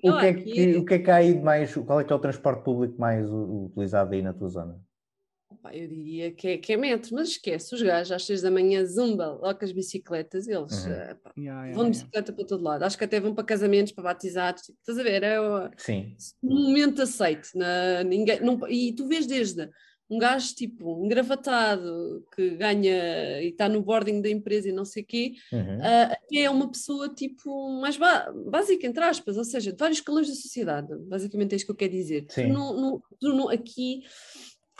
o, 0.04 0.10
Não, 0.12 0.20
que 0.20 0.26
é 0.26 0.30
aqui- 0.30 0.52
que, 0.52 0.78
o 0.78 0.86
que 0.86 0.94
é 0.96 1.00
que 1.00 1.12
há 1.12 1.16
aí 1.18 1.34
de 1.34 1.42
mais? 1.42 1.74
Qual 1.76 2.00
é 2.00 2.04
que 2.04 2.12
é 2.12 2.16
o 2.16 2.20
transporte 2.20 2.64
público 2.64 3.00
mais 3.00 3.30
utilizado 3.30 4.14
aí 4.14 4.22
na 4.22 4.34
tua 4.34 4.50
zona? 4.50 4.80
Pá, 5.64 5.74
eu 5.74 5.88
diria 5.88 6.30
que 6.30 6.46
é, 6.50 6.58
que 6.58 6.74
é 6.74 6.78
metro, 6.78 7.16
mas 7.16 7.30
esquece, 7.30 7.74
os 7.74 7.82
gajos 7.82 8.12
às 8.12 8.26
seis 8.26 8.42
da 8.42 8.52
manhã 8.52 8.84
zumba 8.86 9.40
lá 9.42 9.54
com 9.56 9.64
as 9.64 9.72
bicicletas, 9.72 10.46
eles 10.46 10.86
Uhum. 10.86 10.92
eh, 10.92 11.16
pá, 11.24 11.32
Yeah, 11.38 11.62
yeah, 11.68 11.74
vão 11.74 11.90
de 11.90 11.96
yeah. 11.96 12.04
bicicleta 12.04 12.34
para 12.34 12.46
todo 12.46 12.62
lado. 12.66 12.84
Acho 12.84 12.98
que 12.98 13.04
até 13.06 13.18
vão 13.22 13.34
para 13.34 13.46
casamentos, 13.46 13.94
para 13.94 14.04
batizados. 14.04 14.64
tipo, 14.64 14.78
Estás 14.82 15.00
a 15.00 15.04
ver? 15.04 15.24
É 15.24 15.40
o- 15.40 15.70
Sim. 15.78 16.18
um 16.44 16.64
momento 16.68 17.02
aceite. 17.02 17.58
Na, 17.58 18.04
ninguém, 18.04 18.42
não, 18.42 18.60
e 18.68 18.92
tu 18.94 19.08
vês 19.08 19.26
desde 19.26 19.70
um 20.10 20.18
gajo 20.20 20.54
tipo 20.54 21.02
engravatado 21.06 22.26
que 22.36 22.52
ganha 22.58 23.42
e 23.42 23.48
está 23.48 23.70
no 23.70 23.82
boarding 23.82 24.22
da 24.22 24.30
empresa 24.30 24.68
e 24.68 24.74
não 24.74 24.84
sei 24.84 25.02
o 25.02 25.06
quê, 25.06 25.32
Uhum. 25.52 25.80
até 25.82 26.40
é 26.40 26.50
uma 26.50 26.70
pessoa 26.70 27.08
tipo 27.08 27.70
mais 27.80 27.98
básica, 27.98 28.86
entre 28.86 29.02
aspas, 29.02 29.38
ou 29.38 29.46
seja, 29.46 29.72
de 29.72 29.78
vários 29.80 30.00
escalões 30.00 30.28
da 30.28 30.36
sociedade. 30.36 30.94
Basicamente 31.08 31.54
é 31.54 31.56
isto 31.56 31.66
que 31.68 31.72
eu 31.72 31.76
quero 31.78 31.94
dizer. 31.94 32.26
Tu 32.28 32.34
Sim. 32.34 32.52
não, 32.52 32.76
não- 32.76 33.02
tu 33.18 33.30
não- 33.30 33.50
aqui, 33.50 34.02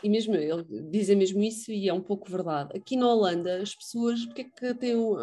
e 0.04 0.10
mesmo 0.10 0.36
ele 0.36 0.64
dizem 0.90 1.16
mesmo 1.16 1.42
isso, 1.42 1.72
e 1.72 1.88
é 1.88 1.94
um 1.94 2.02
pouco 2.02 2.30
verdade. 2.30 2.76
Aqui 2.78 2.96
na 2.96 3.08
Holanda, 3.08 3.62
as 3.62 3.74
pessoas, 3.74 4.26
porque 4.26 4.42
é 4.42 4.44
que 4.46 4.74
têm 4.76 4.96
o- 4.96 5.16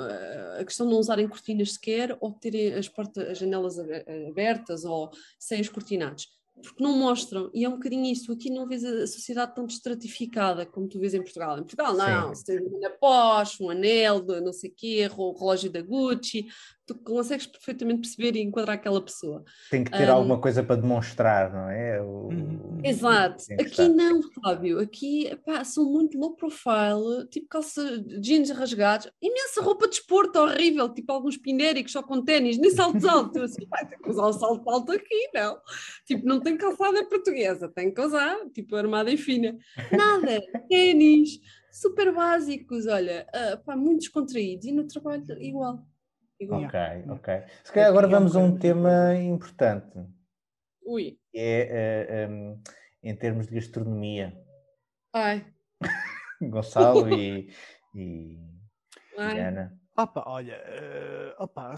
a 0.59 0.65
questão 0.65 0.87
de 0.87 0.93
não 0.93 0.99
usarem 1.01 1.29
cortinas 1.29 1.73
sequer 1.75 2.17
ou 2.21 2.33
terem 2.33 2.73
as 2.75 2.89
portas, 2.89 3.29
as 3.29 3.39
janelas 3.39 3.79
abe- 3.79 4.05
abertas 4.29 4.85
ou 4.85 5.11
sem 5.39 5.61
os 5.61 5.69
cortinados? 5.69 6.29
Porque 6.63 6.83
não 6.83 6.99
mostram, 6.99 7.51
e 7.55 7.65
é 7.65 7.69
um 7.69 7.73
bocadinho 7.77 8.05
isso. 8.05 8.31
Aqui 8.33 8.51
não 8.51 8.67
vês 8.67 8.85
a 8.85 9.07
sociedade 9.07 9.55
tão 9.55 9.65
estratificada 9.65 10.67
como 10.67 10.87
tu 10.89 10.99
vês 10.99 11.15
em 11.15 11.23
Portugal. 11.23 11.55
Em 11.57 11.63
Portugal, 11.63 11.95
não, 11.95 12.29
Sim. 12.29 12.35
se 12.35 12.45
tens 12.45 12.61
uma 12.71 12.91
Porsche, 12.91 13.63
um 13.63 13.71
anel, 13.71 14.21
de 14.21 14.41
não 14.43 14.53
sei 14.53 14.69
o 14.69 14.75
quê, 14.77 15.11
o 15.17 15.33
relógio 15.33 15.71
da 15.71 15.81
Gucci, 15.81 16.47
tu 16.91 16.95
consegues 16.97 17.47
perfeitamente 17.47 18.01
perceber 18.01 18.37
e 18.37 18.43
enquadrar 18.43 18.75
aquela 18.75 19.01
pessoa. 19.01 19.45
Tem 19.71 19.85
que 19.85 19.93
ter 19.93 20.09
um, 20.09 20.13
alguma 20.13 20.41
coisa 20.41 20.63
para 20.63 20.81
demonstrar, 20.81 21.53
não 21.53 21.71
é? 21.71 22.03
O, 22.03 22.29
uhum. 22.29 22.81
exato. 22.83 23.45
Aqui 23.61 23.89
não, 23.89 24.21
Fábio. 24.33 24.81
Aqui 24.81 25.31
pá, 25.47 25.63
são 25.63 25.85
muito 25.85 26.19
low 26.19 26.35
profile, 26.35 27.29
tipo 27.31 27.47
calça 27.49 28.03
jeans 28.21 28.51
rasgados, 28.51 29.09
imensa 29.23 29.63
roupa 29.63 29.87
de 29.87 29.95
esporte 29.95 30.37
horrível, 30.37 30.89
tipo 30.93 31.13
alguns 31.13 31.37
pinéricos 31.37 31.93
só 31.93 32.03
com 32.03 32.25
ténis, 32.25 32.59
nem 32.59 32.71
saltos 32.71 33.05
altos. 33.05 33.37
Eu 33.37 33.45
assim, 33.45 33.67
vai 33.69 33.87
ter 33.87 33.97
que 33.97 34.11
usar 34.11 34.27
o 34.27 34.33
salto 34.33 34.69
alto 34.69 34.91
aqui, 34.91 35.31
não. 35.33 35.59
Tipo, 36.05 36.27
não 36.27 36.41
tem 36.41 36.57
calçada 36.57 37.09
portuguesa, 37.09 37.69
tem 37.69 37.95
que 37.95 38.01
usar, 38.01 38.37
tipo, 38.53 38.75
armada 38.75 39.13
e 39.13 39.17
fina. 39.17 39.57
Nada, 39.93 40.41
ténis 40.69 41.41
super 41.71 42.13
básicos, 42.13 42.87
olha, 42.87 43.27
uh, 43.33 43.65
pá, 43.65 43.77
muito 43.77 44.01
descontraídos 44.01 44.67
e 44.67 44.73
no 44.73 44.87
trabalho 44.89 45.25
igual. 45.41 45.87
Ok, 46.49 46.81
ok. 47.11 47.43
Se 47.65 47.73
calhar 47.73 47.91
agora 47.91 48.09
vamos 48.09 48.35
a 48.35 48.39
um 48.39 48.57
tema 48.59 49.15
importante. 49.15 49.99
Ui. 50.83 51.19
É 51.35 52.27
uh, 52.29 52.33
um, 52.33 52.63
em 53.03 53.15
termos 53.15 53.47
de 53.47 53.55
gastronomia. 53.55 54.35
Ai. 55.13 55.45
Gonçalo 56.41 57.13
e, 57.13 57.53
e, 57.95 58.39
Ai. 59.19 59.37
e 59.37 59.41
Ana. 59.41 59.79
Opa, 59.97 60.25
olha, 60.27 60.57
uh, 60.57 61.43
opa. 61.43 61.75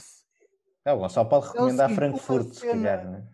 Ah, 0.85 0.95
o 0.95 0.99
Gonçalo 0.99 1.29
pode 1.29 1.49
recomendar 1.49 1.91
é 1.91 1.95
Frankfurt, 1.95 2.53
se 2.53 2.67
calhar, 2.67 3.05
não 3.05 3.17
é? 3.17 3.25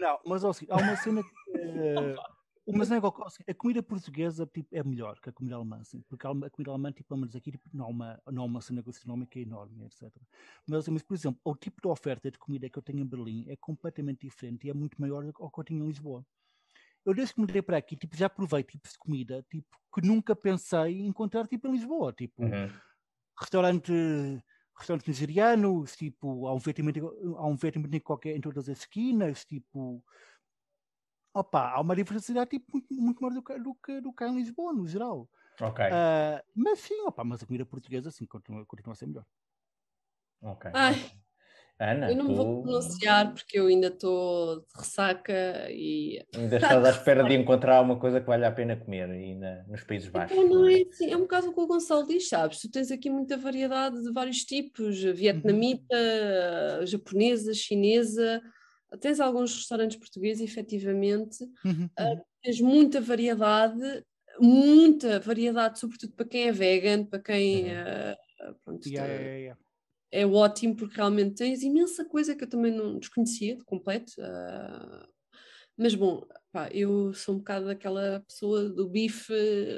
Não, 0.00 0.20
mas 0.24 0.44
ó, 0.44 0.52
há 0.70 0.76
uma 0.76 0.96
cena 0.96 1.22
que. 1.22 1.58
Uh, 1.58 2.16
Mas 2.74 2.88
não 2.88 2.96
é 2.96 2.98
igual, 2.98 3.14
a 3.48 3.54
comida 3.54 3.82
portuguesa 3.82 4.44
tipo, 4.44 4.74
é 4.74 4.82
melhor 4.82 5.20
que 5.20 5.28
a 5.28 5.32
comida 5.32 5.54
alemã, 5.54 5.78
assim, 5.80 6.02
porque 6.08 6.26
a 6.26 6.50
comida 6.50 6.70
alemã, 6.70 6.90
tipo, 6.90 7.08
pelo 7.08 7.20
menos 7.20 7.36
aqui, 7.36 7.52
tipo, 7.52 7.68
não, 7.72 7.84
há 7.84 7.88
uma, 7.88 8.22
não 8.32 8.42
há 8.42 8.46
uma 8.46 8.60
cena 8.60 8.82
gastronómica 8.82 9.38
enorme, 9.38 9.84
etc. 9.84 10.10
Mas, 10.66 10.88
mas, 10.88 11.02
por 11.02 11.14
exemplo, 11.14 11.40
o 11.44 11.54
tipo 11.54 11.80
de 11.80 11.86
oferta 11.86 12.28
de 12.28 12.38
comida 12.38 12.68
que 12.68 12.76
eu 12.76 12.82
tenho 12.82 13.00
em 13.00 13.06
Berlim 13.06 13.46
é 13.48 13.56
completamente 13.56 14.26
diferente 14.26 14.66
e 14.66 14.70
é 14.70 14.74
muito 14.74 15.00
maior 15.00 15.24
do 15.24 15.32
que 15.32 15.42
o 15.42 15.48
que 15.48 15.60
eu 15.60 15.64
tinha 15.64 15.80
em 15.80 15.86
Lisboa. 15.86 16.26
Eu 17.04 17.14
desde 17.14 17.34
que 17.34 17.40
mudei 17.40 17.62
para 17.62 17.76
aqui, 17.76 17.96
tipo, 17.96 18.16
já 18.16 18.28
provei 18.28 18.64
tipos 18.64 18.90
de 18.90 18.98
comida 18.98 19.46
tipo, 19.48 19.68
que 19.94 20.04
nunca 20.04 20.34
pensei 20.34 21.06
encontrar 21.06 21.46
tipo, 21.46 21.68
em 21.68 21.72
Lisboa. 21.72 22.12
Tipo, 22.12 22.42
uhum. 22.42 22.68
restaurante 23.38 23.92
restaurantes 24.76 25.08
nigerianos, 25.08 25.96
tipo, 25.96 26.46
há 26.46 26.52
um 26.52 26.58
há 27.36 27.46
um 27.46 27.56
vietnamita 27.56 28.00
qualquer 28.00 28.36
em 28.36 28.40
todas 28.40 28.68
as 28.68 28.80
esquinas, 28.80 29.44
tipo, 29.44 30.04
opa, 31.36 31.70
há 31.70 31.80
uma 31.80 31.94
diversidade 31.94 32.50
tipo, 32.50 32.66
muito, 32.72 32.94
muito 32.94 33.22
maior 33.22 33.34
do 33.34 33.42
que, 33.42 33.58
do, 33.58 33.74
que, 33.74 34.00
do 34.00 34.12
que 34.12 34.24
em 34.24 34.36
Lisboa, 34.36 34.72
no 34.72 34.86
geral. 34.86 35.28
Ok. 35.60 35.84
Uh, 35.84 36.42
mas 36.54 36.80
sim, 36.80 37.00
opa, 37.02 37.24
mas 37.24 37.42
a 37.42 37.46
comida 37.46 37.64
portuguesa 37.64 38.10
sim, 38.10 38.26
continua, 38.26 38.64
continua 38.64 38.92
a 38.92 38.96
ser 38.96 39.06
melhor. 39.06 39.24
Ok. 40.42 40.70
Ai, 40.74 40.94
Ana, 41.78 42.10
eu 42.10 42.16
não 42.16 42.26
tu... 42.26 42.34
vou 42.34 42.62
pronunciar 42.62 43.32
porque 43.34 43.58
eu 43.58 43.66
ainda 43.66 43.88
estou 43.88 44.60
de 44.60 44.66
ressaca 44.76 45.66
e. 45.70 46.24
Ainda 46.34 46.56
estás 46.56 46.84
à 46.84 46.90
espera 46.90 47.24
de 47.24 47.34
encontrar 47.34 47.82
uma 47.82 47.98
coisa 47.98 48.20
que 48.20 48.26
vale 48.26 48.44
a 48.44 48.52
pena 48.52 48.76
comer 48.76 49.10
aí 49.10 49.34
na, 49.34 49.62
nos 49.64 49.82
Países 49.84 50.08
Baixos. 50.08 50.36
Então, 50.36 50.48
não 50.48 50.68
é 50.68 50.82
assim, 50.82 51.10
é 51.10 51.16
um 51.16 51.20
bocado 51.20 51.48
o 51.48 51.54
que 51.54 51.60
o 51.60 51.66
Gonçalo 51.66 52.06
diz, 52.06 52.28
sabes? 52.28 52.60
Tu 52.60 52.70
tens 52.70 52.90
aqui 52.90 53.10
muita 53.10 53.36
variedade 53.36 54.02
de 54.02 54.10
vários 54.12 54.38
tipos: 54.38 55.02
vietnamita, 55.02 55.96
uhum. 56.80 56.86
japonesa, 56.86 57.52
chinesa 57.52 58.42
tens 59.00 59.20
alguns 59.20 59.54
restaurantes 59.54 59.96
portugueses, 59.96 60.42
efetivamente, 60.42 61.44
uhum, 61.64 61.84
uh, 61.84 62.24
tens 62.42 62.60
muita 62.60 63.00
variedade, 63.00 64.04
muita 64.40 65.18
variedade, 65.20 65.78
sobretudo 65.78 66.12
para 66.12 66.26
quem 66.26 66.48
é 66.48 66.52
vegan, 66.52 67.04
para 67.04 67.20
quem 67.20 67.66
uh, 67.66 68.54
pronto, 68.64 68.88
yeah, 68.88 69.12
yeah, 69.12 69.36
yeah. 69.36 69.60
é 70.10 70.26
ótimo, 70.26 70.76
porque 70.76 70.96
realmente 70.96 71.36
tens 71.36 71.62
imensa 71.62 72.04
coisa 72.04 72.34
que 72.34 72.44
eu 72.44 72.48
também 72.48 72.72
não 72.72 72.98
desconhecia 72.98 73.56
de 73.56 73.64
completo. 73.64 74.12
Uh, 74.18 75.06
mas 75.76 75.94
bom, 75.94 76.26
pá, 76.50 76.70
eu 76.72 77.12
sou 77.12 77.34
um 77.34 77.38
bocado 77.38 77.66
daquela 77.66 78.20
pessoa 78.26 78.68
do 78.68 78.88
bife, 78.88 79.32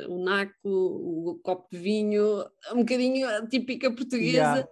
o 0.08 0.22
naco, 0.22 0.54
o 0.64 1.40
copo 1.42 1.66
de 1.72 1.78
vinho, 1.78 2.44
um 2.72 2.78
bocadinho 2.78 3.26
típica 3.48 3.92
portuguesa. 3.92 4.68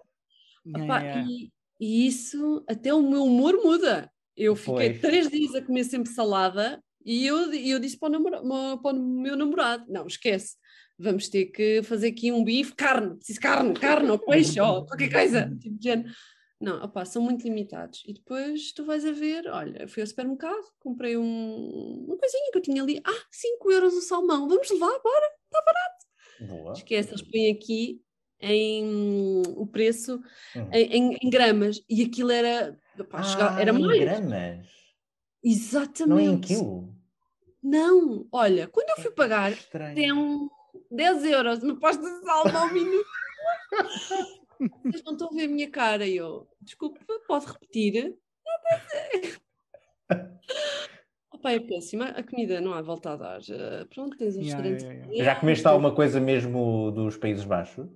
E, 1.27 1.51
e, 1.81 2.07
isso, 2.07 2.65
até 2.69 2.95
o 2.95 3.03
meu 3.03 3.25
humor 3.25 3.55
muda. 3.63 4.11
Eu 4.37 4.55
fiquei 4.55 4.99
três 4.99 5.29
dias 5.31 5.55
a 5.55 5.63
comer 5.63 5.85
sempre 5.85 6.13
salada 6.13 6.83
e 7.05 7.27
eu, 7.27 7.53
eu 7.55 7.79
disse 7.79 7.97
para 7.99 8.09
o, 8.09 8.13
namora, 8.13 8.43
para 8.79 8.97
o 8.97 9.01
meu 9.01 9.37
namorado: 9.37 9.85
não, 9.89 10.07
esquece, 10.07 10.57
vamos 10.99 11.29
ter 11.29 11.47
que 11.47 11.83
fazer 11.83 12.09
aqui 12.09 12.33
um 12.33 12.45
bife, 12.45 12.75
carne, 12.75 13.17
preciso 13.17 13.41
carne, 13.41 13.75
carne, 13.75 14.11
ou 14.11 14.19
peixe, 14.19 14.61
ou 14.61 14.85
qualquer 14.85 15.11
coisa, 15.11 15.51
tipo 15.61 15.79
de 15.79 15.85
género. 15.85 16.11
Não, 16.59 16.83
opa, 16.83 17.05
são 17.05 17.21
muito 17.23 17.45
limitados. 17.45 18.03
E 18.07 18.15
depois 18.15 18.73
tu 18.73 18.85
vais 18.85 19.05
a 19.05 19.13
ver, 19.13 19.47
olha, 19.49 19.87
fui 19.87 20.03
ao 20.03 20.07
supermercado, 20.07 20.65
comprei 20.81 21.17
um, 21.17 22.05
uma 22.07 22.17
coisinha 22.17 22.51
que 22.51 22.59
eu 22.59 22.63
tinha 22.63 22.83
ali, 22.83 23.01
ah, 23.05 23.25
5 23.31 23.71
euros 23.71 23.95
o 23.95 24.01
salmão, 24.01 24.49
vamos 24.49 24.71
levar, 24.71 24.99
bora, 25.03 25.31
está 25.45 25.63
barato. 25.65 26.07
Boa. 26.41 26.73
Esquece, 26.73 27.11
eles 27.11 27.23
põem 27.23 27.51
aqui 27.51 28.01
em 28.41 29.43
o 29.57 29.67
preço 29.67 30.21
uhum. 30.55 30.71
em, 30.73 31.19
em, 31.23 31.31
gramas 31.31 31.83
e 31.89 32.03
aquilo 32.03 32.31
era 32.31 32.79
Pá, 33.05 33.21
ah, 33.23 33.61
era 33.61 33.73
mais. 33.73 34.01
gramas? 34.01 34.67
Exatamente. 35.43 36.09
Não 36.09 36.19
é 36.19 36.25
em 36.25 36.41
quilo? 36.41 36.95
Não, 37.63 38.27
olha, 38.31 38.69
quando 38.69 38.91
eu 38.91 39.03
fui 39.03 39.11
pagar, 39.11 39.53
tem 39.95 40.13
um 40.13 40.49
10 40.91 41.25
euros, 41.25 41.63
uma 41.63 41.79
pasta 41.79 42.03
de 42.03 42.25
salmo 42.25 42.57
ao 42.57 42.73
minuto. 42.73 43.07
Vocês 44.85 45.03
não 45.05 45.13
estão 45.13 45.29
a 45.29 45.35
ver 45.35 45.45
a 45.45 45.49
minha 45.49 45.71
cara. 45.71 46.07
Eu, 46.09 46.49
desculpe, 46.61 47.01
pode 47.27 47.47
repetir? 47.47 48.17
Opa, 51.33 51.51
é 51.53 51.61
péssima. 51.61 52.07
A 52.07 52.23
comida 52.23 52.61
não 52.61 52.73
há 52.73 52.81
volta 52.81 53.11
a 53.11 53.17
dar. 53.17 53.41
Uh, 53.41 53.87
pronto, 53.93 54.17
tens 54.17 54.37
um 54.37 54.41
yeah, 54.41 54.63
restaurante. 54.63 54.83
Yeah, 54.83 55.13
yeah. 55.13 55.25
Já 55.25 55.41
comeste 55.41 55.67
alguma 55.67 55.95
coisa 55.95 56.21
mesmo 56.21 56.91
dos 56.91 57.17
Países 57.17 57.45
Baixos? 57.45 57.87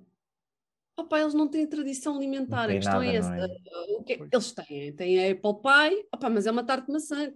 Opa, 1.01 1.19
eles 1.19 1.33
não 1.33 1.47
têm 1.47 1.65
tradição 1.65 2.15
alimentar, 2.15 2.69
a 2.69 2.73
questão 2.73 3.01
é 3.01 3.19
nada, 3.19 3.35
é 3.37 3.45
essa. 3.45 3.53
É? 3.53 3.97
O 3.97 4.03
que 4.03 4.19
eles 4.31 4.51
têm? 4.51 4.93
Têm 4.93 5.19
a 5.19 5.31
Apple 5.31 5.53
Pie, 5.61 6.07
opa, 6.13 6.29
mas 6.29 6.45
é 6.45 6.51
uma 6.51 6.63
tarte 6.63 6.87
de 6.87 6.93
maçã. 6.93 7.33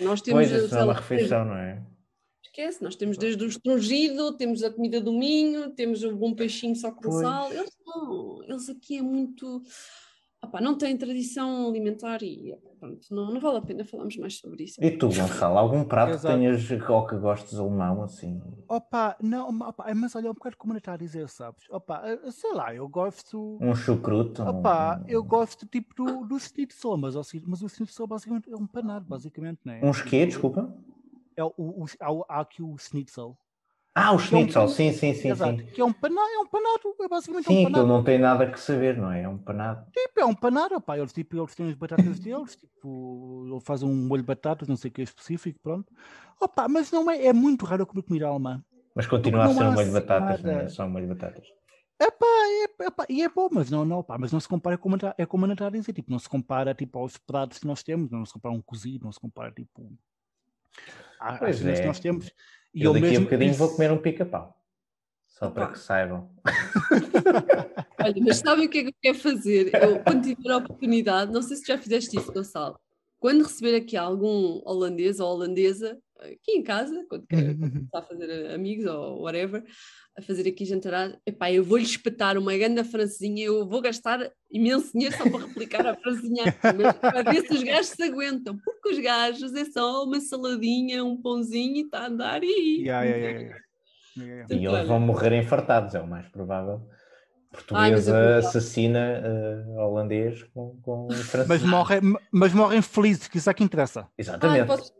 nós 0.00 0.22
temos, 0.22 0.48
pois, 0.48 0.72
é 0.72 0.82
uma 0.84 0.94
refeição, 0.94 1.44
não 1.44 1.56
é? 1.56 1.82
Esquece, 2.42 2.82
nós 2.82 2.96
temos 2.96 3.18
desde 3.18 3.44
o 3.44 3.48
estrangido, 3.48 4.36
temos 4.36 4.62
a 4.62 4.70
comida 4.70 5.00
do 5.00 5.12
Minho, 5.12 5.70
temos 5.70 6.02
o 6.02 6.16
bom 6.16 6.34
peixinho 6.34 6.74
só 6.74 6.90
com 6.90 7.02
pois. 7.02 7.20
sal. 7.20 7.52
Eles 7.52 7.76
não, 7.86 8.42
eles 8.44 8.68
aqui 8.68 8.98
é 8.98 9.02
muito 9.02 9.62
Opa, 10.40 10.60
não 10.60 10.78
tem 10.78 10.96
tradição 10.96 11.68
alimentar 11.68 12.22
e 12.22 12.56
pronto, 12.78 13.12
não, 13.12 13.32
não 13.32 13.40
vale 13.40 13.58
a 13.58 13.62
pena 13.62 13.84
falarmos 13.84 14.16
mais 14.16 14.38
sobre 14.38 14.64
isso. 14.64 14.82
E 14.82 14.90
tu, 14.92 15.08
Gonçalo, 15.08 15.58
algum 15.58 15.84
prato 15.84 16.16
que 16.16 16.26
tenhas 16.26 16.70
ou 16.88 17.06
que 17.06 17.16
gostes 17.16 17.58
alemão 17.58 18.04
assim? 18.04 18.40
Opa, 18.68 19.16
não, 19.20 19.48
opa, 19.48 19.92
mas 19.94 20.14
olha, 20.14 20.28
é 20.28 20.30
um 20.30 20.34
bocado 20.34 20.56
como 20.56 20.76
está 20.76 20.92
a 20.92 20.96
dizer, 20.96 21.28
sabes? 21.28 21.64
Opa, 21.70 22.02
eh, 22.04 22.30
sei 22.30 22.52
lá, 22.52 22.72
eu 22.72 22.88
gosto. 22.88 23.58
Um 23.60 23.74
chucruto? 23.74 24.42
Opa, 24.42 25.00
um... 25.04 25.08
eu 25.08 25.24
gosto 25.24 25.66
tipo 25.66 25.92
do, 25.94 26.24
do 26.24 26.38
schnitzel, 26.38 26.96
mas, 26.96 27.14
mas 27.44 27.62
o 27.62 27.68
schnitzel 27.68 28.06
basicamente 28.06 28.50
é 28.50 28.56
um 28.56 28.66
panado, 28.66 29.06
basicamente, 29.06 29.58
não 29.64 29.72
é? 29.72 29.84
Um 29.84 29.92
quê, 29.92 30.24
desculpa? 30.24 30.72
É 31.36 31.42
o, 31.42 31.52
o, 31.56 31.86
há 32.28 32.40
aqui 32.40 32.62
o 32.62 32.76
schnitzel, 32.78 33.36
ah, 34.00 34.12
o 34.12 34.18
schnitzel, 34.18 34.62
é 34.62 34.64
um 34.64 34.68
sim, 34.68 34.92
sim, 34.92 35.12
sim, 35.12 35.34
sim. 35.34 35.56
Que 35.74 35.80
é 35.80 35.84
um 35.84 35.92
panado, 35.92 36.28
é 36.28 36.38
um 36.38 36.46
panado, 36.46 36.94
é 37.00 37.08
basicamente 37.08 37.46
sim, 37.46 37.60
um 37.60 37.64
panado. 37.64 37.84
Sim, 37.84 37.88
não 37.88 38.04
tem 38.04 38.18
nada 38.18 38.46
que 38.46 38.60
saber, 38.60 38.96
não 38.96 39.10
é? 39.10 39.22
É 39.22 39.28
um 39.28 39.38
panado. 39.38 39.84
Tipo, 39.92 40.20
é 40.20 40.24
um 40.24 40.34
panado, 40.34 40.80
pá, 40.80 40.96
eles, 40.96 41.12
tipo, 41.12 41.36
eles 41.36 41.54
têm 41.54 41.68
as 41.68 41.74
batatas 41.74 42.18
deles, 42.20 42.54
tipo, 42.56 43.44
ele 43.50 43.60
faz 43.60 43.82
um 43.82 43.92
molho 43.92 44.22
de 44.22 44.26
batatas, 44.26 44.68
não 44.68 44.76
sei 44.76 44.90
o 44.90 44.92
que 44.92 45.00
é 45.00 45.04
específico, 45.04 45.58
pronto. 45.62 45.92
Opa, 46.40 46.68
mas 46.68 46.92
não 46.92 47.10
é, 47.10 47.26
é 47.26 47.32
muito 47.32 47.64
raro 47.64 47.82
eu 47.82 47.86
comer 47.86 48.02
comida 48.02 48.26
alemã. 48.26 48.62
Mas 48.94 49.06
continua 49.06 49.44
a 49.44 49.48
ser 49.54 49.64
um 49.64 49.72
molho 49.72 49.86
de 49.86 49.92
batatas, 49.92 50.42
não 50.42 50.52
é 50.52 50.68
só 50.68 50.84
um 50.84 50.90
molho 50.90 51.08
de 51.08 51.14
batatas. 51.14 51.46
Epá, 52.00 52.26
é, 52.26 52.86
epá, 52.86 53.04
e 53.08 53.22
é 53.22 53.28
bom, 53.28 53.48
mas 53.50 53.68
não, 53.70 53.84
não, 53.84 54.04
pá, 54.04 54.16
mas 54.16 54.30
não 54.30 54.38
se 54.38 54.46
compara 54.46 54.78
com 54.78 54.90
é 55.16 55.26
como 55.26 55.44
a 55.44 55.48
Natália 55.48 55.80
dizer, 55.80 55.92
tipo, 55.92 56.10
não 56.10 56.18
se 56.18 56.28
compara 56.28 56.72
tipo, 56.72 56.98
aos 56.98 57.16
pratos 57.16 57.58
que 57.58 57.66
nós 57.66 57.82
temos, 57.82 58.08
não 58.10 58.24
se 58.24 58.32
compara 58.32 58.54
um 58.54 58.62
cozido, 58.62 59.04
não 59.04 59.12
se 59.12 59.18
compara 59.18 59.50
tipo 59.50 59.92
às 61.18 61.64
é. 61.64 61.74
que 61.74 61.86
nós 61.86 61.98
temos. 61.98 62.30
E 62.78 62.84
eu, 62.84 62.94
eu 62.94 63.00
daqui 63.00 63.16
a 63.16 63.20
bocadinho 63.20 63.54
vou 63.54 63.68
comer 63.70 63.90
um 63.90 63.98
pica-pau. 63.98 64.56
Só 65.26 65.46
Opa. 65.46 65.54
para 65.54 65.72
que 65.72 65.78
saibam. 65.80 66.30
Olha, 68.00 68.14
mas 68.24 68.36
sabem 68.36 68.66
o 68.66 68.70
que 68.70 68.78
é 68.78 68.82
que 68.84 68.88
eu 68.90 68.94
quero 69.02 69.18
fazer? 69.18 69.74
Eu, 69.74 69.98
quando 70.04 70.22
tiver 70.22 70.52
a 70.52 70.58
oportunidade, 70.58 71.32
não 71.32 71.42
sei 71.42 71.56
se 71.56 71.66
já 71.66 71.76
fizeste 71.76 72.16
isso, 72.16 72.32
Gonçalo, 72.32 72.78
quando 73.18 73.42
receber 73.42 73.76
aqui 73.76 73.96
algum 73.96 74.60
holandês 74.64 75.20
ou 75.20 75.28
holandesa, 75.28 75.98
aqui 76.20 76.52
em 76.52 76.62
casa, 76.62 77.04
quando 77.08 77.26
quer 77.26 77.54
começar 77.56 77.98
a 77.98 78.02
fazer 78.02 78.50
amigos 78.52 78.86
ou 78.86 79.22
whatever, 79.22 79.64
a 80.16 80.22
fazer 80.22 80.48
aqui 80.48 80.64
jantar, 80.64 81.18
epá, 81.24 81.50
eu 81.50 81.62
vou-lhe 81.62 81.84
espetar 81.84 82.36
uma 82.36 82.56
grande 82.56 82.82
francesinha, 82.84 83.44
eu 83.46 83.68
vou 83.68 83.80
gastar 83.80 84.30
imenso 84.50 84.92
dinheiro 84.92 85.16
só 85.16 85.28
para 85.28 85.46
replicar 85.46 85.86
a 85.86 85.96
francesinha, 85.96 86.52
para 86.60 87.22
ver 87.22 87.46
se 87.46 87.54
os 87.54 87.62
gajos 87.62 87.90
se 87.90 88.02
aguentam, 88.02 88.58
porque 88.58 88.88
os 88.90 88.98
gajos 88.98 89.54
é 89.54 89.64
só 89.64 90.04
uma 90.04 90.20
saladinha, 90.20 91.04
um 91.04 91.20
pãozinho 91.20 91.76
e 91.76 91.80
está 91.82 92.00
a 92.00 92.06
andar 92.06 92.42
e... 92.42 92.82
Yeah, 92.82 93.04
yeah, 93.04 93.40
yeah. 93.40 94.46
E 94.50 94.66
eles 94.66 94.88
vão 94.88 94.98
morrer 94.98 95.38
infartados, 95.38 95.94
é 95.94 96.00
o 96.00 96.06
mais 96.06 96.26
provável. 96.28 96.88
Portuguesa 97.50 98.16
Ai, 98.16 98.38
assassina 98.38 99.22
uh, 99.22 99.78
holandês 99.78 100.42
com, 100.54 100.78
com 100.82 101.08
francês. 101.10 101.48
Mas 101.48 101.62
morrem, 101.62 102.00
mas 102.30 102.52
morrem 102.52 102.82
felizes, 102.82 103.26
que 103.26 103.38
isso 103.38 103.48
é 103.48 103.54
que 103.54 103.64
interessa. 103.64 104.06
Exatamente. 104.16 104.60
Ai, 104.60 104.66
posso... 104.66 104.92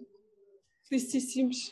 Felicíssimos. 0.89 1.71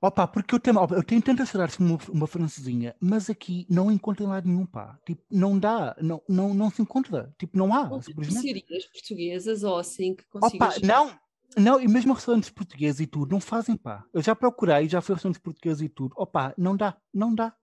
Opa, 0.00 0.26
porque 0.26 0.54
eu 0.54 0.58
tenho, 0.58 0.78
eu 0.92 1.02
tenho 1.02 1.20
tantas 1.20 1.50
saudades 1.50 1.76
como 1.76 1.90
uma, 1.90 2.00
uma 2.08 2.26
francesinha, 2.26 2.96
mas 2.98 3.28
aqui 3.28 3.66
não 3.68 3.90
encontro 3.90 4.24
em 4.24 4.28
lado 4.28 4.48
nenhum, 4.48 4.64
pá. 4.64 4.98
Tipo, 5.04 5.22
não 5.30 5.58
dá, 5.58 5.94
não, 6.00 6.22
não, 6.26 6.54
não 6.54 6.70
se 6.70 6.80
encontra. 6.80 7.30
Tipo, 7.38 7.58
não 7.58 7.74
há. 7.74 7.90
Serias 8.00 8.86
portuguesas 8.86 9.62
ou 9.62 9.76
assim 9.76 10.14
que 10.14 10.24
consigas... 10.24 10.78
Opa, 10.78 10.86
não, 10.86 11.10
não, 11.58 11.78
e 11.78 11.86
mesmo 11.86 12.14
restaurantes 12.14 12.48
portugueses 12.48 13.00
e 13.00 13.06
tudo, 13.06 13.32
não 13.32 13.40
fazem, 13.40 13.76
pá. 13.76 14.02
Eu 14.14 14.22
já 14.22 14.34
procurei, 14.34 14.88
já 14.88 15.02
fui 15.02 15.12
a 15.12 15.16
restaurantes 15.16 15.42
portugueses 15.42 15.82
e 15.82 15.88
tudo. 15.90 16.14
Opa, 16.16 16.54
não 16.56 16.74
dá, 16.74 16.96
não 17.12 17.34
dá. 17.34 17.54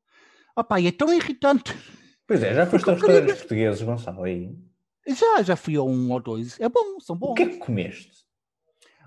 Opa, 0.55 0.79
e 0.79 0.85
é 0.85 0.91
tão 0.91 1.11
irritante. 1.11 1.75
Pois 2.31 2.43
é, 2.43 2.53
já 2.53 2.65
foste 2.65 2.89
a 2.89 2.93
restaurantes 2.93 3.39
portugueses, 3.39 3.81
Gonçalo, 3.81 4.23
aí? 4.23 4.57
Já, 5.05 5.43
já 5.43 5.57
fui 5.57 5.75
a 5.75 5.83
um 5.83 6.09
ou 6.13 6.21
dois. 6.21 6.57
É 6.61 6.69
bom, 6.69 6.97
são 7.01 7.13
bons. 7.13 7.31
O 7.31 7.33
que 7.33 7.43
é 7.43 7.49
que 7.49 7.57
comeste? 7.57 8.25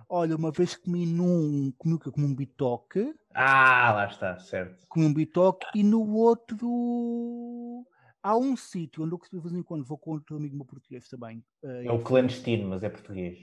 Olha, 0.06 0.36
uma 0.36 0.50
vez 0.50 0.76
comi 0.76 1.06
num. 1.06 1.72
Comi, 1.78 1.98
comi 1.98 2.26
um 2.26 2.34
bitoque. 2.34 3.14
Ah, 3.32 3.92
lá 3.94 4.06
está, 4.08 4.38
certo. 4.38 4.86
Comi 4.90 5.06
um 5.06 5.14
bitoque 5.14 5.66
e 5.74 5.82
no 5.82 6.06
outro. 6.14 7.86
Há 8.22 8.36
um 8.36 8.54
sítio 8.58 9.02
onde 9.04 9.14
eu 9.14 9.20
de 9.32 9.40
vez 9.40 9.54
em 9.54 9.62
quando 9.62 9.86
vou 9.86 9.96
com 9.96 10.10
outro 10.10 10.36
amigo 10.36 10.54
meu 10.54 10.66
português 10.66 11.08
também. 11.08 11.42
É 11.62 11.90
o 11.90 12.02
clandestino, 12.02 12.68
mas 12.68 12.82
é 12.82 12.90
português. 12.90 13.38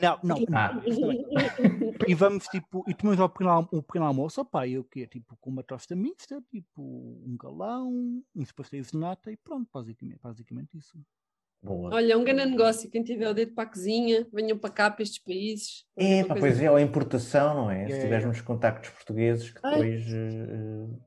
Não, 0.00 0.18
não. 0.22 0.36
Ah. 0.52 0.80
e 2.06 2.14
vamos 2.14 2.46
tipo, 2.46 2.84
e 2.88 2.94
tomamos 2.94 3.20
um 3.20 3.28
pequeno, 3.28 3.68
um 3.72 3.82
pequeno 3.82 4.04
almoço, 4.04 4.40
opá, 4.40 4.66
eu 4.66 4.84
que 4.84 5.06
tipo 5.06 5.36
com 5.40 5.50
uma 5.50 5.62
tosta 5.62 5.94
mista, 5.94 6.42
tipo 6.50 6.82
um 6.82 7.36
galão, 7.36 8.22
uns 8.34 8.52
pastéis 8.52 8.90
de 8.90 8.98
nata 8.98 9.30
e 9.30 9.36
pronto, 9.36 9.68
basicamente, 9.72 10.20
basicamente 10.22 10.76
isso. 10.76 10.98
Boa. 11.62 11.94
Olha, 11.94 12.16
um 12.16 12.22
grande 12.22 12.50
negócio. 12.50 12.88
Quem 12.90 13.02
tiver 13.02 13.28
o 13.28 13.34
dedo 13.34 13.52
para 13.52 13.64
a 13.64 13.70
cozinha, 13.70 14.26
venham 14.32 14.56
para 14.56 14.70
cá, 14.70 14.90
para 14.90 15.02
estes 15.02 15.18
países. 15.18 15.84
É, 15.96 16.22
pá, 16.22 16.36
pois 16.38 16.60
é, 16.60 16.68
a 16.68 16.80
importação, 16.80 17.54
não 17.54 17.70
é? 17.70 17.84
é. 17.84 17.88
Se 17.88 18.00
tiveres 18.02 18.24
uns 18.24 18.40
contactos 18.40 18.90
portugueses 18.90 19.50
que 19.50 19.60
depois. 19.60 20.06
Uh, 20.06 21.00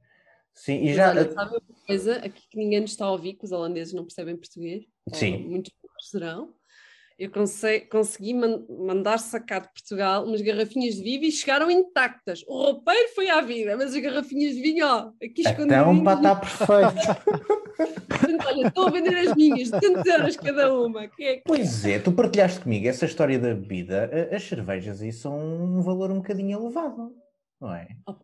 sim, 0.54 0.82
e 0.82 0.88
Mas 0.88 0.96
já. 0.96 1.10
Olha, 1.12 1.32
sabe 1.32 1.52
uma 1.52 1.86
coisa 1.88 2.16
aqui 2.18 2.42
que 2.50 2.58
ninguém 2.58 2.82
nos 2.82 2.92
está 2.92 3.06
a 3.06 3.12
ouvir, 3.12 3.36
que 3.36 3.46
os 3.46 3.52
holandeses 3.52 3.94
não 3.94 4.04
percebem 4.04 4.36
português? 4.36 4.84
Sim. 5.14 5.48
Muitos 5.48 5.72
serão 6.02 6.54
eu 7.20 7.30
consegui, 7.30 7.86
consegui 7.88 8.34
man, 8.34 8.64
mandar 8.70 9.18
sacar 9.18 9.62
de 9.62 9.68
Portugal 9.68 10.26
umas 10.26 10.42
garrafinhas 10.42 10.96
de 10.96 11.04
vinho 11.04 11.26
e 11.26 11.32
chegaram 11.32 11.70
intactas. 11.70 12.44
O 12.48 12.64
roupeiro 12.64 13.10
foi 13.14 13.30
à 13.30 13.42
vida, 13.42 13.76
mas 13.76 13.94
as 13.94 14.02
garrafinhas 14.02 14.56
de 14.56 14.62
vinho, 14.62 14.86
ó, 14.86 15.12
aqui 15.22 15.42
escondidas. 15.42 15.78
Então, 15.78 16.04
pá, 16.04 16.14
está 16.14 16.36
perfeito. 16.36 18.48
olha, 18.48 18.68
estou 18.68 18.88
a 18.88 18.92
vender 18.92 19.18
as 19.18 19.36
minhas, 19.36 19.70
de 19.70 19.80
tantos 19.80 20.06
euros 20.06 20.38
cada 20.38 20.74
uma. 20.74 21.08
Que 21.10 21.24
é 21.24 21.36
que... 21.36 21.44
Pois 21.46 21.86
é, 21.86 22.00
tu 22.00 22.14
partilhaste 22.14 22.62
comigo 22.62 22.88
essa 22.88 23.06
história 23.06 23.38
da 23.38 23.54
bebida. 23.54 24.30
As 24.32 24.44
cervejas 24.44 25.02
aí 25.02 25.12
são 25.12 25.38
um 25.38 25.82
valor 25.82 26.12
um 26.12 26.18
bocadinho 26.18 26.58
elevado, 26.58 27.14
não 27.60 27.76
é? 27.76 27.90
Oh, 28.08 28.16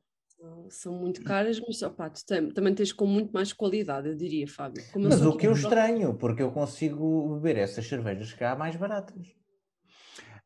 são 0.70 0.94
muito 0.94 1.24
caras, 1.24 1.60
mas 1.60 1.82
opa, 1.82 2.10
tu 2.10 2.26
tem, 2.26 2.50
também 2.50 2.74
tens 2.74 2.92
com 2.92 3.06
muito 3.06 3.32
mais 3.32 3.54
qualidade, 3.54 4.08
eu 4.08 4.16
diria, 4.16 4.48
Fábio. 4.48 4.84
Como 4.92 5.08
mas 5.08 5.22
o 5.22 5.38
que 5.38 5.48
eu 5.48 5.54
estranho, 5.54 6.14
porque 6.16 6.42
eu 6.42 6.52
consigo 6.52 7.36
beber 7.36 7.58
essas 7.58 7.88
cervejas 7.88 8.34
cá 8.34 8.56
mais 8.56 8.76
baratas. 8.76 9.36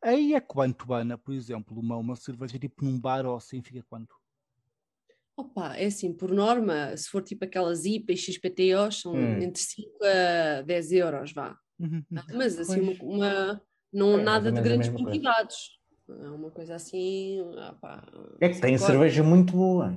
Aí 0.02 0.34
é 0.34 0.40
quanto, 0.40 0.94
Ana, 0.94 1.18
por 1.18 1.34
exemplo, 1.34 1.78
uma, 1.80 1.98
uma 1.98 2.16
cerveja 2.16 2.58
tipo 2.58 2.86
num 2.86 3.00
bar 3.00 3.26
ou 3.26 3.36
assim 3.36 3.62
fica 3.62 3.84
quanto? 3.90 4.16
Opa, 5.36 5.76
é 5.76 5.86
assim, 5.86 6.14
por 6.14 6.32
norma, 6.32 6.96
se 6.96 7.10
for 7.10 7.22
tipo 7.22 7.46
aquelas 7.46 7.86
IPA 7.86 8.14
e 8.14 8.18
XPTOs, 8.18 9.02
são 9.02 9.14
hum. 9.14 9.42
entre 9.42 9.62
5 9.62 9.90
a 10.04 10.62
10 10.62 10.92
euros, 10.92 11.34
vá. 11.34 11.58
Uhum. 11.80 12.04
uhum. 12.12 12.24
Mas 12.34 12.60
assim, 12.60 12.82
uma, 12.82 13.04
uma 13.04 13.62
não 13.92 14.20
é, 14.20 14.24
nada 14.24 14.52
de 14.52 14.62
grandes 14.62 14.90
quantidades. 14.90 15.79
É 16.24 16.30
uma 16.30 16.51
coisa 16.51 16.76
assim. 16.76 17.39
Opa, 17.41 18.03
é 18.39 18.49
que 18.49 18.60
tem 18.60 18.78
cerveja 18.78 19.24
muito 19.24 19.53
boa. 19.53 19.93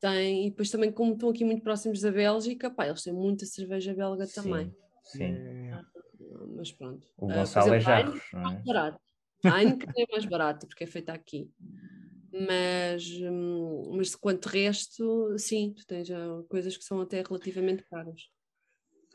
Tem, 0.00 0.46
e 0.46 0.50
depois 0.50 0.70
também, 0.70 0.92
como 0.92 1.14
estão 1.14 1.28
aqui 1.28 1.44
muito 1.44 1.62
próximos 1.62 2.00
da 2.00 2.12
Bélgica, 2.12 2.70
pá, 2.70 2.86
eles 2.86 3.02
têm 3.02 3.12
muita 3.12 3.44
cerveja 3.46 3.92
belga 3.92 4.26
sim, 4.26 4.34
também. 4.34 4.76
Sim. 5.02 5.34
Ah, 5.72 5.84
mas 6.56 6.70
pronto. 6.70 7.06
O 7.16 7.30
ah, 7.30 7.34
Gonçalo 7.34 7.70
uh, 7.70 7.74
é 7.74 7.80
Jarros, 7.80 8.22
não 8.32 8.50
é? 8.50 8.62
Barato. 8.64 9.00
A 9.44 9.62
Heineken 9.62 9.88
é 9.96 10.06
mais 10.12 10.24
barato 10.24 10.66
porque 10.66 10.84
é 10.84 10.86
feita 10.86 11.12
aqui. 11.12 11.50
Mas, 12.32 13.08
hum, 13.20 13.92
mas 13.96 14.14
quanto 14.14 14.46
resto, 14.46 15.36
sim, 15.38 15.74
tu 15.76 15.86
tens 15.86 16.08
coisas 16.48 16.76
que 16.76 16.84
são 16.84 17.00
até 17.00 17.22
relativamente 17.22 17.82
caras. 17.84 18.28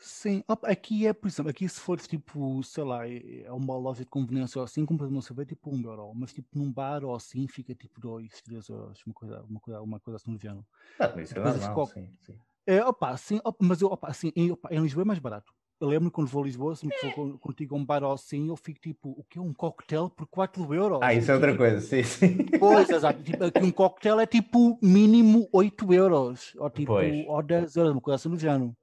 Sim, 0.05 0.43
aqui 0.63 1.07
é, 1.07 1.13
por 1.13 1.27
exemplo, 1.29 1.49
aqui 1.49 1.67
se 1.69 1.79
for 1.79 1.97
tipo, 1.97 2.61
sei 2.61 2.83
lá, 2.83 3.07
é, 3.07 3.43
é 3.43 3.51
uma 3.53 3.77
loja 3.77 4.03
de 4.03 4.09
conveniência 4.09 4.59
ou 4.59 4.65
assim, 4.65 4.85
compras 4.85 5.09
uma 5.09 5.21
cerveja 5.21 5.47
tipo 5.47 5.73
um 5.73 5.81
euro, 5.81 6.11
mas 6.13 6.33
tipo 6.33 6.49
num 6.59 6.69
bar 6.69 7.05
ou 7.05 7.15
assim 7.15 7.47
fica 7.47 7.73
tipo 7.73 8.01
dois, 8.01 8.41
três 8.41 8.67
euros, 8.67 9.01
uma 9.05 9.13
coisa, 9.13 9.41
uma 9.43 9.59
coisa, 9.61 9.81
uma 9.81 9.99
coisa 10.01 10.17
assim 10.17 10.31
no 10.31 10.37
género. 10.37 10.65
Ah, 10.99 11.21
isso 11.21 11.39
é 11.39 11.41
normal, 11.41 11.85
sim, 11.87 12.09
sim. 12.25 12.35
É, 12.67 12.83
opa, 12.83 13.15
sim, 13.15 13.39
opa, 13.45 13.65
mas 13.65 13.81
eu, 13.81 13.87
opa, 13.87 14.09
assim, 14.09 14.29
em, 14.35 14.51
opa, 14.51 14.67
em 14.73 14.81
Lisboa 14.81 15.03
é 15.03 15.05
mais 15.05 15.19
barato. 15.19 15.53
Eu 15.79 15.87
lembro 15.87 16.11
quando 16.11 16.27
vou 16.27 16.43
a 16.43 16.45
Lisboa, 16.47 16.75
se 16.75 16.85
me 16.85 16.91
for 16.91 17.39
contigo 17.39 17.73
a 17.73 17.77
um 17.77 17.85
bar 17.85 18.03
ou 18.03 18.11
assim, 18.11 18.49
eu 18.49 18.57
fico 18.57 18.81
tipo, 18.81 19.09
o 19.11 19.23
que 19.23 19.39
é 19.39 19.41
um 19.41 19.53
coquetel 19.53 20.09
por 20.09 20.27
4 20.27 20.73
euros? 20.73 20.99
Ah, 21.01 21.13
isso 21.13 21.31
é 21.31 21.35
outra 21.35 21.55
coisa, 21.55 21.79
sim, 21.79 22.03
sim. 22.03 22.45
Pois, 22.59 22.91
exato. 22.91 23.23
Tipo, 23.23 23.45
aqui 23.45 23.63
um 23.63 23.71
coquetel 23.71 24.19
é 24.19 24.25
tipo 24.25 24.77
mínimo 24.81 25.47
8 25.53 25.93
euros, 25.93 26.53
ou 26.57 26.69
tipo, 26.69 26.91
pois. 26.91 27.25
ou 27.27 27.41
10 27.41 27.75
euros, 27.77 27.93
uma 27.93 28.01
coisa 28.01 28.15
assim 28.15 28.27
no 28.29 28.37
género. 28.37 28.75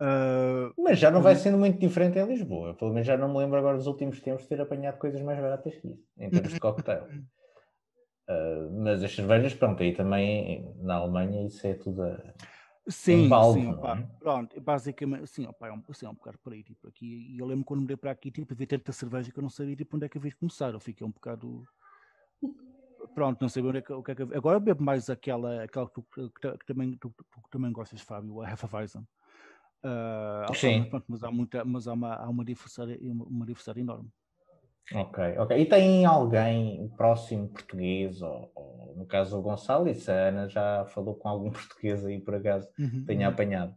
Uh, 0.00 0.72
mas 0.78 0.98
já 0.98 1.10
não 1.10 1.20
vai 1.20 1.36
sendo 1.36 1.58
muito 1.58 1.78
diferente 1.78 2.18
em 2.18 2.26
Lisboa. 2.26 2.74
Pelo 2.74 2.92
menos 2.92 3.06
já 3.06 3.18
não 3.18 3.28
me 3.28 3.38
lembro 3.38 3.58
agora 3.58 3.76
dos 3.76 3.86
últimos 3.86 4.18
tempos 4.20 4.44
de 4.44 4.48
ter 4.48 4.60
apanhado 4.60 4.98
coisas 4.98 5.20
mais 5.20 5.38
baratas 5.38 5.76
que 5.76 5.88
isso, 5.88 6.08
em 6.18 6.30
termos 6.30 6.54
de 6.54 6.60
cocktail. 6.60 7.04
Uh, 8.28 8.82
mas 8.82 9.02
as 9.02 9.14
cervejas, 9.14 9.52
pronto, 9.52 9.82
aí 9.82 9.92
também 9.92 10.74
na 10.78 10.94
Alemanha 10.94 11.46
isso 11.46 11.66
é 11.66 11.74
tudo 11.74 12.02
a, 12.02 12.32
sim, 12.88 13.28
balde, 13.28 13.60
sim, 13.60 13.68
opa, 13.68 13.98
é? 13.98 14.08
pronto, 14.18 14.60
basicamente, 14.60 15.26
sim, 15.26 15.46
opa, 15.46 15.68
é, 15.68 15.72
um, 15.72 15.82
assim, 15.88 16.06
é 16.06 16.08
um 16.08 16.14
bocado 16.14 16.38
por 16.38 16.52
aí, 16.52 16.62
tipo, 16.62 16.88
aqui, 16.88 17.34
e 17.34 17.38
eu 17.38 17.46
lembro 17.46 17.64
quando 17.64 17.80
mudei 17.80 17.96
para 17.96 18.10
aqui, 18.10 18.30
tipo, 18.30 18.54
vi 18.54 18.66
tanta 18.66 18.92
cerveja 18.92 19.30
que 19.30 19.38
eu 19.38 19.42
não 19.42 19.50
sabia, 19.50 19.76
tipo, 19.76 19.96
onde 19.96 20.06
é 20.06 20.08
que 20.08 20.18
havia 20.18 20.30
de 20.30 20.36
começar, 20.36 20.72
eu 20.72 20.80
fiquei 20.80 21.06
um 21.06 21.10
bocado, 21.10 21.64
pronto, 23.14 23.40
não 23.40 23.48
sabia 23.48 23.70
onde 23.70 23.78
é 23.78 23.82
que, 23.82 23.92
o 23.92 24.02
que 24.02 24.12
é 24.12 24.14
que 24.14 24.22
agora 24.22 24.60
bebo 24.60 24.82
mais 24.82 25.10
aquela, 25.10 25.64
aquela 25.64 25.88
que, 25.88 25.94
tu, 25.94 26.02
que, 26.12 26.58
que 26.58 26.66
também, 26.66 26.96
tu, 26.96 27.10
tu, 27.10 27.42
também 27.50 27.72
gostas, 27.72 28.00
Fábio, 28.00 28.40
a 28.40 28.52
Hefeweizen. 28.52 29.06
Uh, 29.82 30.54
Sim. 30.54 30.84
Pronto, 30.84 31.06
mas 31.08 31.24
há, 31.24 31.30
muita, 31.30 31.64
mas 31.64 31.88
há, 31.88 31.92
uma, 31.92 32.14
há 32.14 32.28
uma, 32.28 32.44
diversidade, 32.44 32.98
uma, 33.02 33.46
diversidade 33.46 33.80
enorme. 33.80 34.08
Ok, 34.92 35.38
ok. 35.38 35.58
E 35.58 35.66
tem 35.66 36.04
alguém 36.04 36.88
próximo 36.96 37.48
português, 37.48 38.20
ou, 38.20 38.50
ou 38.54 38.94
no 38.96 39.06
caso 39.06 39.38
o 39.38 39.42
Gonçalo, 39.42 39.88
e 39.88 39.96
Ana 40.10 40.48
já 40.48 40.84
falou 40.86 41.14
com 41.14 41.28
algum 41.28 41.50
português 41.52 42.04
aí 42.04 42.20
por 42.20 42.34
acaso 42.34 42.68
uhum, 42.78 43.04
tenha 43.06 43.28
uhum. 43.28 43.32
apanhado? 43.32 43.74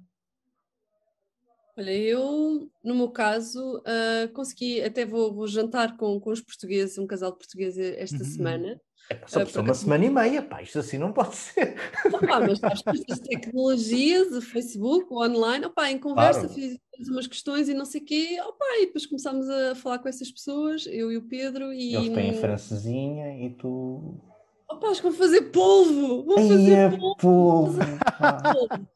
Olha, 1.76 1.91
eu, 1.91 2.69
no 2.84 2.95
meu 2.95 3.09
caso, 3.09 3.78
uh, 3.80 4.32
consegui, 4.34 4.82
até 4.82 5.05
vou, 5.05 5.34
vou, 5.34 5.47
jantar 5.47 5.97
com, 5.97 6.19
com 6.19 6.30
os 6.30 6.39
portugueses, 6.39 6.99
um 6.99 7.07
casal 7.07 7.32
de 7.32 7.39
portugueses 7.39 7.95
esta 7.97 8.17
uhum. 8.17 8.26
semana. 8.26 8.82
É, 9.09 9.19
só 9.26 9.41
uh, 9.41 9.61
uma 9.61 9.74
semana 9.74 10.05
e 10.05 10.09
meia, 10.09 10.41
pá, 10.43 10.61
isto 10.61 10.78
assim 10.78 10.99
não 10.99 11.11
pode 11.11 11.34
ser. 11.36 11.76
Opa, 12.05 12.39
mas 12.39 12.63
as 12.63 13.19
tecnologias, 13.19 14.32
o 14.34 14.41
Facebook, 14.41 15.07
o 15.09 15.24
online, 15.24 15.65
opa, 15.65 15.89
em 15.89 15.97
conversa 15.97 16.47
claro. 16.47 16.53
fiz 16.53 17.09
umas 17.09 17.26
questões 17.26 17.67
e 17.67 17.74
não 17.74 17.86
sei 17.86 18.01
o 18.01 18.05
quê, 18.05 18.38
opa, 18.41 18.65
e 18.78 18.86
depois 18.86 19.07
começámos 19.07 19.49
a 19.49 19.74
falar 19.74 19.97
com 19.97 20.07
essas 20.07 20.32
pessoas, 20.32 20.86
eu 20.86 21.11
e 21.11 21.17
o 21.17 21.28
Pedro. 21.28 21.74
E... 21.74 21.95
Eles 21.95 22.13
têm 22.13 22.34
francesinha 22.39 23.45
e 23.45 23.49
tu. 23.49 24.21
Opa, 24.69 24.89
acho 24.89 25.01
que 25.01 25.09
vou 25.09 25.17
fazer 25.17 25.41
polvo! 25.49 26.24
Vou 26.24 26.38
fazer 26.38 26.71
é 26.71 26.89
polvo! 26.89 27.17
polvo. 27.19 27.80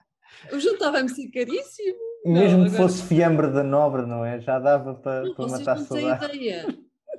O 0.52 0.60
jantar 0.60 0.92
vai-me 0.92 1.10
ser 1.10 1.30
caríssimo. 1.30 1.98
Mesmo 2.28 2.60
não, 2.60 2.70
que 2.70 2.76
fosse 2.76 3.04
fiambre 3.04 3.52
da 3.52 3.64
nobre, 3.64 4.06
não 4.06 4.24
é? 4.24 4.40
Já 4.40 4.60
dava 4.60 4.96
para, 4.96 5.24
não, 5.24 5.36
para 5.36 5.48
matar 5.48 5.78
saudade. 5.78 6.36
ideia. 6.36 6.66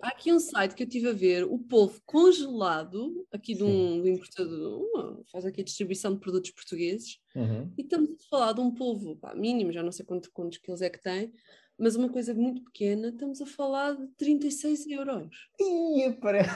Há 0.01 0.09
aqui 0.09 0.33
um 0.33 0.39
site 0.39 0.75
que 0.75 0.83
eu 0.85 0.87
estive 0.87 1.09
a 1.09 1.13
ver, 1.13 1.45
o 1.45 1.59
polvo 1.59 2.01
congelado, 2.07 3.27
aqui 3.33 3.55
de 3.55 3.65
um, 3.65 4.03
um 4.03 4.07
importador, 4.07 5.25
faz 5.33 5.45
aqui 5.45 5.61
a 5.61 5.65
distribuição 5.65 6.15
de 6.15 6.21
produtos 6.21 6.51
portugueses, 6.53 7.19
uhum. 7.35 7.73
e 7.77 7.83
estamos 7.83 8.11
a 8.11 8.29
falar 8.31 8.53
de 8.53 8.61
um 8.61 8.71
polvo 8.71 9.17
pá, 9.17 9.35
mínimo, 9.35 9.73
já 9.73 9.83
não 9.83 9.91
sei 9.91 10.07
quantos, 10.07 10.29
quantos 10.29 10.59
quilos 10.59 10.83
é 10.83 10.91
que 10.91 11.03
tem, 11.03 11.33
mas 11.77 11.97
uma 11.97 12.09
coisa 12.09 12.33
muito 12.33 12.63
pequena, 12.63 13.09
estamos 13.09 13.41
a 13.41 13.47
falar 13.47 13.95
de 13.95 14.07
36 14.17 14.87
euros. 14.87 15.49
Ih, 15.61 16.13
parece. 16.21 16.51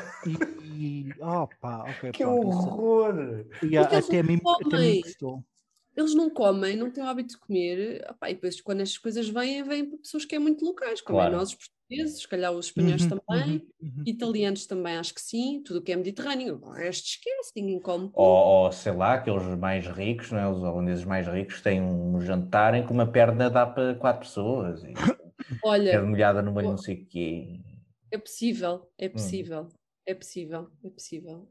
Oh, 1.20 1.48
pá, 1.61 1.82
okay, 1.90 2.12
que 2.12 2.22
pronto, 2.22 2.46
horror! 2.46 3.44
E 3.62 3.76
até 3.76 4.20
a 4.20 4.22
mim, 4.22 4.40
até 4.64 4.76
a 4.76 4.80
mim 4.80 5.00
gostou 5.00 5.44
eles 6.03 6.14
não 6.14 6.28
comem, 6.28 6.76
não 6.76 6.90
têm 6.90 7.03
o 7.03 7.07
hábito 7.07 7.34
de 7.34 7.38
comer, 7.38 8.05
Opa, 8.11 8.30
e 8.30 8.34
depois 8.34 8.61
quando 8.61 8.80
estas 8.80 8.98
coisas 8.98 9.28
vêm, 9.28 9.62
vêm 9.62 9.84
para 9.84 9.98
pessoas 9.98 10.24
que 10.24 10.34
é 10.34 10.38
muito 10.38 10.64
locais, 10.64 11.00
como 11.00 11.18
é 11.18 11.22
claro. 11.22 11.34
é 11.34 11.38
nós, 11.38 11.50
os 11.50 11.55
portugueses, 11.57 12.20
se 12.20 12.28
calhar 12.28 12.53
os 12.53 12.66
espanhóis 12.66 13.03
uhum, 13.03 13.09
também, 13.09 13.68
uhum, 13.80 13.88
uhum. 13.96 14.05
italianos 14.07 14.66
também, 14.66 14.96
acho 14.96 15.14
que 15.14 15.20
sim, 15.20 15.62
tudo 15.64 15.78
o 15.78 15.82
que 15.82 15.92
é 15.92 15.96
mediterrâneo, 15.96 16.61
o 16.62 16.70
resto 16.70 17.07
esquece, 17.07 17.53
ninguém 17.57 17.80
come. 17.80 18.11
Ou, 18.14 18.26
ou, 18.26 18.72
sei 18.72 18.92
lá, 18.92 19.14
aqueles 19.14 19.44
mais 19.59 19.86
ricos, 19.86 20.30
não 20.30 20.38
é? 20.38 20.48
os 20.48 20.62
holandeses 20.62 21.05
mais 21.05 21.26
ricos 21.26 21.61
têm 21.61 21.80
um 21.80 22.20
jantar 22.20 22.74
em 22.74 22.84
que 22.84 22.92
uma 22.92 23.07
perna 23.07 23.48
dá 23.48 23.66
para 23.66 23.94
quatro 23.94 24.26
pessoas. 24.26 24.82
E... 24.82 24.92
Olha, 25.64 25.90
é 25.90 26.00
molhada 26.00 26.42
no 26.42 26.53
meio, 26.53 26.70
não 26.70 26.78
sei 26.78 26.96
o 26.96 27.07
quê. 27.07 27.61
É 28.11 28.18
possível, 28.18 28.90
é 28.98 29.07
hum. 29.07 29.11
possível, 29.11 29.62
hum. 29.62 29.68
é 30.07 30.14
possível, 30.14 30.68
é 30.84 30.90
possível. 30.90 31.48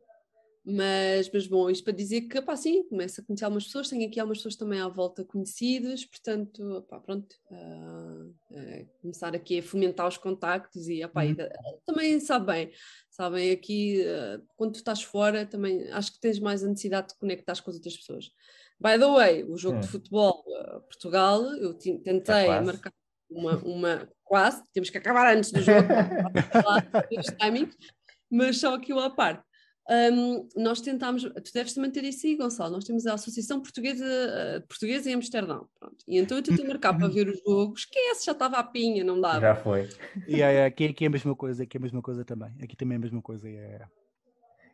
Mas, 0.64 1.28
mas 1.34 1.48
bom, 1.48 1.72
isto 1.72 1.84
para 1.84 1.94
dizer 1.94 2.22
que, 2.22 2.40
pá, 2.40 2.56
sim, 2.56 2.84
começa 2.84 3.20
a 3.20 3.26
conhecer 3.26 3.46
algumas 3.46 3.66
pessoas, 3.66 3.90
tenho 3.90 4.08
aqui 4.08 4.20
algumas 4.20 4.38
pessoas 4.38 4.56
também 4.56 4.80
à 4.80 4.88
volta 4.88 5.26
conhecidas, 5.26 6.06
portanto, 6.06 6.86
pá, 6.88 7.00
pronto, 7.00 7.36
uh, 7.50 8.28
uh, 8.52 8.90
começar 9.02 9.36
aqui 9.36 9.58
a 9.58 9.64
fomentar 9.64 10.08
os 10.08 10.18
contactos 10.18 10.88
e, 10.88 11.06
pá, 11.08 11.24
uhum. 11.24 11.32
e 11.32 11.36
também 11.84 12.20
sabe 12.20 12.46
bem, 12.46 12.72
sabem, 13.10 13.50
aqui, 13.50 14.04
uh, 14.04 14.46
quando 14.56 14.74
tu 14.74 14.76
estás 14.76 15.02
fora, 15.02 15.48
também 15.48 15.90
acho 15.94 16.14
que 16.14 16.20
tens 16.20 16.40
mais 16.40 16.64
a 16.64 16.68
necessidade 16.68 17.08
de 17.08 17.18
conectar 17.18 17.60
com 17.60 17.72
as 17.72 17.78
outras 17.78 17.98
pessoas. 17.98 18.32
By 18.80 19.00
the 19.00 19.08
way, 19.08 19.44
o 19.44 19.58
jogo 19.58 19.80
de 19.80 19.88
Futebol 19.88 20.44
Portugal, 20.88 21.44
eu 21.56 21.74
tentei 21.76 22.48
marcar 22.48 22.92
uma, 23.30 23.58
uma, 23.58 24.10
quase, 24.24 24.64
temos 24.74 24.90
que 24.90 24.98
acabar 24.98 25.36
antes 25.36 25.52
do 25.52 25.62
jogo, 25.62 25.88
mas 28.30 28.58
só 28.58 28.74
aquilo 28.74 29.00
à 29.00 29.10
parte 29.10 29.44
um, 29.90 30.48
nós 30.56 30.80
tentámos, 30.80 31.24
tu 31.24 31.54
deves 31.54 31.74
também 31.74 31.92
ter 31.92 32.04
isso 32.04 32.26
aí, 32.28 32.36
Gonçalo. 32.36 32.72
Nós 32.72 32.84
temos 32.84 33.06
a 33.08 33.14
Associação 33.14 33.60
Portuguesa, 33.62 34.06
uh, 34.06 34.68
Portuguesa 34.68 35.10
em 35.10 35.16
Amsterdão. 35.16 35.68
Pronto. 35.80 35.98
E 36.08 36.18
então 36.18 36.38
eu 36.38 36.44
tentei 36.44 36.66
marcar 36.66 36.98
para 36.98 37.08
ver 37.08 37.28
o 37.28 37.36
jogo, 37.36 37.74
esquece, 37.76 38.26
já 38.26 38.32
estava 38.32 38.58
a 38.58 38.64
pinha, 38.64 39.04
não 39.04 39.20
dava. 39.20 39.42
Já 39.42 39.56
foi. 39.56 39.90
E 40.28 40.36
yeah, 40.36 40.66
aqui, 40.66 40.86
aqui 40.86 41.06
é 41.06 41.08
a 41.08 41.12
mesma 41.12 41.36
coisa, 41.36 41.64
aqui 41.64 41.78
é 41.78 41.80
a 41.80 41.82
mesma 41.82 42.02
coisa 42.02 42.24
também. 42.24 42.54
Aqui 42.62 42.76
também 42.76 42.96
é 42.96 42.98
a 42.98 43.02
mesma 43.02 43.22
coisa. 43.22 43.50
Yeah. 43.50 43.90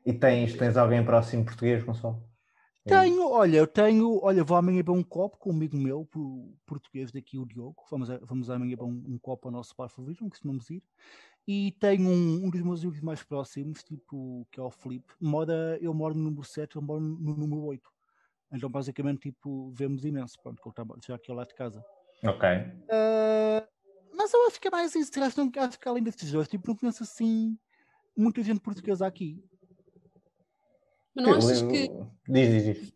E 0.05 0.13
tens, 0.13 0.55
tens 0.55 0.77
alguém 0.77 1.03
próximo 1.03 1.45
português, 1.45 1.83
Gonçalo? 1.83 2.21
Tenho, 2.87 3.29
olha, 3.29 3.57
eu 3.57 3.67
tenho, 3.67 4.19
olha, 4.23 4.43
vou 4.45 4.55
amanhã 4.55 4.81
para 4.81 4.93
um 4.93 5.03
copo 5.03 5.37
com 5.37 5.51
um 5.51 5.53
amigo 5.53 5.75
meu, 5.75 6.07
português 6.65 7.11
daqui, 7.11 7.37
o 7.37 7.45
Diogo. 7.45 7.83
Vamos, 7.91 8.07
vamos 8.21 8.49
amanhã 8.49 8.77
para 8.77 8.85
um, 8.85 9.03
um 9.05 9.19
copo 9.19 9.49
ao 9.49 9.51
nosso 9.51 9.75
bar 9.77 9.89
favorito, 9.89 10.23
que 10.23 10.29
costumamos 10.29 10.69
ir. 10.69 10.81
E 11.47 11.71
tenho 11.79 12.09
um, 12.09 12.45
um 12.45 12.49
dos 12.49 12.61
meus 12.61 12.81
amigos 12.81 12.99
mais 12.99 13.23
próximos, 13.23 13.81
tipo, 13.81 14.45
que 14.51 14.59
é 14.59 14.63
o 14.63 14.69
Felipe. 14.69 15.13
Mora, 15.19 15.77
eu 15.79 15.93
moro 15.93 16.13
no 16.13 16.23
número 16.23 16.43
7, 16.43 16.75
eu 16.75 16.81
moro 16.81 16.99
no 16.99 17.37
número 17.37 17.63
8. 17.63 17.89
Então, 18.51 18.69
basicamente, 18.69 19.21
tipo, 19.31 19.71
vemos 19.71 20.03
imenso, 20.03 20.37
pronto, 20.41 20.61
que 20.61 20.67
ele 20.67 20.73
está 20.73 20.85
já 21.07 21.15
aqui 21.15 21.31
ao 21.31 21.37
lado 21.37 21.47
de 21.47 21.55
casa. 21.55 21.83
Ok. 22.23 22.49
Uh, 22.49 23.65
mas 24.13 24.33
eu 24.33 24.47
acho 24.47 24.59
que 24.59 24.67
é 24.67 24.71
mais 24.71 24.93
isso, 24.93 25.11
acho, 25.23 25.39
não, 25.39 25.51
acho 25.63 25.79
que 25.79 25.87
além 25.87 26.03
destes 26.03 26.31
dois, 26.31 26.47
tipo, 26.47 26.67
não 26.67 26.75
conheço 26.75 27.03
assim 27.03 27.57
muita 28.17 28.41
gente 28.41 28.59
portuguesa 28.59 29.05
aqui. 29.05 29.41
Mas 31.15 31.25
não 31.25 31.33
achas 31.35 31.61
que. 31.61 31.89
Diz, 32.27 32.49
diz, 32.49 32.63
diz. 32.63 32.93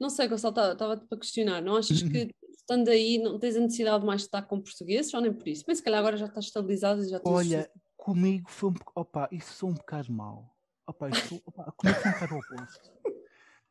Não 0.00 0.08
sei, 0.08 0.28
Gonçalo, 0.28 0.72
estava 0.72 0.96
para 0.96 1.18
questionar. 1.18 1.60
Não 1.60 1.76
achas 1.76 2.02
que 2.02 2.30
estando 2.64 2.88
aí, 2.88 3.18
não 3.18 3.38
tens 3.38 3.56
a 3.56 3.60
necessidade 3.60 4.04
mais 4.04 4.22
de 4.22 4.26
estar 4.28 4.42
com 4.42 4.60
portugueses 4.60 5.12
ou 5.12 5.20
nem 5.20 5.32
por 5.32 5.46
isso? 5.46 5.64
Mas 5.68 5.78
se 5.78 5.84
calhar 5.84 6.00
agora 6.00 6.16
já 6.16 6.26
estás 6.26 6.46
estabilizado 6.46 7.02
e 7.02 7.08
já 7.08 7.20
tens. 7.20 7.32
Olha, 7.32 7.70
comigo 7.96 8.50
foi 8.50 8.70
um 8.70 8.74
opa, 8.94 9.28
isso 9.30 9.52
sou 9.52 9.70
um 9.70 9.74
bocado 9.74 10.12
mau. 10.12 10.50
Opa, 10.86 11.10
isso, 11.10 11.40
opa, 11.46 11.72
comigo 11.76 12.00
foi 12.00 12.10
um 12.10 12.14
bocado 12.14 12.36
oposto. 12.36 12.92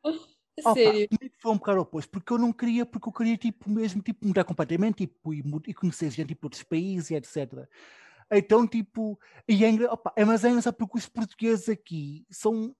Opa, 0.56 0.74
Sério? 0.74 1.08
Comigo 1.08 1.34
foi 1.40 1.52
um 1.52 1.56
bocado 1.56 1.80
oposto, 1.80 2.10
porque 2.10 2.32
eu 2.32 2.38
não 2.38 2.52
queria, 2.52 2.86
porque 2.86 3.08
eu 3.08 3.12
queria 3.12 3.36
tipo 3.36 3.68
mesmo 3.68 4.00
tipo, 4.00 4.24
mudar 4.24 4.44
completamente 4.44 4.98
tipo, 4.98 5.34
e, 5.34 5.42
e 5.66 5.74
conhecer 5.74 6.10
gente 6.10 6.28
tipo, 6.28 6.42
de 6.42 6.46
outros 6.46 6.62
países 6.62 7.10
e 7.10 7.16
etc. 7.16 7.68
Então, 8.30 8.64
tipo, 8.66 9.18
e 9.48 9.64
é, 9.64 9.90
opa, 9.90 10.12
é, 10.16 10.24
mas 10.24 10.44
é 10.44 10.50
engraçado 10.50 10.74
porque 10.74 10.98
os 10.98 11.08
portugueses 11.08 11.68
aqui 11.68 12.24
são, 12.30 12.74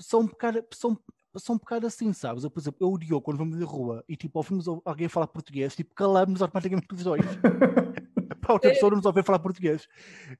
são 0.00 0.20
um 0.20 0.26
bocado, 0.26 0.64
são, 0.74 0.98
são 1.38 1.54
um 1.54 1.58
bocado 1.58 1.86
assim, 1.86 2.12
sabes? 2.12 2.44
Eu, 2.44 2.50
por 2.50 2.60
exemplo, 2.60 2.78
eu 2.80 2.90
e 2.90 2.94
o 2.94 2.98
Diogo, 2.98 3.22
quando 3.22 3.38
vamos 3.38 3.58
na 3.58 3.64
rua 3.64 4.04
e 4.08 4.16
tipo, 4.16 4.38
ouvimos 4.38 4.66
alguém 4.84 5.08
falar 5.08 5.26
português, 5.28 5.76
tipo, 5.76 5.94
calamos 5.94 6.42
automaticamente 6.42 6.92
os 6.92 7.04
dois. 7.04 7.22
Para 8.40 8.54
outra 8.54 8.70
pessoa 8.70 8.90
não 8.90 8.96
nos 8.96 9.06
ouvir 9.06 9.24
falar 9.24 9.38
português. 9.38 9.86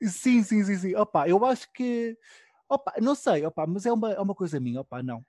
Sim, 0.03 0.43
sim, 0.43 0.65
sim, 0.65 0.77
sim. 0.77 0.95
Opa, 0.97 1.29
eu 1.29 1.45
acho 1.45 1.71
que. 1.73 2.17
Opa, 2.69 2.95
não 3.01 3.15
sei, 3.15 3.45
opa, 3.45 3.67
mas 3.67 3.87
é 3.87 3.93
uma, 3.93 4.13
é 4.13 4.21
uma 4.21 4.35
coisa 4.35 4.59
minha, 4.59 4.81
opa, 4.81 5.03
não. 5.03 5.25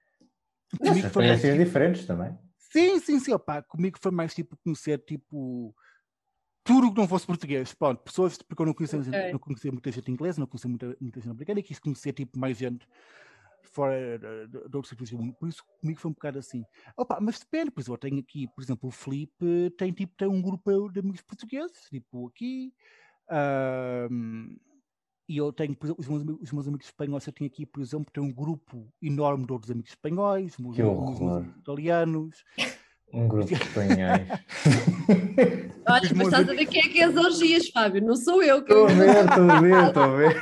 Comigo 0.79 1.09
foi 1.09 1.27
mais, 1.27 1.41
tipo... 1.41 1.57
diferentes 1.57 2.05
também. 2.05 2.37
Sim, 2.57 2.99
sim, 2.99 3.19
sim, 3.19 3.33
opa, 3.33 3.61
comigo 3.61 3.99
foi 4.01 4.11
mais 4.11 4.33
tipo 4.33 4.57
conhecer 4.63 4.97
tipo 4.99 5.75
tudo 6.63 6.93
que 6.93 6.99
não 6.99 7.07
fosse 7.07 7.25
português, 7.25 7.73
pronto, 7.73 8.01
pessoas, 8.03 8.37
porque 8.37 8.61
eu 8.61 8.65
não 8.67 8.73
conhecia, 8.73 8.99
okay. 8.99 9.31
não 9.31 9.39
conhecia 9.39 9.71
muita 9.71 9.91
gente 9.91 10.11
inglesa, 10.11 10.39
não 10.39 10.47
conhecia 10.47 10.69
muita, 10.69 10.95
muita 11.01 11.19
gente 11.19 11.29
americana 11.29 11.59
e 11.59 11.63
quis 11.63 11.79
conhecer 11.79 12.13
tipo 12.13 12.39
mais 12.39 12.57
gente 12.57 12.87
fora 13.67 14.17
de 14.47 14.57
outros 14.75 14.89
sítios 14.89 15.09
do 15.09 15.17
mundo. 15.17 15.33
Por 15.33 15.49
isso 15.49 15.63
comigo 15.79 15.99
foi 15.99 16.11
um 16.11 16.13
bocado 16.13 16.39
assim. 16.39 16.63
Opa, 16.97 17.19
mas 17.21 17.39
depende, 17.39 17.71
pois 17.71 17.87
eu 17.87 17.97
tenho 17.97 18.19
aqui, 18.19 18.47
por 18.47 18.61
exemplo, 18.63 18.89
o 18.89 18.91
Felipe 18.91 19.69
tem 19.77 19.91
tipo 19.91 20.15
tem 20.15 20.27
um 20.27 20.41
grupo 20.41 20.89
de 20.89 20.99
amigos 20.99 21.21
portugueses, 21.21 21.89
tipo 21.89 22.27
aqui. 22.27 22.73
Um, 24.09 24.57
e 25.29 25.37
eu 25.37 25.53
tenho, 25.53 25.73
por 25.75 25.85
exemplo, 25.85 26.01
os 26.01 26.07
meus, 26.07 26.41
os 26.41 26.51
meus 26.51 26.67
amigos 26.67 26.87
espanhóis, 26.87 27.25
eu 27.25 27.31
tenho 27.31 27.49
aqui, 27.49 27.65
por 27.65 27.81
exemplo, 27.81 28.11
tem 28.11 28.21
um 28.21 28.33
grupo 28.33 28.91
enorme 29.01 29.45
de 29.45 29.53
outros 29.53 29.71
amigos 29.71 29.91
espanhóis, 29.91 30.53
os 30.53 30.59
meus 30.59 30.77
italianos. 31.59 32.43
Um 33.13 33.27
grupo 33.27 33.47
de 33.47 33.55
espanhóis. 33.55 34.27
Olha, 35.87 36.09
mas 36.15 36.27
estás 36.27 36.47
a 36.47 36.53
ver 36.53 36.65
quem 36.67 36.81
é 36.81 36.87
que 36.87 36.99
é 37.01 37.03
as 37.05 37.15
orgias, 37.15 37.67
Fábio? 37.69 38.01
Não 38.01 38.15
sou 38.15 38.41
eu. 38.41 38.59
Estou 38.59 38.85
a 38.85 38.87
ver, 38.87 39.09
estou 39.09 39.51
a 39.51 39.61
ver, 39.61 39.87
estou 39.87 40.03
a 40.03 40.07
ver. 40.15 40.35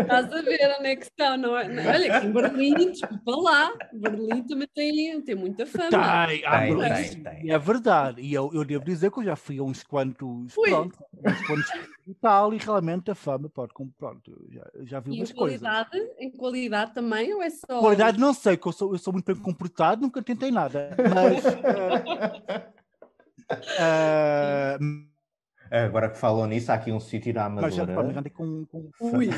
Estás 0.00 0.32
a 0.32 0.42
ver 0.42 0.76
onde 0.78 0.88
é 0.88 0.96
que 0.96 1.04
estão, 1.04 1.36
não 1.36 1.56
é? 1.56 1.66
Olha, 1.66 2.16
aqui 2.16 2.26
em 2.26 2.32
Berlim, 2.32 2.74
desculpa 2.90 3.36
lá, 3.42 3.72
Berlim 3.92 4.42
também 4.42 4.68
tem, 4.74 5.22
tem 5.22 5.34
muita 5.36 5.66
fama. 5.66 6.26
Tem, 6.26 6.42
tem, 6.42 6.78
tem, 6.78 7.22
tem. 7.22 7.50
É 7.52 7.58
verdade. 7.58 8.22
E 8.22 8.32
eu, 8.32 8.50
eu 8.52 8.64
devo 8.64 8.84
dizer 8.84 9.10
que 9.10 9.18
eu 9.20 9.24
já 9.24 9.36
fui 9.36 9.58
a 9.58 9.62
uns 9.62 9.82
quantos, 9.84 10.52
Fui. 10.52 10.70
pronto, 10.70 10.98
uns 11.24 11.46
quantos 11.46 11.70
e 12.10 12.14
tal, 12.14 12.52
e 12.52 12.58
realmente 12.58 13.10
a 13.10 13.14
fama, 13.14 13.48
pode, 13.48 13.72
pronto, 13.96 14.46
já, 14.50 14.70
já 14.82 15.00
vi 15.00 15.12
e 15.12 15.20
umas 15.20 15.30
em 15.30 15.34
qualidade, 15.34 15.90
coisas. 15.90 16.10
Em 16.18 16.30
qualidade 16.30 16.94
também, 16.94 17.34
ou 17.34 17.42
é 17.42 17.50
só... 17.50 17.80
Qualidade 17.80 18.18
não 18.18 18.34
sei, 18.34 18.56
que 18.56 18.66
eu 18.66 18.72
sou, 18.72 18.92
eu 18.92 18.98
sou 18.98 19.12
muito 19.12 19.26
bem 19.26 19.42
comportado, 19.42 20.02
nunca 20.02 20.22
tentei 20.22 20.50
nada, 20.50 20.96
mas... 21.14 21.44
uh, 21.44 22.80
Uh, 23.50 24.78
Agora 25.70 26.10
que 26.10 26.18
falou 26.18 26.46
nisso, 26.46 26.70
há 26.72 26.74
aqui 26.74 26.90
um 26.90 26.98
sítio 26.98 27.32
na 27.32 27.44
Amazônia. 27.44 27.86
Mas 27.86 27.86
já, 27.86 27.86
pá, 27.94 28.02
mas 28.02 28.16
com, 28.32 28.66
com... 28.66 28.90
Ui! 29.00 29.30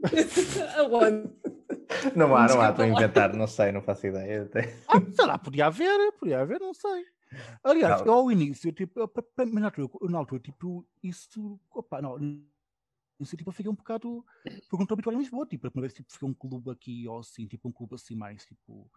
não 2.14 2.36
há, 2.36 2.46
não 2.46 2.60
há, 2.60 2.70
estou 2.70 2.84
a 2.84 2.88
inventar, 2.88 3.34
não 3.34 3.48
sei, 3.48 3.72
não 3.72 3.82
faço 3.82 4.06
ideia. 4.06 4.48
Ah, 4.86 5.02
sei 5.12 5.26
lá, 5.26 5.36
podia 5.38 5.66
haver, 5.66 6.12
podia 6.12 6.40
haver, 6.40 6.60
não 6.60 6.72
sei. 6.72 7.04
Aliás, 7.62 8.00
eu, 8.04 8.12
ao 8.12 8.30
início, 8.30 8.72
tipo, 8.72 9.00
eu, 9.00 9.10
na, 9.46 9.66
altura, 9.66 9.88
na 10.10 10.18
altura, 10.18 10.40
tipo, 10.40 10.86
isso, 11.02 11.58
opa, 11.70 12.00
não, 12.02 12.18
isso, 13.20 13.36
tipo, 13.36 13.50
eu 13.50 13.54
fiquei 13.54 13.70
um 13.70 13.74
bocado, 13.74 14.24
porque 14.42 14.76
não 14.76 14.82
estou 14.82 14.94
habituado 14.94 15.16
em 15.16 15.18
Lisboa, 15.18 15.46
tipo, 15.46 15.66
a 15.66 15.70
primeira 15.70 15.88
vez, 15.88 15.94
tipo, 15.94 16.12
fiquei 16.12 16.28
um 16.28 16.34
clube 16.34 16.70
aqui, 16.70 17.06
ou 17.08 17.18
assim, 17.18 17.46
tipo, 17.46 17.68
um 17.68 17.72
clube 17.72 17.94
assim 17.94 18.14
mais, 18.14 18.44
tipo, 18.44 18.90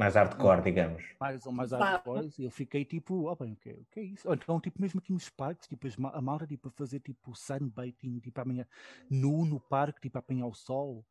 mais 0.00 0.14
hardcore, 0.14 0.62
digamos. 0.62 1.04
Mais 1.20 1.44
ou 1.44 1.52
mais 1.52 1.72
hardcore. 1.72 2.30
E 2.38 2.44
eu 2.44 2.50
fiquei 2.50 2.86
tipo, 2.86 3.28
oh, 3.28 3.36
bem, 3.36 3.52
o 3.52 3.56
que, 3.56 3.70
o 3.70 3.86
que 3.90 4.00
é 4.00 4.02
isso? 4.02 4.26
Ou 4.26 4.34
então, 4.34 4.58
tipo, 4.58 4.80
mesmo 4.80 4.98
aqui 4.98 5.12
nos 5.12 5.28
parques, 5.28 5.68
tipo, 5.68 5.86
a 6.06 6.22
malta, 6.22 6.46
tipo, 6.46 6.68
a 6.68 6.70
fazer 6.70 7.00
tipo 7.00 7.34
sunbaiting, 7.34 8.18
tipo, 8.18 8.40
amanhã 8.40 8.66
nu 9.10 9.44
no 9.44 9.60
parque, 9.60 10.00
tipo, 10.00 10.16
a 10.16 10.20
apanhar 10.20 10.46
o 10.46 10.54
sol. 10.54 11.04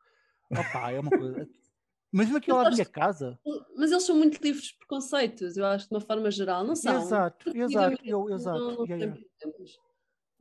Opa, 0.50 0.92
é 0.92 1.00
uma 1.00 1.12
coisa. 1.12 1.48
Mesmo 2.12 2.38
aqui 2.38 2.52
lá 2.52 2.64
da 2.64 2.72
minha 2.72 2.86
casa. 2.86 3.40
Mas 3.76 3.92
eles 3.92 4.04
são 4.04 4.16
muito 4.16 4.42
livres 4.42 4.66
de 4.66 4.78
preconceitos, 4.78 5.58
eu 5.58 5.66
acho, 5.66 5.88
de 5.88 5.94
uma 5.94 6.02
forma 6.02 6.32
geral, 6.32 6.64
não 6.64 6.76
são? 6.76 7.02
Exato, 7.02 7.56
exato, 7.56 7.98
eu, 8.04 8.30
exato. 8.30 8.60
Não, 8.60 8.72
não 8.78 8.86
yeah, 8.86 9.06
yeah 9.06 9.20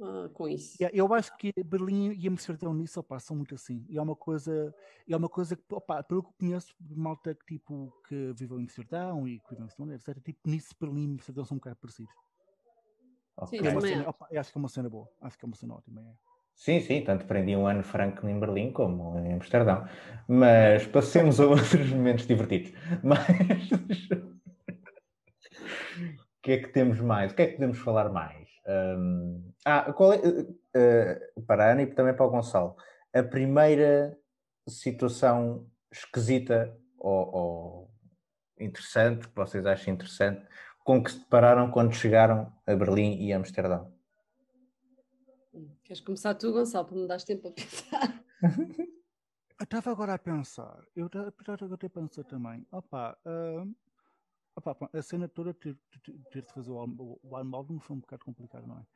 uh, 0.00 0.28
com 0.30 0.48
isso. 0.48 0.76
Yeah, 0.80 0.96
eu 0.96 1.12
acho 1.12 1.36
que 1.36 1.52
Berlim 1.64 2.12
e 2.12 2.28
Amsterdão 2.28 2.72
nisso 2.72 3.00
opa, 3.00 3.18
são 3.18 3.36
muito 3.36 3.54
assim. 3.54 3.84
E 3.88 3.98
é 3.98 4.02
uma 4.02 4.16
coisa, 4.16 4.74
é 5.08 5.16
uma 5.16 5.28
coisa 5.28 5.56
que, 5.56 5.62
opa, 5.70 6.02
pelo 6.02 6.22
que 6.22 6.32
conheço 6.38 6.74
malta 6.80 7.34
que, 7.34 7.44
tipo, 7.44 7.92
que 8.08 8.32
viveu 8.34 8.58
em 8.58 8.64
Amsterdão 8.64 9.26
e 9.26 9.40
que 9.40 9.50
viveu 9.50 9.62
em 9.62 9.64
Amsterdão, 9.64 9.94
etc., 9.94 10.22
tipo, 10.22 10.40
nisso 10.46 10.74
Berlim 10.80 11.10
e 11.10 11.14
Amsterdão 11.14 11.44
são 11.44 11.56
um 11.56 11.58
bocado 11.58 11.76
parecidos. 11.76 12.14
Okay. 13.36 13.60
Sim, 13.60 13.66
é 13.66 13.80
cena, 13.80 14.08
opa, 14.08 14.28
acho 14.36 14.52
que 14.52 14.58
é 14.58 14.60
uma 14.60 14.68
cena 14.68 14.90
boa. 14.90 15.08
Acho 15.20 15.38
que 15.38 15.44
é 15.44 15.46
uma 15.46 15.56
cena 15.56 15.74
ótima. 15.74 16.00
É. 16.00 16.27
Sim, 16.58 16.80
sim, 16.80 17.02
tanto 17.02 17.24
prendi 17.24 17.54
um 17.54 17.68
ano 17.68 17.84
franco 17.84 18.28
em 18.28 18.38
Berlim 18.38 18.72
como 18.72 19.16
em 19.20 19.34
Amsterdão. 19.34 19.86
Mas 20.26 20.84
passemos 20.88 21.40
a 21.40 21.46
outros 21.46 21.92
momentos 21.92 22.26
divertidos. 22.26 22.72
Mas. 23.02 23.20
o 24.10 24.38
que 26.42 26.52
é 26.52 26.58
que 26.58 26.68
temos 26.70 27.00
mais? 27.00 27.30
O 27.30 27.36
que 27.36 27.42
é 27.42 27.46
que 27.46 27.54
podemos 27.54 27.78
falar 27.78 28.10
mais? 28.10 28.48
Um, 28.66 29.52
ah, 29.64 29.92
qual 29.92 30.12
é, 30.12 30.18
uh, 30.18 31.42
para 31.46 31.64
a 31.64 31.70
Ana 31.72 31.82
e 31.82 31.86
também 31.86 32.12
para 32.12 32.26
o 32.26 32.30
Gonçalo, 32.30 32.74
a 33.14 33.22
primeira 33.22 34.18
situação 34.68 35.64
esquisita 35.92 36.76
ou, 36.98 37.34
ou, 37.34 37.90
interessante, 38.58 39.28
que 39.28 39.36
vocês 39.36 39.64
acham 39.64 39.94
interessante, 39.94 40.44
com 40.84 41.02
que 41.02 41.12
se 41.12 41.20
depararam 41.20 41.70
quando 41.70 41.94
chegaram 41.94 42.52
a 42.66 42.74
Berlim 42.74 43.22
e 43.22 43.32
Amsterdão? 43.32 43.96
Queres 45.88 46.02
começar 46.02 46.34
tu, 46.34 46.52
Gonçalo, 46.52 46.86
para 46.86 46.96
me 46.98 47.06
dar 47.06 47.22
tempo 47.22 47.48
a 47.48 47.50
pensar? 47.50 48.24
Estava 49.58 49.90
agora 49.90 50.14
a 50.14 50.18
pensar, 50.18 50.84
eu 50.94 51.06
estava 51.06 51.74
a 51.74 51.88
pensar 51.88 52.24
também, 52.24 52.64
opa, 52.70 53.18
uh, 53.24 53.74
opa, 54.54 54.90
a 54.92 55.02
cena 55.02 55.26
toda 55.26 55.52
ter, 55.52 55.76
ter, 56.04 56.12
ter 56.30 56.42
de 56.42 56.52
fazer 56.52 56.70
o 56.70 56.78
álbum, 56.78 57.18
o 57.22 57.80
foi 57.80 57.96
um 57.96 58.00
bocado 58.00 58.24
complicado, 58.24 58.66
não 58.68 58.78
é? 58.78 58.86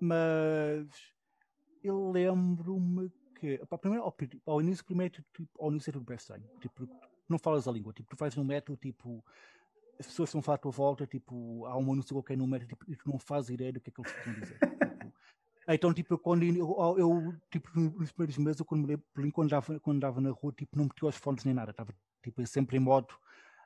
Mas 0.00 0.86
eu 1.82 2.10
lembro-me 2.10 3.10
que, 3.34 3.58
opa, 3.62 3.78
primeiro, 3.78 4.04
ao, 4.04 4.14
ao, 4.46 4.60
início, 4.60 4.84
primeiro, 4.84 5.12
tipo, 5.14 5.48
ao 5.58 5.70
início 5.70 5.90
é 5.90 5.92
tudo 5.94 6.04
bem 6.04 6.16
estranho, 6.16 6.44
tipo, 6.60 6.86
não 7.28 7.38
falas 7.38 7.66
a 7.66 7.72
língua, 7.72 7.92
tipo, 7.92 8.10
tu 8.10 8.16
fazes 8.16 8.38
um 8.38 8.44
método, 8.44 8.76
tipo, 8.76 9.24
as 9.98 10.06
pessoas 10.06 10.28
estão 10.28 10.38
a 10.40 10.42
falar 10.42 10.56
à 10.56 10.58
tua 10.58 10.70
volta, 10.70 11.06
tipo, 11.06 11.66
há 11.66 11.76
um 11.76 11.92
anúncio 11.92 12.14
qualquer 12.14 12.36
no 12.36 12.46
método, 12.46 12.68
tipo, 12.68 12.92
e 12.92 12.94
tu 12.94 13.08
não 13.08 13.18
fazes 13.18 13.50
ideia 13.50 13.72
do 13.72 13.80
que 13.80 13.90
é 13.90 13.92
que 13.92 14.00
eles 14.00 14.12
estão 14.12 14.32
a 14.32 14.36
dizer. 14.36 14.91
Então, 15.68 15.92
tipo, 15.94 16.18
quando 16.18 16.42
eu, 16.44 16.96
eu, 16.98 17.34
tipo, 17.50 17.68
nos 17.78 18.10
primeiros 18.10 18.38
meses, 18.38 18.60
eu, 18.60 18.66
quando, 18.66 19.00
quando, 19.32 19.48
dava, 19.48 19.80
quando 19.80 20.00
dava 20.00 20.20
na 20.20 20.30
rua, 20.30 20.52
tipo, 20.52 20.76
não 20.76 20.84
metia 20.84 21.08
os 21.08 21.16
fones 21.16 21.44
nem 21.44 21.54
nada, 21.54 21.70
estava 21.70 21.94
tipo, 22.22 22.44
sempre 22.46 22.76
em 22.76 22.80
modo 22.80 23.14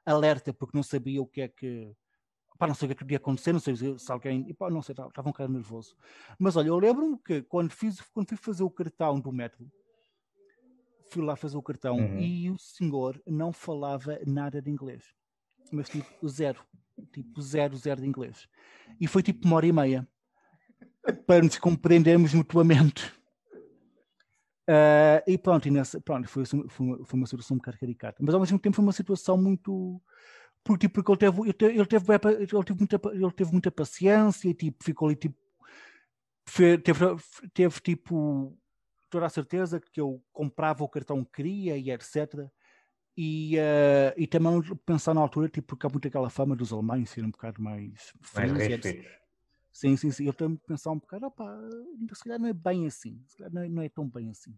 alerta, 0.04 0.52
porque 0.52 0.76
não 0.76 0.82
sabia 0.82 1.20
o 1.20 1.26
que 1.26 1.42
é 1.42 1.48
que. 1.48 1.94
Pá, 2.58 2.66
não 2.66 2.74
sei 2.74 2.86
o 2.86 2.88
que, 2.88 2.92
é 2.92 2.96
que 2.96 3.04
podia 3.04 3.16
acontecer, 3.18 3.52
não 3.52 3.60
sei 3.60 3.76
se 3.76 4.12
alguém. 4.12 4.48
E, 4.48 4.54
pá, 4.54 4.70
não 4.70 4.82
sei, 4.82 4.92
estava, 4.92 5.08
estava 5.08 5.28
um 5.28 5.32
bocado 5.32 5.52
nervoso. 5.52 5.96
Mas 6.38 6.56
olha, 6.56 6.68
eu 6.68 6.78
lembro-me 6.78 7.18
que 7.18 7.42
quando, 7.42 7.70
fiz, 7.70 8.00
quando 8.12 8.28
fui 8.28 8.36
fazer 8.36 8.62
o 8.62 8.70
cartão 8.70 9.20
do 9.20 9.32
método, 9.32 9.70
fui 11.10 11.22
lá 11.22 11.36
fazer 11.36 11.56
o 11.56 11.62
cartão 11.62 11.96
uhum. 11.96 12.18
e 12.18 12.50
o 12.50 12.58
senhor 12.58 13.20
não 13.26 13.52
falava 13.52 14.18
nada 14.26 14.60
de 14.62 14.70
inglês. 14.70 15.14
Mas 15.70 15.88
tipo, 15.88 16.28
zero. 16.28 16.64
Tipo, 17.12 17.42
zero, 17.42 17.76
zero 17.76 18.00
de 18.00 18.06
inglês. 18.06 18.48
E 18.98 19.06
foi 19.06 19.22
tipo 19.22 19.46
uma 19.46 19.56
hora 19.56 19.66
e 19.66 19.72
meia 19.72 20.08
para 21.12 21.42
nos 21.42 21.58
compreendermos 21.58 22.34
mutuamente. 22.34 23.12
Uh, 24.68 25.22
e 25.28 25.38
pronto, 25.38 25.68
e 25.68 25.70
nessa, 25.70 26.00
pronto 26.00 26.28
foi, 26.28 26.44
foi, 26.44 26.58
uma, 26.80 27.04
foi 27.04 27.18
uma 27.18 27.26
situação 27.26 27.54
um 27.54 27.58
bocado 27.58 27.78
caricata. 27.78 28.16
Mas 28.20 28.34
ao 28.34 28.40
mesmo 28.40 28.58
tempo 28.58 28.74
foi 28.74 28.84
uma 28.84 28.92
situação 28.92 29.36
muito. 29.36 30.02
Porque, 30.64 30.88
porque 30.88 31.12
ele, 31.12 31.18
teve, 31.18 31.40
ele, 31.42 31.52
teve, 31.52 31.74
ele, 31.74 31.86
teve, 31.86 32.12
ele, 32.32 32.64
teve 32.64 32.78
muita, 32.78 33.00
ele 33.12 33.30
teve 33.30 33.52
muita 33.52 33.70
paciência 33.70 34.48
e 34.48 34.54
tipo, 34.54 34.82
ficou 34.82 35.08
ali 35.08 35.16
tipo. 35.16 35.36
Teve, 36.82 37.16
teve 37.52 37.80
tipo 37.80 38.56
toda 39.10 39.26
a 39.26 39.30
certeza 39.30 39.80
que 39.80 40.00
eu 40.00 40.22
comprava 40.32 40.82
o 40.84 40.88
cartão 40.88 41.24
que 41.24 41.32
queria 41.32 41.76
e 41.76 41.90
etc. 41.90 42.48
E, 43.16 43.56
uh, 43.56 44.12
e 44.16 44.26
também 44.26 44.60
pensar 44.84 45.14
na 45.14 45.20
altura, 45.20 45.48
tipo, 45.48 45.68
porque 45.68 45.86
há 45.86 45.90
muito 45.90 46.06
aquela 46.06 46.28
fama 46.28 46.54
dos 46.54 46.72
alemães 46.72 47.08
serem 47.08 47.28
um 47.28 47.30
bocado 47.30 47.62
mais 47.62 48.12
frios. 48.20 48.52
Mais 48.52 48.80
Sim, 49.76 49.94
sim, 49.94 50.10
sim. 50.10 50.26
Eu 50.26 50.32
tenho 50.32 50.56
que 50.56 50.66
pensar 50.66 50.90
um 50.90 50.98
bocado, 50.98 51.26
opa, 51.26 51.54
se 52.14 52.24
calhar 52.24 52.40
não 52.40 52.48
é 52.48 52.54
bem 52.54 52.86
assim, 52.86 53.22
se 53.28 53.36
calhar 53.36 53.52
não 53.52 53.62
é, 53.62 53.68
não 53.68 53.82
é 53.82 53.90
tão 53.90 54.08
bem 54.08 54.30
assim. 54.30 54.56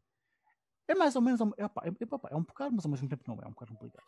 É 0.87 0.95
mais 0.95 1.17
ou 1.17 1.23
menos, 1.23 1.41
é, 1.57 1.65
opa, 1.65 1.83
é, 1.85 1.89
é, 1.89 2.07
é 2.31 2.37
um 2.37 2.45
bocado, 2.45 2.77
mas 2.77 2.85
ao 2.85 2.91
mesmo 2.93 3.09
tempo 3.09 3.25
não 3.27 3.35
é, 3.35 3.45
é 3.45 3.49
um 3.49 3.51
bocado 3.51 3.73
complicado. 3.73 4.05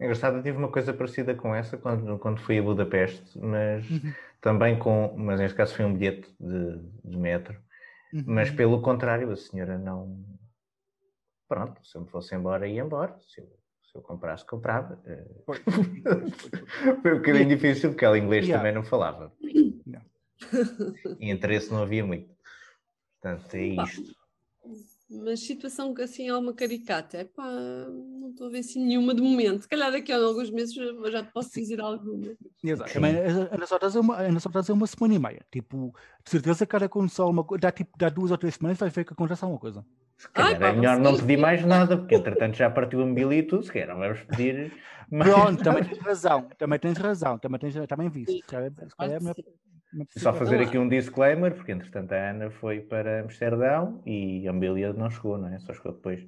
É 0.00 0.04
engraçado, 0.04 0.38
eu 0.38 0.42
tive 0.42 0.58
uma 0.58 0.72
coisa 0.72 0.92
parecida 0.92 1.36
com 1.36 1.54
essa 1.54 1.78
quando, 1.78 2.18
quando 2.18 2.40
fui 2.40 2.58
a 2.58 2.62
Budapeste, 2.62 3.38
mas 3.38 3.88
uhum. 3.88 4.12
também 4.40 4.76
com, 4.76 5.14
mas 5.16 5.38
neste 5.38 5.56
caso 5.56 5.72
foi 5.72 5.84
um 5.84 5.94
bilhete 5.94 6.34
de, 6.40 6.78
de 7.04 7.16
metro, 7.16 7.56
uhum. 8.12 8.24
mas 8.26 8.50
pelo 8.50 8.82
contrário, 8.82 9.30
a 9.30 9.36
senhora 9.36 9.78
não. 9.78 10.20
Pronto, 11.46 11.80
se 11.86 11.96
eu 11.96 12.02
me 12.02 12.08
fosse 12.08 12.34
embora, 12.34 12.66
ia 12.66 12.82
embora. 12.82 13.16
Se 13.20 13.40
eu, 13.40 13.46
se 13.84 13.96
eu 13.96 14.02
comprasse, 14.02 14.44
comprava. 14.44 15.00
foi 17.02 17.14
um 17.14 17.18
bocadinho 17.18 17.48
difícil, 17.48 17.90
porque 17.90 18.04
ela 18.04 18.18
inglês 18.18 18.46
yeah. 18.46 18.58
também 18.58 18.74
não 18.74 18.84
falava. 18.84 19.32
Não. 19.86 20.10
E 21.18 21.30
interesse 21.30 21.70
não 21.70 21.82
havia 21.82 22.04
muito. 22.04 22.34
Portanto, 23.20 23.54
é 23.54 23.66
isto. 23.66 24.20
Mas 25.12 25.40
situação 25.40 25.92
que 25.92 26.02
assim 26.02 26.28
é 26.28 26.36
uma 26.36 26.54
caricata, 26.54 27.16
é 27.16 27.24
pá, 27.24 27.44
não 27.44 28.30
estou 28.30 28.46
a 28.46 28.50
ver 28.50 28.60
assim 28.60 28.86
nenhuma 28.86 29.12
de 29.12 29.20
momento. 29.20 29.62
Se 29.62 29.68
calhar 29.68 29.90
daqui 29.90 30.12
a 30.12 30.16
alguns 30.16 30.50
meses 30.50 30.72
já 30.72 31.24
te 31.24 31.32
posso 31.32 31.50
dizer 31.52 31.80
alguma. 31.80 32.28
Exato. 32.62 32.92
Também 32.92 33.16
a 33.18 33.56
nossa 33.58 33.74
é 33.74 34.00
uma, 34.00 34.16
a 34.16 34.30
nossa 34.30 34.48
é 34.68 34.72
uma 34.72 34.86
semana 34.86 35.14
e 35.14 35.18
meia. 35.18 35.44
Tipo, 35.50 35.92
de 36.24 36.30
certeza 36.30 36.64
que 36.64 36.70
cada 36.70 36.86
aconteceu 36.86 37.26
uma 37.26 37.42
coisa, 37.42 37.60
dá, 37.60 37.72
tipo, 37.72 37.90
dá 37.98 38.08
duas 38.08 38.30
ou 38.30 38.38
três 38.38 38.54
semanas 38.54 38.78
vai 38.78 38.88
ver 38.88 39.04
que 39.04 39.12
acontece 39.12 39.44
alguma 39.44 39.60
coisa. 39.60 39.84
Se 40.16 40.28
calhar 40.28 40.52
Ai, 40.52 40.60
pá, 40.60 40.68
é 40.68 40.72
melhor 40.74 41.00
não 41.00 41.16
pedir 41.16 41.38
mais 41.38 41.64
nada, 41.64 41.98
porque 41.98 42.14
entretanto 42.14 42.54
já 42.54 42.70
partiu 42.70 43.02
a 43.02 43.06
mobília 43.06 43.38
e 43.38 43.42
tudo, 43.42 43.64
se 43.64 43.72
calhar 43.72 43.88
não 43.88 43.98
vamos 43.98 44.20
pedir 44.20 44.72
mais 45.10 45.28
Pronto, 45.28 45.64
também 45.64 45.82
tens 45.82 45.98
razão, 45.98 46.48
também 46.56 46.78
tens 46.78 46.98
razão, 46.98 47.38
também 47.38 47.58
tens, 47.58 47.74
também 47.88 48.08
visto. 48.08 48.32
Se 48.32 48.42
calhar, 48.42 48.70
se 48.70 48.96
calhar 48.96 49.16
é 49.16 49.18
melhor 49.18 49.34
só 50.16 50.32
fazer 50.32 50.60
aqui 50.60 50.78
um 50.78 50.88
disclaimer, 50.88 51.54
porque 51.54 51.72
entretanto 51.72 52.12
a 52.12 52.30
Ana 52.30 52.50
foi 52.50 52.80
para 52.80 53.22
Amsterdão 53.22 54.02
e 54.06 54.46
a 54.46 54.50
Ambília 54.50 54.92
não 54.92 55.10
chegou, 55.10 55.38
não 55.38 55.48
é? 55.48 55.58
Só 55.58 55.72
chegou 55.72 55.92
depois. 55.92 56.26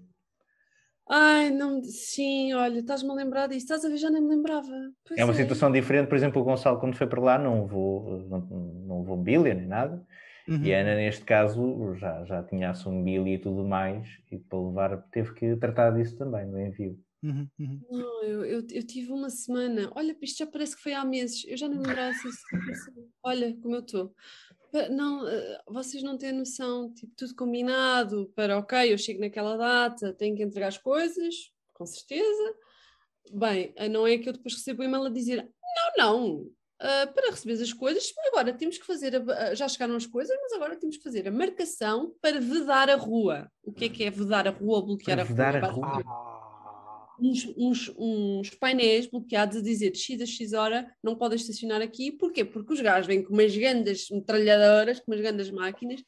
Ai, 1.09 1.51
não, 1.51 1.83
sim, 1.83 2.55
olha, 2.55 2.79
estás-me 2.79 3.11
a 3.11 3.15
lembrar 3.15 3.47
disso, 3.47 3.65
estás 3.65 3.85
a 3.85 3.89
ver, 3.89 3.97
já 3.97 4.09
nem 4.09 4.23
me 4.23 4.29
lembrava. 4.29 4.69
Pois 5.07 5.19
é 5.19 5.25
uma 5.25 5.33
é. 5.33 5.37
situação 5.37 5.71
diferente, 5.71 6.09
por 6.09 6.17
exemplo, 6.17 6.41
o 6.41 6.45
Gonçalo, 6.45 6.79
quando 6.79 6.97
foi 6.97 7.07
para 7.07 7.21
lá, 7.21 7.39
não 7.39 7.67
vou, 7.67 8.21
não, 8.29 8.41
não 8.41 9.05
vou 9.05 9.19
Ambília 9.19 9.53
nem 9.53 9.67
nada, 9.67 10.03
uhum. 10.49 10.63
e 10.63 10.73
a 10.73 10.81
Ana, 10.81 10.95
neste 10.95 11.25
caso, 11.25 11.95
já, 11.97 12.25
já 12.25 12.43
tinha 12.45 12.71
a 12.71 12.75
e 13.29 13.39
tudo 13.39 13.65
mais, 13.65 14.09
e 14.31 14.39
para 14.39 14.59
levar, 14.59 15.03
teve 15.11 15.35
que 15.35 15.57
tratar 15.57 15.91
disso 15.91 16.17
também, 16.17 16.47
no 16.47 16.59
envio. 16.59 16.97
Uhum, 17.23 17.49
uhum. 17.59 17.81
Não, 17.89 18.25
eu, 18.25 18.45
eu, 18.45 18.67
eu, 18.69 18.83
tive 18.83 19.13
uma 19.13 19.31
semana. 19.31 19.91
Olha, 19.95 20.17
isto 20.21 20.39
já 20.39 20.47
parece 20.47 20.75
que 20.75 20.83
foi 20.83 20.93
há 20.93 21.05
meses. 21.05 21.45
Eu 21.47 21.57
já 21.57 21.69
não 21.69 21.77
me 21.77 21.87
lembrava 21.87 22.13
se 22.15 22.29
Olha 23.23 23.57
como 23.63 23.77
eu 23.77 23.81
estou. 23.81 24.15
Não, 24.91 25.29
eh, 25.29 25.61
vocês 25.69 26.03
não 26.03 26.17
têm 26.17 26.33
noção, 26.33 26.93
tipo, 26.95 27.13
tudo 27.15 27.37
combinado 27.37 28.33
para, 28.35 28.59
ok, 28.59 28.91
eu 28.93 28.97
chego 28.97 29.21
naquela 29.21 29.57
data, 29.57 30.15
tenho 30.15 30.35
que 30.35 30.43
entregar 30.43 30.69
as 30.69 30.79
coisas, 30.79 31.53
com 31.75 31.85
certeza. 31.85 32.55
Bem, 33.31 33.73
eh, 33.77 33.89
não 33.89 34.07
é 34.07 34.17
que 34.17 34.29
eu 34.29 34.33
depois 34.33 34.55
recebo 34.55 34.81
o 34.81 34.85
e-mail 34.85 35.05
a 35.05 35.11
dizer, 35.11 35.47
não, 35.97 35.97
não, 35.99 36.37
uh, 36.37 37.13
para 37.15 37.31
receber 37.31 37.63
as 37.63 37.73
coisas, 37.73 38.15
agora 38.29 38.53
temos 38.55 38.79
que 38.79 38.87
fazer, 38.87 39.15
a, 39.15 39.55
já 39.55 39.69
chegaram 39.69 39.95
as 39.95 40.07
coisas, 40.07 40.35
mas 40.41 40.55
agora 40.55 40.75
temos 40.75 40.97
que 40.97 41.03
fazer 41.03 41.29
a 41.29 41.31
marcação 41.31 42.15
para 42.23 42.41
vedar 42.41 42.89
a 42.89 42.97
rua. 42.97 43.53
O 43.63 43.75
que 43.75 43.85
é 43.85 43.89
que 43.91 44.05
é 44.05 44.11
vedar 44.11 44.49
a 44.49 44.51
rua 44.51 44.77
ou 44.77 44.87
bloquear 44.87 45.19
para 45.19 45.25
a 45.25 45.29
vedar 45.29 45.71
rua? 45.71 45.87
A 45.87 45.93
rua 46.01 46.42
uns, 47.23 47.47
uns, 47.57 47.93
uns, 47.97 48.51
painéis 48.51 49.07
bloqueados 49.07 49.57
a 49.57 49.63
dizer 49.63 49.91
de 49.93 49.99
X 49.99 50.21
a 50.21 50.27
X 50.27 50.53
hora 50.53 50.93
não 51.03 51.15
podem 51.15 51.37
estacionar 51.37 51.81
aqui. 51.81 52.11
Porquê? 52.11 52.45
Porque 52.45 52.73
os 52.73 52.81
gajos 52.81 53.07
vêm 53.07 53.23
com 53.23 53.33
umas 53.33 53.57
grandes 53.57 54.11
metralhadoras, 54.11 55.01
com 55.01 55.13
umas 55.13 55.21
grandes 55.21 55.51
máquinas, 55.51 56.03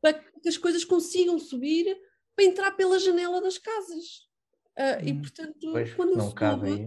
para 0.00 0.14
que 0.14 0.48
as 0.48 0.58
coisas 0.58 0.84
consigam 0.84 1.38
subir 1.38 1.96
para 2.36 2.44
entrar 2.44 2.72
pela 2.72 2.98
janela 2.98 3.40
das 3.40 3.58
casas. 3.58 4.28
Uh, 4.78 5.02
hum, 5.02 5.08
e 5.08 5.14
portanto, 5.14 5.72
pois, 5.72 5.94
quando 5.94 6.16
não 6.16 6.32
cabe 6.32 6.68
aí. 6.68 6.84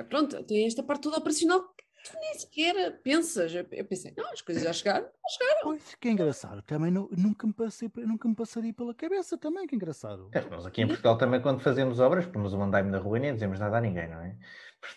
Uh, 0.00 0.04
pronto, 0.08 0.42
tem 0.44 0.66
esta 0.66 0.82
parte 0.82 1.02
toda 1.02 1.18
operacional 1.18 1.64
tu 2.04 2.18
nem 2.20 2.34
sequer 2.34 3.00
pensas. 3.02 3.54
Eu, 3.54 3.84
pensei, 3.84 4.12
não, 4.16 4.30
as 4.30 4.40
coisas 4.40 4.62
já 4.62 4.72
chegaram, 4.72 5.06
já 5.06 5.28
chegaram. 5.30 5.60
Pois, 5.62 5.94
que 6.00 6.08
engraçado. 6.08 6.62
Também 6.62 6.90
não, 6.90 7.08
nunca, 7.16 7.46
me 7.46 7.52
passei, 7.52 7.90
nunca 7.96 8.28
me 8.28 8.34
passaria 8.34 8.72
pela 8.72 8.94
cabeça 8.94 9.36
também, 9.36 9.66
que 9.66 9.76
engraçado. 9.76 10.30
É, 10.32 10.40
nós 10.48 10.66
aqui 10.66 10.82
em 10.82 10.86
Portugal 10.86 11.18
também, 11.18 11.40
quando 11.40 11.60
fazemos 11.60 12.00
obras, 12.00 12.26
pomos 12.26 12.52
um 12.52 12.62
andaime 12.62 12.90
na 12.90 12.98
rua 12.98 13.18
e 13.18 13.20
nem 13.20 13.34
dizemos 13.34 13.58
nada 13.58 13.78
a 13.78 13.80
ninguém, 13.80 14.08
não 14.08 14.20
é? 14.20 14.36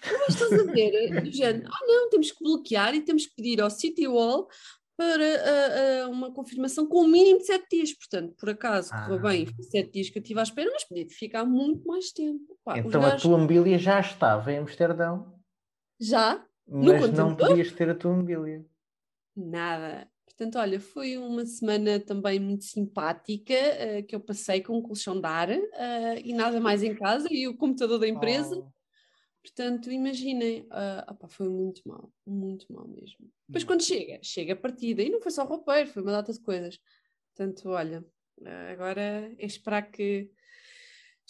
Mas 0.04 0.36
estás 0.36 0.54
a 0.54 0.72
ver, 0.72 1.22
do 1.22 1.32
género, 1.32 1.68
ah 1.68 1.86
não, 1.88 2.10
temos 2.10 2.32
que 2.32 2.44
bloquear 2.44 2.94
e 2.94 3.02
temos 3.02 3.26
que 3.26 3.36
pedir 3.36 3.62
ao 3.62 3.70
City 3.70 4.08
Wall 4.08 4.48
para 5.02 6.06
uh, 6.06 6.08
uh, 6.08 6.12
uma 6.12 6.32
confirmação 6.32 6.86
com 6.86 7.00
o 7.00 7.04
um 7.06 7.08
mínimo 7.08 7.40
de 7.40 7.48
sete 7.48 7.66
dias. 7.72 7.94
Portanto, 7.94 8.36
por 8.38 8.50
acaso, 8.50 8.92
ah. 8.94 9.06
correu 9.06 9.22
bem, 9.22 9.48
foi 9.48 9.64
sete 9.64 9.92
dias 9.94 10.10
que 10.10 10.20
eu 10.20 10.22
estive 10.22 10.40
à 10.40 10.44
espera, 10.44 10.70
mas 10.72 10.84
podia 10.84 11.08
ficar 11.10 11.44
muito 11.44 11.88
mais 11.88 12.12
tempo. 12.12 12.56
Pá, 12.64 12.78
então 12.78 13.02
gajos... 13.02 13.18
a 13.18 13.22
tua 13.22 13.38
mobília 13.38 13.80
já 13.80 14.00
estava 14.00 14.52
em 14.52 14.60
Amsterdão? 14.60 15.34
Já, 16.00 16.46
mas 16.72 17.12
não 17.12 17.36
podias 17.36 17.72
ter 17.72 17.90
a 17.90 17.96
tua 17.96 18.16
mobília. 18.16 18.66
Nada. 19.36 20.10
Portanto, 20.26 20.58
olha, 20.58 20.80
foi 20.80 21.18
uma 21.18 21.46
semana 21.46 22.00
também 22.00 22.40
muito 22.40 22.64
simpática 22.64 23.54
uh, 23.54 24.04
que 24.08 24.16
eu 24.16 24.20
passei 24.20 24.62
com 24.62 24.78
um 24.78 24.82
colchão 24.82 25.20
de 25.20 25.28
ar 25.28 25.50
uh, 25.50 26.20
e 26.24 26.34
nada 26.34 26.60
mais 26.60 26.82
em 26.82 26.96
casa 26.96 27.28
e 27.30 27.48
o 27.48 27.58
computador 27.58 28.00
da 28.00 28.08
empresa. 28.08 28.56
Oh. 28.58 28.72
Portanto, 29.44 29.92
imaginem, 29.92 30.62
uh, 30.62 31.12
opa, 31.12 31.28
foi 31.28 31.50
muito 31.50 31.82
mal, 31.86 32.12
muito 32.26 32.72
mal 32.72 32.88
mesmo. 32.88 33.30
Depois, 33.48 33.64
hum. 33.64 33.68
quando 33.68 33.84
chega, 33.84 34.20
chega 34.24 34.54
a 34.54 34.56
partida, 34.56 35.02
e 35.02 35.10
não 35.10 35.22
foi 35.22 35.32
só 35.32 35.44
roupeiro, 35.44 35.90
foi 35.90 36.02
uma 36.02 36.12
data 36.12 36.32
de 36.32 36.40
coisas. 36.40 36.80
Portanto, 37.36 37.70
olha, 37.70 38.06
agora 38.72 39.32
é 39.38 39.46
esperar 39.46 39.92
que 39.92 40.30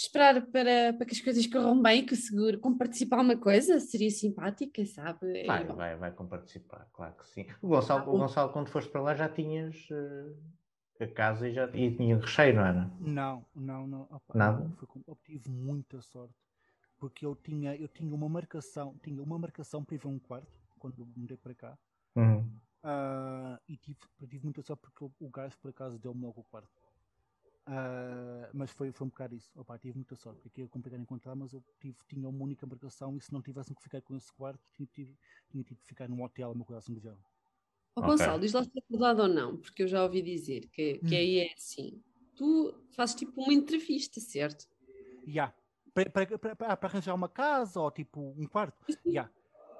esperar 0.06 0.42
para, 0.48 0.94
para 0.94 1.06
que 1.06 1.14
as 1.14 1.22
coisas 1.22 1.46
corram 1.48 1.82
bem, 1.82 2.06
que 2.06 2.14
o 2.14 2.18
seguro 2.18 2.60
comparticipar 2.60 3.22
uma 3.22 3.38
coisa 3.38 3.80
seria 3.80 4.10
simpática, 4.10 4.86
sabe? 4.86 5.46
Vai, 5.46 5.64
é, 5.64 5.66
vai, 5.66 5.96
vai 5.96 6.12
comparticipar, 6.12 6.88
claro 6.94 7.16
que 7.16 7.28
sim. 7.28 7.46
O 7.62 7.68
Gonçalo, 7.68 8.02
ah, 8.02 8.14
o 8.14 8.18
Gonçalo 8.18 8.52
quando 8.52 8.70
foste 8.70 8.92
para 8.92 9.02
lá 9.02 9.16
já 9.16 9.30
tinhas 9.30 9.76
uh, 9.92 10.36
a 11.00 11.08
casa 11.08 11.48
e 11.48 11.54
já 11.54 11.70
e 11.74 11.96
tinha 11.96 12.18
recheio, 12.18 12.56
não 12.56 12.66
era? 12.66 12.92
Não, 13.00 13.46
não, 13.56 13.88
não. 13.88 14.02
Opa, 14.04 14.34
Nada? 14.34 14.70
Foi, 14.78 14.88
obtive 15.08 15.50
muita 15.50 16.02
sorte 16.02 16.36
porque 16.98 17.26
eu 17.26 17.36
tinha, 17.36 17.76
eu 17.76 17.88
tinha 17.88 18.14
uma 18.14 18.30
marcação, 18.30 18.96
tinha 19.04 19.24
uma 19.24 19.40
marcação 19.40 19.84
para 19.84 19.96
ir 19.96 19.98
ver 19.98 20.08
um 20.08 20.20
quarto 20.20 20.62
quando 20.78 21.04
mudei 21.16 21.36
para 21.36 21.56
cá. 21.56 21.78
Uhum. 22.16 22.40
Uh, 22.84 23.58
e 23.68 23.78
tive, 23.78 23.98
tive 24.28 24.44
muita 24.44 24.62
sorte 24.62 24.82
porque 24.82 25.06
o 25.20 25.30
gajo 25.30 25.58
por 25.60 25.70
acaso 25.70 26.00
deu-me 26.00 26.22
logo 26.22 26.42
o 26.42 26.44
quarto. 26.44 26.70
Uh, 27.68 28.50
mas 28.54 28.72
foi, 28.72 28.92
foi 28.92 29.06
um 29.06 29.10
bocado 29.10 29.36
isso. 29.36 29.52
Opa, 29.56 29.78
tive 29.78 29.96
muita 29.96 30.16
sorte. 30.16 30.48
Aqui 30.48 30.64
é 30.64 30.68
complicado 30.68 31.02
encontrar, 31.02 31.36
mas 31.36 31.54
eu 31.54 31.64
tive, 31.80 31.96
tinha 32.08 32.28
uma 32.28 32.44
única 32.44 32.66
embarcação 32.66 33.16
e 33.16 33.22
se 33.22 33.32
não 33.32 33.42
tivessem 33.42 33.76
que 33.76 33.82
ficar 33.82 34.02
com 34.02 34.16
esse 34.16 34.32
quarto, 34.34 34.60
tinha, 34.74 34.88
tinha, 34.92 35.08
tinha 35.50 35.64
tido 35.64 35.78
que 35.80 35.88
ficar 35.88 36.10
num 36.10 36.24
hotel, 36.24 36.52
uma 36.52 36.66
coisa 36.66 36.80
assim 36.80 36.94
do 36.94 37.00
género. 37.00 37.22
Oh, 37.96 38.02
Gonçalo, 38.02 38.38
okay. 38.38 38.42
diz 38.42 38.54
lá 38.54 38.64
se 38.64 38.72
é 38.76 38.82
verdade 38.90 39.22
ou 39.22 39.28
não, 39.28 39.58
porque 39.58 39.84
eu 39.84 39.88
já 39.88 40.04
ouvi 40.04 40.22
dizer 40.22 40.68
que, 40.70 41.00
que 41.00 41.16
hum. 41.16 41.18
aí 41.18 41.40
é 41.40 41.54
assim. 41.54 42.02
Tu 42.36 42.74
fazes 42.92 43.16
tipo 43.16 43.42
uma 43.42 43.54
entrevista, 43.54 44.20
certo? 44.20 44.68
Já. 45.28 45.32
Yeah. 45.32 45.56
Para, 45.94 46.10
para, 46.10 46.40
para, 46.40 46.56
para, 46.78 46.90
arranjar 46.90 47.14
uma 47.14 47.28
casa 47.28 47.80
ou 47.80 47.92
tipo 47.92 48.34
um 48.38 48.48
quarto? 48.48 48.86
Já. 49.06 49.06
Yeah. 49.06 49.32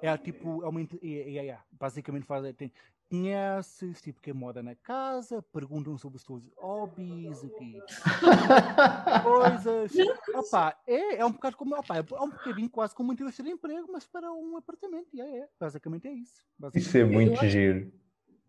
É 0.02 0.16
tipo, 0.18 0.62
é 0.64 0.68
uma. 0.68 0.80
É, 0.80 0.86
é, 1.02 1.46
é, 1.46 1.58
basicamente 1.70 2.26
faz. 2.26 2.54
Tem, 2.56 2.72
conheces, 3.12 4.00
tipo, 4.00 4.22
quem 4.22 4.32
mora 4.32 4.62
na 4.62 4.74
casa, 4.74 5.42
perguntam 5.52 5.98
sobre 5.98 6.16
os 6.16 6.24
teus 6.24 6.42
hobbies, 6.56 7.40
que 7.42 7.78
coisas. 9.22 9.92
Opa, 10.34 10.74
é, 10.86 11.16
é 11.16 11.26
um 11.26 11.32
bocado 11.32 11.58
como, 11.58 11.76
opa, 11.76 11.98
é 11.98 12.00
um 12.00 12.30
bocadinho 12.30 12.70
quase 12.70 12.94
como 12.94 13.10
uma 13.10 13.12
entrevista 13.12 13.42
de 13.42 13.50
emprego, 13.50 13.86
mas 13.92 14.06
para 14.06 14.32
um 14.32 14.56
apartamento. 14.56 15.08
É, 15.14 15.40
é, 15.40 15.48
basicamente 15.60 16.08
é 16.08 16.12
isso. 16.12 16.40
Basicamente. 16.58 16.88
Isso 16.88 16.96
é 16.96 17.04
muito 17.04 17.46
giro. 17.46 17.92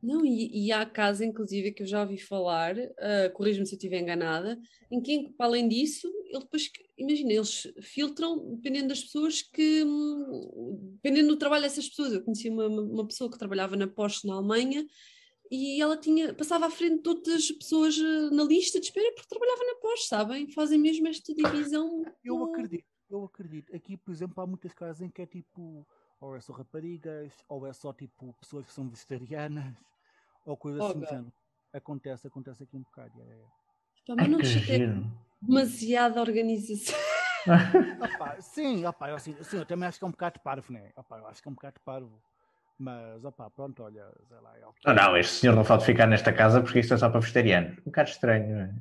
Não, 0.04 0.26
e, 0.26 0.66
e, 0.66 0.72
há 0.74 0.86
casos, 0.86 1.22
inclusive, 1.22 1.72
que 1.72 1.84
eu 1.84 1.88
já 1.88 2.01
ouvi 2.01 2.18
falar, 2.18 2.76
uh, 2.78 3.32
corrijo-me 3.34 3.66
se 3.66 3.74
eu 3.74 3.78
estiver 3.78 4.01
enganada, 4.01 4.60
em 4.91 5.01
que, 5.01 5.30
para 5.38 5.45
além 5.45 5.66
disso, 5.70 6.12
ele 6.26 6.41
depois, 6.41 6.70
imagina, 6.97 7.32
eles 7.32 7.72
filtram 7.82 8.54
dependendo 8.56 8.89
das 8.89 9.01
pessoas 9.01 9.41
que, 9.41 9.86
dependendo 10.95 11.30
do 11.30 11.38
trabalho 11.38 11.64
dessas 11.64 11.88
pessoas. 11.88 12.12
Eu 12.12 12.22
conheci 12.22 12.49
uma, 12.49 12.68
uma 12.68 13.08
pessoa 13.08 13.32
que 13.32 13.39
trabalhava 13.39 13.78
na 13.78 13.88
Porsche 13.88 14.28
na 14.28 14.34
Alemanha 14.34 14.86
e 15.49 15.82
ela 15.82 15.95
tinha, 15.95 16.34
passava 16.34 16.66
à 16.66 16.70
frente 16.70 16.97
de 16.97 17.04
todas 17.04 17.34
as 17.36 17.51
pessoas 17.51 17.97
eh, 17.97 18.30
na 18.36 18.43
lista 18.43 18.82
de 18.82 18.88
espera 18.88 19.10
porque 19.14 19.30
trabalhava 19.30 19.64
na 19.64 19.76
Porsche, 19.76 20.08
sabem? 20.08 20.51
Fazem 20.51 20.80
mesmo 20.80 21.08
esta 21.08 21.34
divisão. 21.34 22.04
Eu 22.26 22.43
acredito, 22.43 22.86
eu 23.10 23.24
acredito. 23.24 23.74
Aqui, 23.74 23.95
por 23.95 24.12
exemplo, 24.12 24.43
há 24.43 24.47
muitas 24.47 24.74
casas 24.74 25.01
em 25.01 25.10
que 25.10 25.22
é 25.22 25.26
tipo, 25.26 25.88
ou 26.20 26.36
é 26.36 26.41
só 26.41 26.51
raparigas, 26.51 27.32
ou 27.47 27.66
é 27.66 27.72
só 27.72 27.93
tipo 27.93 28.34
pessoas 28.41 28.66
que 28.66 28.74
são 28.74 28.89
vegetarianas 28.89 29.74
ou 30.46 30.58
coisa 30.58 30.86
assim. 30.86 31.00
Okay. 31.00 31.26
Acontece, 31.74 32.28
acontece 32.28 32.64
aqui 32.64 32.78
um 32.78 32.82
bocado. 32.82 33.14
É, 33.22 34.12
é. 34.12 34.16
Mas 34.16 34.30
não 34.30 34.39
te 34.39 34.60
demasiada 35.41 36.22
organização. 36.22 36.96
opa, 38.00 38.39
sim, 38.41 38.86
opa, 38.86 39.10
eu, 39.10 39.16
assim, 39.16 39.36
sim, 39.44 39.58
eu 39.58 39.66
também 39.66 39.88
acho 39.88 40.00
que 40.00 40.06
é 40.06 40.08
um 40.08 40.12
bocado 40.12 40.39
parvo, 40.39 40.72
né? 40.72 40.91
Opa, 40.96 41.18
eu 41.18 41.28
acho 41.28 41.41
que 41.41 41.48
é 41.48 41.52
um 41.52 41.56
bocado 41.56 41.80
parvo. 41.84 42.22
Mas, 42.78 43.24
opa, 43.24 43.50
pronto, 43.50 43.84
olha, 43.84 44.06
sei 44.28 44.39
lá. 44.39 44.58
É 44.58 44.66
oh, 44.66 44.94
não, 44.94 45.18
este 45.18 45.34
senhor 45.34 45.56
não 45.56 45.64
pode 45.64 45.86
ficar 45.86 46.08
nesta 46.08 46.34
casa 46.34 46.62
porque 46.62 46.80
isto 46.80 46.94
é 46.94 46.98
só 46.98 47.10
para 47.10 47.20
vegetarianos. 47.20 47.78
Um 47.80 47.86
bocado 47.86 48.10
estranho, 48.10 48.56
não 48.56 48.62
é? 48.62 48.76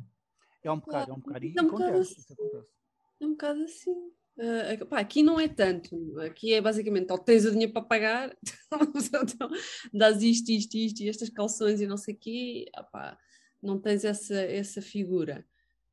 É 0.65 0.71
um 0.71 0.79
bocado, 0.79 1.11
é 1.11 1.15
um 1.15 1.19
bocado. 1.19 1.45
E 1.45 1.55
é 1.57 1.63
um 1.63 1.67
acontece, 1.67 2.13
assim. 2.13 2.21
isso 2.21 2.33
acontece. 2.33 2.73
É 3.21 3.27
um 3.27 3.31
bocado 3.31 3.63
assim. 3.63 4.13
Uh, 4.37 4.87
pá, 4.87 4.99
aqui 5.01 5.23
não 5.23 5.39
é 5.39 5.47
tanto, 5.47 6.19
aqui 6.21 6.55
é 6.55 6.61
basicamente, 6.61 7.11
ou 7.13 7.19
tens 7.19 7.45
o 7.45 7.51
dinheiro 7.51 7.73
para 7.73 7.83
pagar, 7.83 8.37
então, 8.73 9.49
dás 9.93 10.23
isto, 10.23 10.51
isto, 10.51 10.75
isto 10.75 11.03
e 11.03 11.09
estas 11.09 11.29
calções 11.29 11.83
e 11.83 11.87
não 11.87 11.99
sei 11.99 12.15
o 12.15 12.19
quê, 12.19 12.65
opá, 12.79 13.19
não 13.63 13.79
tens 13.79 14.05
essa, 14.05 14.41
essa 14.41 14.81
figura. 14.81 15.45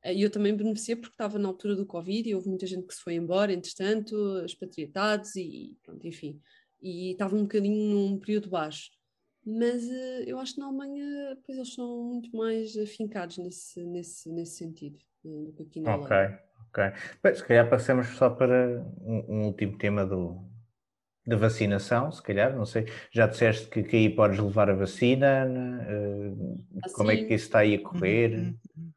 Uh, 0.05 0.11
e 0.13 0.21
eu 0.21 0.29
também 0.29 0.55
beneficiei 0.55 0.95
porque 0.95 1.13
estava 1.13 1.37
na 1.37 1.49
altura 1.49 1.75
do 1.75 1.85
Covid 1.85 2.29
e 2.29 2.33
houve 2.33 2.47
muita 2.47 2.65
gente 2.65 2.87
que 2.87 2.95
se 2.95 3.01
foi 3.01 3.15
embora, 3.15 3.51
entretanto, 3.51 4.15
expatriatados 4.45 5.35
e 5.35 5.77
pronto, 5.83 6.07
enfim, 6.07 6.41
e 6.81 7.11
estava 7.11 7.35
um 7.35 7.41
bocadinho 7.41 7.93
num 7.93 8.17
período 8.17 8.49
baixo. 8.49 8.89
Mas 9.45 9.83
uh, 9.83 10.23
eu 10.25 10.39
acho 10.39 10.53
que 10.53 10.59
na 10.61 10.67
Alemanha, 10.67 11.37
pois 11.45 11.57
eles 11.57 11.73
são 11.73 12.03
muito 12.03 12.33
mais 12.35 12.77
afincados 12.77 13.37
nesse, 13.37 13.83
nesse, 13.83 14.29
nesse 14.29 14.57
sentido 14.57 14.97
do 15.23 15.51
que 15.51 15.63
aqui 15.63 15.81
na 15.81 15.97
okay. 15.97 16.15
Alemanha. 16.15 16.48
Ok. 16.69 16.83
Bem, 17.23 17.35
se 17.35 17.43
calhar 17.43 17.69
passamos 17.69 18.07
só 18.09 18.29
para 18.29 18.85
um, 19.01 19.25
um, 19.27 19.45
último 19.47 19.77
tema 19.77 20.05
do, 20.05 20.39
da 21.25 21.35
vacinação, 21.35 22.11
se 22.11 22.21
calhar, 22.21 22.55
não 22.55 22.65
sei. 22.65 22.85
Já 23.11 23.27
disseste 23.27 23.67
que, 23.67 23.83
que 23.83 23.95
aí 23.95 24.09
podes 24.09 24.39
levar 24.39 24.69
a 24.69 24.75
vacina, 24.75 25.45
uh, 25.47 26.65
assim, 26.83 26.95
como 26.95 27.11
é 27.11 27.17
que 27.17 27.33
isso 27.33 27.45
está 27.45 27.59
aí 27.59 27.75
a 27.75 27.81
correr? 27.81 28.33
Uhum, 28.33 28.57
uhum. 28.77 28.91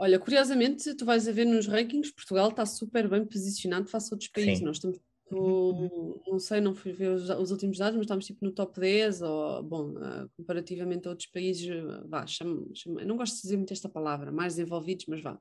Olha, 0.00 0.18
curiosamente, 0.20 0.94
tu 0.94 1.04
vais 1.04 1.26
a 1.26 1.32
ver 1.32 1.44
nos 1.44 1.66
rankings, 1.66 2.14
Portugal 2.14 2.50
está 2.50 2.64
super 2.64 3.08
bem 3.08 3.24
posicionado 3.24 3.88
face 3.88 4.12
a 4.12 4.14
outros 4.14 4.30
países. 4.30 4.58
Sim. 4.58 4.64
Nós 4.64 4.76
estamos 4.76 5.00
Tipo, 5.28 6.22
não 6.26 6.38
sei, 6.38 6.58
não 6.60 6.74
fui 6.74 6.90
ver 6.90 7.10
os, 7.10 7.28
os, 7.28 7.50
últimos 7.50 7.76
dados, 7.76 7.96
mas 7.96 8.04
estamos 8.04 8.24
tipo 8.24 8.42
no 8.42 8.50
top 8.50 8.80
10, 8.80 9.20
ou, 9.20 9.62
bom, 9.62 9.90
uh, 9.90 10.28
comparativamente 10.36 11.06
a 11.06 11.10
outros 11.10 11.28
países, 11.28 11.68
vá, 12.06 12.26
chamo, 12.26 12.70
chamo, 12.74 12.98
eu 12.98 13.06
não 13.06 13.16
gosto 13.16 13.36
de 13.36 13.42
dizer 13.42 13.56
muito 13.58 13.72
esta 13.72 13.90
palavra, 13.90 14.32
mais 14.32 14.54
desenvolvidos, 14.54 15.04
mas 15.06 15.20
vá. 15.20 15.38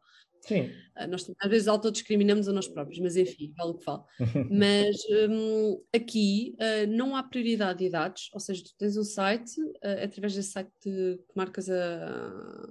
Sim. 0.47 0.71
Uh, 0.97 1.07
nós 1.09 1.29
às 1.39 1.49
vezes 1.49 1.67
autodiscriminamos 1.67 2.47
a 2.47 2.53
nós 2.53 2.67
próprios, 2.67 2.99
mas 2.99 3.17
enfim, 3.17 3.53
vale 3.57 3.71
o 3.71 3.73
que 3.75 3.83
falo. 3.83 4.05
mas 4.49 4.95
um, 5.29 5.81
aqui 5.93 6.55
uh, 6.55 6.87
não 6.87 7.15
há 7.15 7.23
prioridade 7.23 7.79
de 7.79 7.85
idades, 7.85 8.29
ou 8.33 8.39
seja, 8.39 8.63
tu 8.63 8.71
tens 8.77 8.95
um 8.97 9.03
site, 9.03 9.59
através 10.03 10.33
desse 10.33 10.51
site 10.51 10.71
que 10.81 11.19
marcas 11.35 11.69
a 11.69 12.63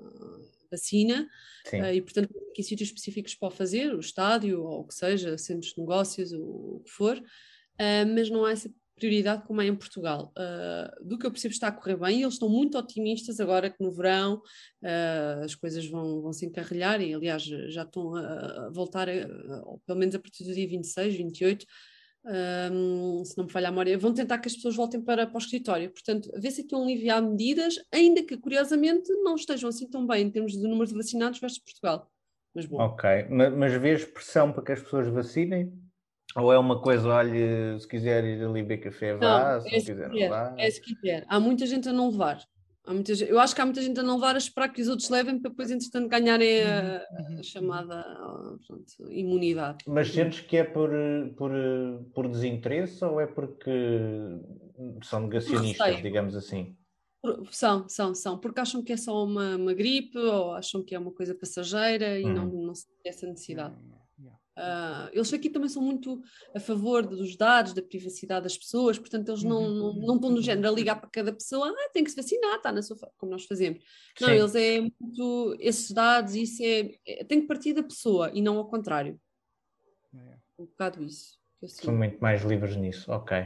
vacina 0.71 1.29
uh, 1.73 1.93
e, 1.93 2.03
portanto, 2.03 2.31
aqui 2.51 2.63
sítios 2.63 2.89
específicos 2.89 3.35
para 3.35 3.51
fazer, 3.51 3.95
o 3.95 4.01
estádio 4.01 4.63
ou 4.63 4.81
o 4.81 4.85
que 4.85 4.95
seja, 4.95 5.39
centros 5.39 5.73
de 5.73 5.81
negócios, 5.81 6.33
o, 6.33 6.77
o 6.77 6.83
que 6.85 6.91
for, 6.91 7.17
uh, 7.17 8.15
mas 8.15 8.31
não 8.31 8.45
há 8.45 8.53
essa 8.53 8.71
prioridade 8.97 9.45
como 9.45 9.61
é 9.61 9.67
em 9.67 9.77
Portugal. 9.77 10.33
Uh, 10.37 11.07
do 11.07 11.19
que 11.19 11.27
eu 11.27 11.31
percebo 11.31 11.53
está 11.53 11.69
a 11.69 11.73
correr 11.73 11.97
bem, 11.97 12.23
eles 12.23 12.35
estão 12.35 12.49
muito 12.49 12.77
otimistas 12.79 13.39
agora 13.39 13.71
que 13.71 13.83
no 13.83 13.93
verão 13.93 14.37
uh, 14.83 15.45
as 15.45 15.55
coisas 15.55 15.87
vão, 15.87 16.23
vão 16.23 16.33
se 16.33 16.47
encarrilhar 16.47 17.01
e 17.01 17.15
aliás 17.15 17.43
já 17.43 17.83
estão 17.83 18.17
a, 18.17 18.67
a 18.67 18.71
voltar, 18.71 19.09
a, 19.09 19.13
a, 19.13 19.79
pelo 19.87 19.99
menos 19.99 20.15
a 20.15 20.19
partir 20.19 20.45
do 20.45 20.55
dia 20.55 20.67
26, 20.67 21.15
28, 21.15 21.67
um, 22.73 23.25
se 23.25 23.39
não 23.39 23.45
me 23.45 23.53
falha 23.53 23.69
a 23.69 23.71
memória, 23.71 23.97
vão 23.97 24.13
tentar 24.13 24.39
que 24.39 24.49
as 24.49 24.57
pessoas 24.57 24.75
voltem 24.75 25.01
para, 25.01 25.27
para 25.27 25.37
o 25.37 25.39
escritório. 25.39 25.91
Portanto, 25.91 26.29
vê-se 26.35 26.63
aqui 26.63 26.75
um 26.75 26.83
aliviar 26.83 27.23
medidas, 27.23 27.77
ainda 27.93 28.23
que 28.23 28.37
curiosamente 28.37 29.13
não 29.23 29.37
estejam 29.37 29.69
assim 29.69 29.89
tão 29.89 30.07
bem 30.07 30.27
em 30.27 30.31
termos 30.31 30.53
de 30.53 30.63
número 30.67 30.89
de 30.89 30.95
vacinados 30.95 31.39
versus 31.39 31.61
Portugal. 31.61 32.11
Mas 32.55 32.67
bom. 32.67 32.79
Ok, 32.79 33.27
mas, 33.31 33.53
mas 33.55 33.73
vês 33.75 34.05
pressão 34.05 34.53
para 34.53 34.63
que 34.65 34.73
as 34.73 34.83
pessoas 34.83 35.07
vacinem? 35.09 35.73
Ou 36.37 36.53
é 36.53 36.59
uma 36.59 36.81
coisa, 36.81 37.09
olha, 37.09 37.79
se 37.79 37.89
quiser 37.89 38.25
ir 38.25 38.45
ali 38.45 38.63
beber 38.63 38.79
café, 38.79 39.17
vá, 39.17 39.55
não, 39.55 39.61
se 39.63 39.69
é 39.69 39.73
não 39.73 39.85
quiser, 39.85 40.09
não 40.11 40.29
vá? 40.29 40.55
É 40.59 40.71
se 40.71 40.81
quiser. 40.81 41.25
Há 41.29 41.41
muita 41.41 41.67
gente 41.67 41.89
a 41.89 41.93
não 41.93 42.11
levar. 42.11 42.41
Há 42.87 42.93
muita 42.93 43.13
eu 43.25 43.41
acho 43.41 43.55
que 43.55 43.61
há 43.61 43.65
muita 43.65 43.83
gente 43.83 43.99
a 43.99 44.03
não 44.03 44.15
levar 44.15 44.37
a 44.37 44.39
esperar 44.39 44.69
que 44.69 44.81
os 44.81 44.89
outros 44.89 45.09
levem 45.09 45.41
para 45.41 45.51
depois, 45.51 45.71
entretanto, 45.71 46.09
ganharem 46.09 46.63
a, 46.63 46.67
uhum, 46.67 47.27
a 47.27 47.31
uhum, 47.33 47.43
chamada 47.43 48.05
pronto, 48.67 49.13
imunidade. 49.13 49.79
Mas 49.89 50.13
sentes 50.13 50.41
que 50.41 50.59
é 50.59 50.65
por, 50.65 50.91
por, 51.37 51.51
por 52.15 52.29
desinteresse 52.29 53.05
ou 53.05 53.21
é 53.21 53.27
porque 53.27 53.71
são 55.03 55.23
negacionistas, 55.23 56.03
digamos 56.03 56.37
assim? 56.37 56.77
São, 57.51 57.89
são, 57.89 58.15
são, 58.15 58.39
porque 58.39 58.61
acham 58.61 58.85
que 58.85 58.93
é 58.93 58.97
só 58.97 59.25
uma, 59.25 59.57
uma 59.57 59.75
gripe 59.75 60.17
ou 60.17 60.53
acham 60.53 60.85
que 60.85 60.95
é 60.95 60.99
uma 60.99 61.11
coisa 61.11 61.35
passageira 61.35 62.21
e 62.21 62.25
uhum. 62.25 62.35
não, 62.35 62.47
não 62.67 62.75
se 62.75 62.87
tem 62.87 63.11
essa 63.11 63.27
necessidade. 63.27 63.75
Uh, 64.57 65.11
eles 65.13 65.33
aqui 65.35 65.51
também 65.51 65.69
são 65.69 65.83
muito 65.83 66.23
a 66.55 66.59
favor 66.59 67.07
dos 67.07 67.37
dados, 67.37 67.75
da 67.75 67.83
privacidade 67.83 68.45
das 68.45 68.57
pessoas, 68.57 68.99
portanto, 68.99 69.29
eles 69.29 69.43
não, 69.43 69.69
não, 69.69 69.87
uhum. 69.89 70.07
não 70.07 70.15
estão 70.15 70.31
no 70.31 70.41
género 70.41 70.69
a 70.69 70.73
ligar 70.73 70.99
para 70.99 71.11
cada 71.11 71.31
pessoa, 71.31 71.69
ah, 71.69 71.91
tem 71.93 72.03
que 72.03 72.11
se 72.11 72.17
vacinar, 72.17 72.57
está 72.57 72.73
na 72.73 72.81
sua 72.81 72.97
como 73.19 73.33
nós 73.33 73.45
fazemos. 73.45 73.85
Não, 74.19 74.29
Sim. 74.29 74.35
eles 74.35 74.55
é 74.55 74.81
muito, 74.81 75.57
esses 75.61 75.91
dados, 75.91 76.35
isso 76.35 76.63
é, 76.63 76.91
é, 77.07 77.25
tem 77.25 77.43
que 77.43 77.47
partir 77.47 77.75
da 77.75 77.83
pessoa 77.83 78.31
e 78.33 78.41
não 78.41 78.57
ao 78.57 78.67
contrário. 78.67 79.21
É. 80.15 80.37
Um 80.59 80.65
bocado 80.65 81.05
isso. 81.05 81.37
São 81.67 81.95
muito 81.95 82.19
mais 82.19 82.43
livres 82.43 82.77
nisso, 82.77 83.13
ok. 83.13 83.37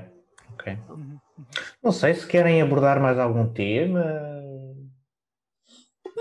ok. 0.52 0.78
Uhum. 0.88 1.18
Não 1.82 1.90
sei 1.90 2.14
se 2.14 2.26
querem 2.26 2.62
abordar 2.62 3.00
mais 3.00 3.18
algum 3.18 3.52
tema. 3.52 4.39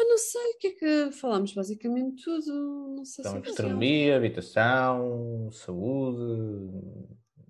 Não 0.08 0.18
sei 0.18 0.52
o 0.52 0.58
que 0.58 0.68
é 0.68 0.72
que 0.72 1.12
falámos, 1.12 1.54
basicamente 1.54 2.24
tudo. 2.24 2.96
Não 2.96 3.06
sei 3.06 3.24
então, 3.24 3.36
se 3.36 3.42
gastronomia, 3.42 4.18
habitação, 4.18 5.50
saúde. 5.52 6.72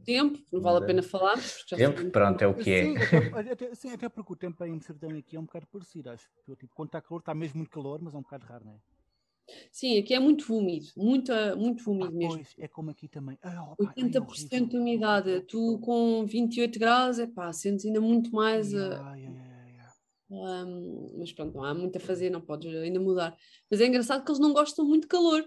Tempo, 0.06 0.39
não 0.52 0.62
vale 0.62 0.84
a 0.84 0.88
pena 0.88 1.04
falar. 1.04 1.38
Tempo, 1.70 2.10
pronto, 2.10 2.41
é 2.41 2.47
o 2.47 2.54
que 2.56 2.72
é. 2.72 2.84
Sim, 2.84 2.95
até, 3.52 3.76
sim, 3.76 3.91
até 3.91 4.10
porque 4.10 4.34
o 4.34 4.36
tempo 4.36 4.64
em 4.66 4.74
Amsterdã 4.74 5.16
aqui 5.18 5.36
é 5.36 5.39
um 5.39 5.45
bocado 5.45 5.68
parecido, 5.68 6.10
acho. 6.10 6.28
Tipo, 6.58 6.74
quando 6.74 6.89
está 6.89 7.02
calor, 7.02 7.20
está 7.20 7.36
mesmo 7.36 7.58
muito 7.58 7.70
calor, 7.70 8.00
mas 8.02 8.16
é 8.16 8.18
um 8.18 8.22
bocado 8.22 8.45
raro, 8.45 8.66
não 8.66 8.74
é? 8.74 8.78
Sim, 9.72 9.97
aqui 9.97 10.14
é 10.14 10.20
muito 10.20 10.54
úmido, 10.56 10.88
muito, 10.95 11.32
muito 11.58 11.89
úmido 11.89 12.08
ah, 12.08 12.12
mesmo. 12.12 12.36
Pois, 12.36 12.56
é 12.58 12.68
como 12.68 12.91
aqui 12.91 13.08
também. 13.08 13.38
Ah, 13.41 13.72
opa, 13.72 13.93
80% 13.95 14.50
ai, 14.52 14.66
de 14.66 14.78
umidade. 14.78 15.41
Tu 15.41 15.80
com 15.80 16.26
28 16.26 16.80
graus, 16.80 17.20
é 17.20 17.28
pá, 17.28 17.52
sentes 17.52 17.86
ainda 17.86 18.02
muito 18.02 18.34
mais. 18.34 18.74
Ai, 18.74 19.26
ai, 19.26 19.49
um, 20.30 21.16
mas 21.18 21.32
pronto, 21.34 21.56
não 21.56 21.64
há 21.64 21.74
muito 21.74 21.98
a 21.98 22.00
fazer, 22.00 22.30
não 22.30 22.42
podes 22.42 22.74
ainda 22.76 23.00
mudar. 23.00 23.36
Mas 23.70 23.82
é 23.82 23.88
engraçado 23.88 24.24
que 24.24 24.30
eles 24.30 24.40
não 24.40 24.54
gostam 24.54 24.86
muito 24.86 25.04
de 25.04 25.08
calor. 25.08 25.44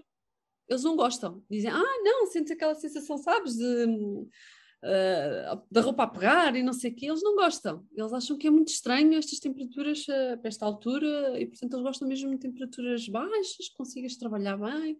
Eles 0.67 0.83
não 0.83 0.95
gostam. 0.95 1.43
Dizem, 1.49 1.71
ah, 1.71 2.01
não, 2.03 2.27
sentes 2.27 2.51
aquela 2.51 2.75
sensação, 2.75 3.17
sabes, 3.17 3.55
de, 3.55 3.85
uh, 3.85 5.61
da 5.71 5.81
roupa 5.81 6.03
a 6.03 6.07
pegar 6.07 6.55
e 6.55 6.63
não 6.63 6.73
sei 6.73 6.91
o 6.91 6.95
quê, 6.95 7.07
eles 7.07 7.23
não 7.23 7.35
gostam. 7.35 7.85
Eles 7.95 8.13
acham 8.13 8.37
que 8.37 8.47
é 8.47 8.51
muito 8.51 8.69
estranho 8.69 9.13
estas 9.17 9.39
temperaturas 9.39 10.05
uh, 10.07 10.37
para 10.39 10.47
esta 10.47 10.65
altura 10.65 11.39
e, 11.39 11.45
portanto, 11.45 11.73
eles 11.73 11.83
gostam 11.83 12.07
mesmo 12.07 12.31
de 12.31 12.39
temperaturas 12.39 13.07
baixas, 13.07 13.69
consigas 13.75 14.15
trabalhar 14.17 14.57
bem. 14.57 14.97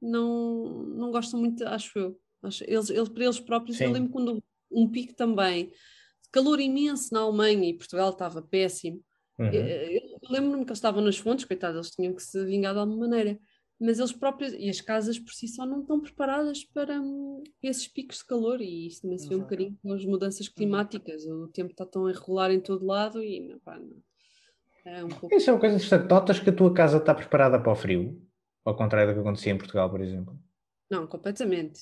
Não, 0.00 0.84
não 0.86 1.10
gostam 1.10 1.38
muito, 1.38 1.64
acho 1.66 1.98
eu. 1.98 2.20
Eles, 2.66 2.90
eles, 2.90 3.08
para 3.08 3.24
eles 3.24 3.38
próprios, 3.38 3.76
Sim. 3.76 3.84
eu 3.84 3.92
lembro 3.92 4.10
quando 4.10 4.42
um 4.70 4.88
pico 4.88 5.14
também 5.14 5.70
calor 6.32 6.60
imenso 6.60 7.12
na 7.12 7.20
Alemanha 7.20 7.68
e 7.68 7.76
Portugal 7.76 8.10
estava 8.10 8.40
péssimo. 8.40 9.02
Uhum. 9.40 9.46
Eu, 9.46 9.62
eu 9.62 10.18
lembro-me 10.28 10.64
que 10.64 10.70
eles 10.70 10.78
estavam 10.78 11.02
nas 11.02 11.16
fontes, 11.16 11.46
coitados, 11.46 11.76
eles 11.76 11.90
tinham 11.90 12.14
que 12.14 12.22
se 12.22 12.44
vingar 12.44 12.74
de 12.74 12.80
alguma 12.80 13.08
maneira. 13.08 13.38
Mas 13.80 13.98
eles 13.98 14.12
próprios, 14.12 14.52
e 14.52 14.68
as 14.68 14.82
casas 14.82 15.18
por 15.18 15.32
si 15.32 15.48
só 15.48 15.64
não 15.64 15.80
estão 15.80 15.98
preparadas 15.98 16.62
para 16.62 17.00
um, 17.00 17.42
esses 17.62 17.88
picos 17.88 18.18
de 18.18 18.26
calor, 18.26 18.60
e 18.60 18.86
isso 18.86 19.00
também 19.00 19.16
se 19.16 19.26
vê 19.26 19.34
um 19.36 19.40
bocadinho 19.40 19.78
com 19.82 19.92
as 19.94 20.04
mudanças 20.04 20.46
uhum. 20.46 20.52
climáticas. 20.54 21.24
O 21.24 21.48
tempo 21.48 21.70
está 21.70 21.86
tão 21.86 22.08
irregular 22.10 22.50
em 22.50 22.60
todo 22.60 22.84
lado 22.84 23.22
e 23.24 23.40
não, 23.40 23.58
pá, 23.60 23.78
não. 23.78 23.96
É 24.84 25.02
um 25.02 25.08
pouco... 25.08 25.34
Isso 25.34 25.48
é 25.48 25.52
uma 25.54 25.60
coisa 25.60 25.76
interessante. 25.76 26.10
Notas 26.10 26.38
que 26.38 26.50
a 26.50 26.54
tua 26.54 26.74
casa 26.74 26.98
está 26.98 27.14
preparada 27.14 27.58
para 27.58 27.72
o 27.72 27.74
frio? 27.74 28.20
Ao 28.64 28.76
contrário 28.76 29.10
do 29.10 29.14
que 29.14 29.20
acontecia 29.20 29.52
em 29.52 29.58
Portugal, 29.58 29.88
por 29.88 30.02
exemplo? 30.02 30.38
Não, 30.90 31.06
completamente. 31.06 31.80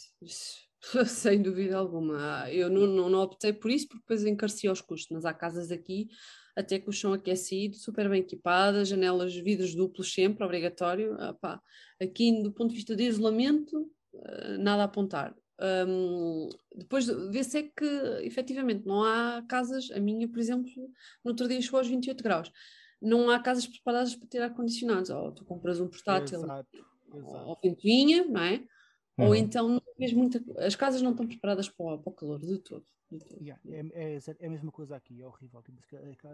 Sem 1.06 1.42
dúvida 1.42 1.76
alguma. 1.76 2.50
Eu 2.50 2.70
não, 2.70 2.86
não, 2.86 3.08
não, 3.08 3.20
optei 3.20 3.52
por 3.52 3.70
isso 3.70 3.88
porque 3.88 4.02
depois 4.02 4.24
encarecia 4.24 4.70
os 4.70 4.80
custos, 4.80 5.08
mas 5.10 5.24
há 5.24 5.34
casas 5.34 5.70
aqui 5.70 6.08
até 6.54 6.78
com 6.78 6.90
o 6.90 6.92
chão 6.92 7.12
aquecido, 7.12 7.76
super 7.76 8.08
bem 8.10 8.20
equipadas, 8.20 8.88
janelas, 8.88 9.32
vidros 9.34 9.76
duplos 9.76 10.12
sempre, 10.12 10.44
obrigatório. 10.44 11.16
Ah, 11.20 11.60
aqui, 12.02 12.42
do 12.42 12.52
ponto 12.52 12.70
de 12.70 12.76
vista 12.76 12.96
de 12.96 13.04
isolamento, 13.04 13.88
ah, 14.24 14.58
nada 14.58 14.82
a 14.82 14.86
apontar. 14.86 15.36
Um, 15.60 16.48
depois 16.74 17.06
vê-se 17.30 17.58
é 17.58 17.62
que 17.64 17.84
efetivamente 18.22 18.86
não 18.86 19.02
há 19.02 19.42
casas, 19.48 19.90
a 19.90 19.98
minha, 19.98 20.28
por 20.28 20.38
exemplo, 20.38 20.70
no 21.24 21.30
outro 21.30 21.48
dia 21.48 21.60
chegou 21.60 21.78
aos 21.78 21.88
28 21.88 22.22
graus. 22.22 22.52
Não 23.00 23.30
há 23.30 23.38
casas 23.38 23.66
preparadas 23.66 24.14
para 24.16 24.28
ter 24.28 24.42
ar-condicionados. 24.42 25.10
Ou 25.10 25.32
tu 25.32 25.44
compras 25.44 25.80
um 25.80 25.88
portátil 25.88 26.42
exato, 26.42 26.78
exato. 27.12 27.48
ou 27.48 27.58
ventoinha, 27.62 28.24
não 28.24 28.40
é? 28.40 28.64
Uhum. 29.18 29.26
Ou 29.26 29.34
então 29.34 29.82
mesmo 29.98 30.20
muita, 30.20 30.40
as 30.64 30.76
casas 30.76 31.02
não 31.02 31.10
estão 31.10 31.26
preparadas 31.26 31.68
para 31.68 31.86
o, 31.86 31.98
para 31.98 32.10
o 32.10 32.14
calor 32.14 32.38
de 32.38 32.58
todo. 32.58 32.86
De 33.10 33.18
todo. 33.18 33.42
Yeah, 33.42 33.60
é, 33.68 33.80
é, 33.92 34.16
é, 34.16 34.46
a 34.46 34.50
mesma 34.50 34.70
coisa 34.70 34.94
aqui, 34.94 35.20
é 35.20 35.26
horrível. 35.26 35.62
Tipo, 35.62 35.82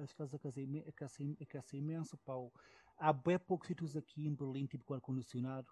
as 0.02 0.12
casas 0.12 0.34
aquecem, 0.34 0.84
aquecem, 0.86 1.36
aquecem 1.40 1.80
imenso. 1.80 2.18
Pau. 2.24 2.52
Há 2.98 3.12
bem 3.12 3.38
poucos 3.38 3.68
sítios 3.68 3.96
aqui 3.96 4.26
em 4.26 4.34
Berlim, 4.34 4.66
tipo 4.66 4.84
com 4.84 4.94
ar-condicionado. 4.94 5.66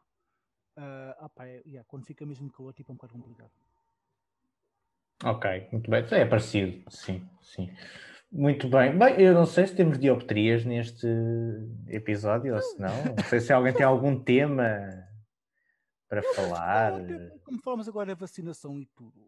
Uh, 0.76 1.24
opa, 1.24 1.46
é, 1.46 1.62
yeah, 1.66 1.84
quando 1.86 2.06
fica 2.06 2.24
mesmo 2.24 2.50
calor, 2.50 2.72
tipo, 2.72 2.90
é 2.90 2.92
um 2.92 2.96
bocado 2.96 3.12
complicado. 3.12 3.50
Ok, 5.24 5.68
muito 5.70 5.90
bem. 5.90 6.04
É 6.10 6.24
parecido, 6.24 6.82
sim, 6.90 7.28
sim. 7.42 7.70
Muito 8.30 8.66
bem. 8.66 8.96
Bem, 8.98 9.20
eu 9.20 9.34
não 9.34 9.44
sei 9.44 9.66
se 9.66 9.76
temos 9.76 9.98
dioptrias 9.98 10.64
neste 10.64 11.06
episódio 11.88 12.54
ou 12.54 12.62
se 12.62 12.80
não. 12.80 13.04
Não 13.04 13.24
sei 13.28 13.40
se 13.40 13.52
alguém 13.52 13.74
tem 13.74 13.84
algum 13.84 14.18
tema 14.18 15.06
para 16.12 16.22
falar. 16.34 16.92
como 17.42 17.58
falamos 17.62 17.88
agora 17.88 18.08
da 18.08 18.14
vacinação 18.14 18.78
e 18.78 18.84
tudo. 18.84 19.26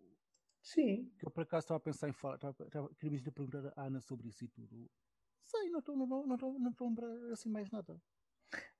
Sim. 0.62 1.10
Que 1.18 1.26
eu 1.26 1.30
por 1.30 1.42
acaso 1.42 1.64
estava 1.64 1.78
a 1.78 1.80
pensar 1.80 2.10
em 2.10 2.12
falar, 2.12 2.34
estava, 2.34 2.54
estava, 2.60 2.90
queria 2.98 3.12
mesmo 3.12 3.32
perguntar 3.32 3.72
à 3.74 3.84
Ana 3.84 4.02
sobre 4.02 4.28
isso 4.28 4.44
e 4.44 4.48
tudo. 4.48 4.90
Sei, 5.46 5.70
não 5.70 5.78
estou 5.78 5.96
não, 5.96 6.06
não, 6.06 6.26
não, 6.26 6.58
não 6.58 6.70
estou 6.70 6.86
a 6.86 6.88
lembrar 6.90 7.32
assim 7.32 7.48
mais 7.48 7.70
nada. 7.70 7.96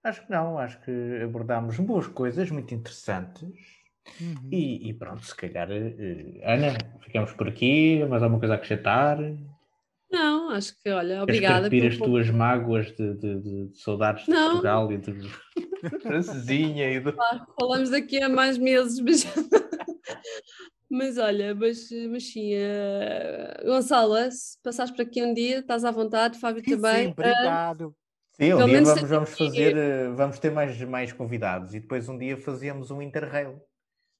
Acho 0.02 0.24
que 0.24 0.30
não, 0.30 0.59
acho 0.59 0.80
que 0.82 1.22
abordámos 1.22 1.78
boas 1.78 2.07
coisas, 2.07 2.50
muito 2.50 2.74
interessantes. 2.74 3.82
Uhum. 4.20 4.48
E, 4.52 4.90
e, 4.90 4.94
pronto, 4.94 5.24
se 5.24 5.34
calhar, 5.34 5.70
uh, 5.70 6.40
Ana, 6.42 6.76
ficamos 7.00 7.32
por 7.32 7.48
aqui. 7.48 8.05
Mais 8.05 8.22
alguma 8.22 8.38
coisa 8.38 8.55
a 8.55 8.57
acrescentar? 8.57 9.18
Não, 10.11 10.50
acho 10.50 10.78
que, 10.78 10.90
olha, 10.90 11.22
obrigada. 11.22 11.70
Queres 11.70 11.94
as 11.94 11.98
tuas 11.98 12.30
mágoas 12.30 12.94
de, 12.94 13.14
de, 13.14 13.40
de, 13.40 13.68
de 13.68 13.78
saudades 13.78 14.26
de 14.26 14.30
não. 14.30 14.50
Portugal 14.50 14.92
e 14.92 14.98
de 14.98 15.12
francesinha 16.03 16.91
e 16.91 17.01
do... 17.01 17.12
Claro, 17.12 17.47
falamos 17.59 17.91
daqui 17.91 18.22
a 18.22 18.28
mais 18.28 18.59
meses, 18.59 19.01
mas, 19.01 19.24
mas 20.91 21.18
olha, 21.18 21.55
mas, 21.55 21.89
mas 22.11 22.32
sim, 22.32 22.55
uh... 22.55 23.66
Gonçalo, 23.66 24.30
se 24.30 24.59
passares 24.62 24.93
por 24.93 25.03
aqui 25.03 25.22
um 25.22 25.35
dia, 25.35 25.59
estás 25.59 25.85
à 25.85 25.91
vontade, 25.91 26.39
Fábio 26.39 26.62
sim, 26.64 26.70
também. 26.70 27.07
Sim, 27.07 27.12
obrigado. 27.12 27.89
Uh... 27.89 27.95
Sim, 28.37 28.53
um 28.53 28.66
dia 28.66 28.82
vamos, 28.82 29.03
vamos 29.03 29.30
fazer, 29.30 29.76
eh, 29.76 30.09
vamos 30.09 30.41
ter 30.41 30.51
mais, 30.51 30.80
mais 30.80 31.12
convidados 31.12 31.72
e 31.72 31.78
depois 31.78 32.09
um 32.09 32.18
dia 32.18 32.37
fazemos 32.37 32.91
um 32.91 33.01
interrail. 33.01 33.62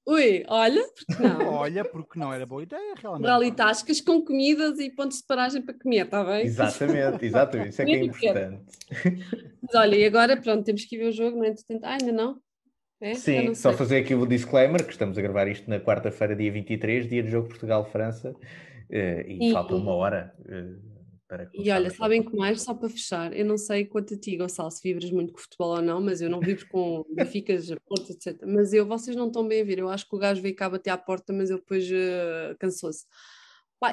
Ui, 0.07 0.43
olha, 0.47 0.83
porque 1.07 1.23
não? 1.23 1.47
olha, 1.53 1.83
porque 1.85 2.19
não 2.19 2.31
era 2.31 2.45
boa 2.45 2.61
ideia, 2.61 2.93
realmente. 3.01 3.29
Ali 3.29 3.51
tascas 3.51 3.99
com 3.99 4.23
comidas 4.23 4.77
e 4.79 4.89
pontos 4.91 5.17
de 5.17 5.23
paragem 5.25 5.61
para 5.61 5.73
comer, 5.73 6.05
está 6.05 6.23
bem? 6.23 6.45
Exatamente, 6.45 7.25
exatamente, 7.25 7.69
isso 7.69 7.81
é 7.81 7.85
que 7.85 7.95
é 7.95 8.03
importante. 8.03 8.63
Mas 9.63 9.75
olha, 9.75 9.95
e 9.95 10.05
agora 10.05 10.37
pronto, 10.37 10.63
temos 10.63 10.85
que 10.85 10.95
ir 10.95 10.99
ver 10.99 11.07
o 11.07 11.11
jogo, 11.11 11.37
não 11.37 11.45
é? 11.45 11.55
Ah, 11.81 11.97
ainda 11.99 12.11
não? 12.11 12.39
É? 13.01 13.15
Sim, 13.15 13.53
só 13.55 13.73
fazer 13.73 13.97
aqui 13.97 14.13
o 14.13 14.25
disclaimer, 14.25 14.83
que 14.85 14.91
estamos 14.91 15.17
a 15.17 15.21
gravar 15.21 15.47
isto 15.47 15.69
na 15.69 15.79
quarta-feira, 15.79 16.35
dia 16.35 16.51
23, 16.51 17.09
dia 17.09 17.23
de 17.23 17.29
jogo 17.29 17.49
Portugal-França, 17.49 18.35
eh, 18.89 19.25
e, 19.27 19.49
e, 19.49 19.51
falta 19.51 19.75
uma 19.75 19.93
hora. 19.93 20.33
Para 21.35 21.49
E 21.53 21.69
olha, 21.69 21.89
sabem 21.89 22.23
que 22.23 22.35
mais, 22.35 22.61
só 22.61 22.73
para 22.73 22.89
fechar, 22.89 23.35
eu 23.35 23.45
não 23.45 23.57
sei 23.57 23.85
quanto 23.85 24.13
a 24.13 24.17
ti, 24.17 24.37
Gonçalo, 24.37 24.71
se 24.71 24.81
vibras 24.81 25.11
muito 25.11 25.33
com 25.33 25.39
futebol 25.39 25.75
ou 25.75 25.81
não, 25.81 25.99
mas 25.99 26.21
eu 26.21 26.29
não 26.29 26.39
vibro 26.39 26.65
com 26.69 27.05
Benficas, 27.13 27.67
Porto, 27.85 28.11
etc. 28.11 28.41
Mas 28.45 28.73
eu, 28.73 28.85
vocês 28.85 29.15
não 29.15 29.27
estão 29.27 29.47
bem 29.47 29.61
a 29.61 29.65
vir. 29.65 29.79
Eu 29.79 29.89
acho 29.89 30.07
que 30.07 30.15
o 30.15 30.19
gajo 30.19 30.41
veio 30.41 30.55
cá 30.55 30.69
bater 30.69 30.91
à 30.91 30.97
porta, 30.97 31.33
mas 31.33 31.49
eu 31.49 31.57
depois 31.57 31.85
uh, 31.89 32.55
cansou-se. 32.57 33.05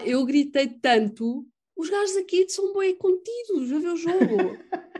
eu 0.05 0.24
gritei 0.24 0.68
tanto, 0.68 1.47
os 1.76 1.90
gajos 1.90 2.16
aqui 2.16 2.49
são 2.49 2.72
bem 2.74 2.95
contidos 2.97 3.72
a 3.72 3.78
ver 3.78 3.88
o 3.88 3.97
jogo. 3.97 4.36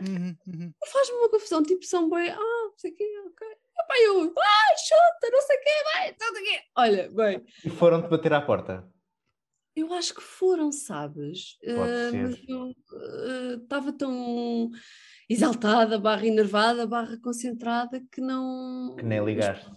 Uhum, 0.01 0.35
uhum. 0.47 0.73
Faz-me 0.91 1.15
uma 1.15 1.29
confusão, 1.29 1.63
tipo, 1.63 1.85
são 1.85 2.09
bem, 2.09 2.29
ah, 2.29 2.37
não 2.37 2.73
sei 2.77 2.91
o 2.91 2.95
quê, 2.95 3.05
ok. 3.27 3.47
Epá, 3.47 3.93
eu, 4.05 4.21
ai, 4.21 4.75
chuta, 4.77 5.31
não 5.31 5.41
sei 5.41 5.55
o 5.55 5.59
quê, 5.61 5.69
vai, 5.93 6.13
tudo 6.13 6.37
aqui. 6.37 6.59
Olha, 6.75 7.09
bem. 7.09 7.45
E 7.65 7.69
foram-te 7.69 8.09
bater 8.09 8.33
à 8.33 8.41
porta? 8.41 8.92
Eu 9.75 9.91
acho 9.93 10.13
que 10.13 10.21
foram, 10.21 10.71
sabes? 10.71 11.57
Uh, 11.63 12.37
eu 12.47 13.57
estava 13.57 13.89
uh, 13.89 13.97
tão 13.97 14.69
exaltada, 15.27 15.97
barra 15.97 16.27
enervada, 16.27 16.85
barra 16.85 17.17
concentrada 17.19 18.01
que 18.11 18.21
não. 18.21 18.95
Que 18.95 19.03
nem 19.03 19.23
ligaste. 19.23 19.69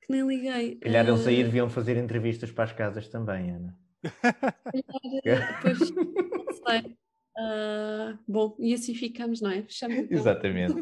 Que 0.00 0.12
nem 0.12 0.26
liguei. 0.26 0.76
Calhar 0.76 1.06
eles 1.06 1.26
aí 1.26 1.44
deviam 1.44 1.68
fazer 1.68 1.96
entrevistas 1.96 2.50
para 2.50 2.64
as 2.64 2.72
casas 2.72 3.08
também, 3.08 3.50
Ana. 3.50 3.78
Calhar, 5.22 5.62
depois, 5.62 5.90
não 5.90 6.52
sei. 6.66 6.96
Uh, 7.40 8.18
bom, 8.28 8.54
e 8.58 8.74
assim 8.74 8.94
ficamos, 8.94 9.40
não 9.40 9.50
é? 9.50 9.62
Fechamos 9.62 9.96
então. 9.98 10.18
Exatamente. 10.18 10.74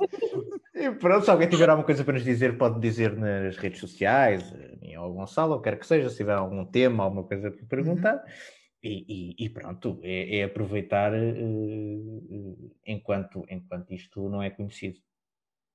e 0.74 0.90
pronto, 0.92 1.24
se 1.24 1.30
alguém 1.30 1.48
tiver 1.48 1.68
alguma 1.68 1.86
coisa 1.86 2.02
para 2.02 2.14
nos 2.14 2.24
dizer, 2.24 2.58
pode 2.58 2.80
dizer 2.80 3.16
nas 3.16 3.56
redes 3.56 3.78
sociais, 3.78 4.52
em 4.82 4.94
ao 4.96 5.12
Gonçalo, 5.12 5.54
ou 5.54 5.60
quer 5.60 5.78
que 5.78 5.86
seja, 5.86 6.10
se 6.10 6.16
tiver 6.16 6.34
algum 6.34 6.64
tema, 6.64 7.04
alguma 7.04 7.24
coisa 7.24 7.50
para 7.50 7.66
perguntar. 7.66 8.14
Uhum. 8.14 8.58
E, 8.82 9.04
e, 9.08 9.44
e, 9.44 9.48
pronto, 9.48 10.00
é, 10.02 10.38
é 10.38 10.44
aproveitar 10.44 11.12
uh, 11.12 12.74
enquanto, 12.86 13.44
enquanto 13.48 13.92
isto 13.92 14.28
não 14.28 14.42
é 14.42 14.50
conhecido. 14.50 14.98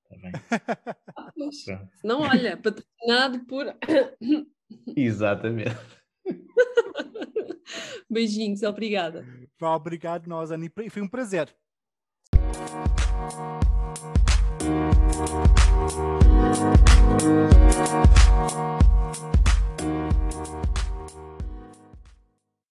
Está 0.04 0.16
bem? 0.22 0.32
não, 2.04 2.22
olha, 2.22 2.58
patrocinado 2.58 3.46
por. 3.46 3.66
Exatamente. 4.96 6.03
Beijinhos, 8.10 8.64
obrigada. 8.64 9.26
Obrigado, 9.62 10.28
nós, 10.28 10.52
Ani. 10.52 10.72
Foi 10.90 11.02
um 11.02 11.08
prazer. 11.08 11.54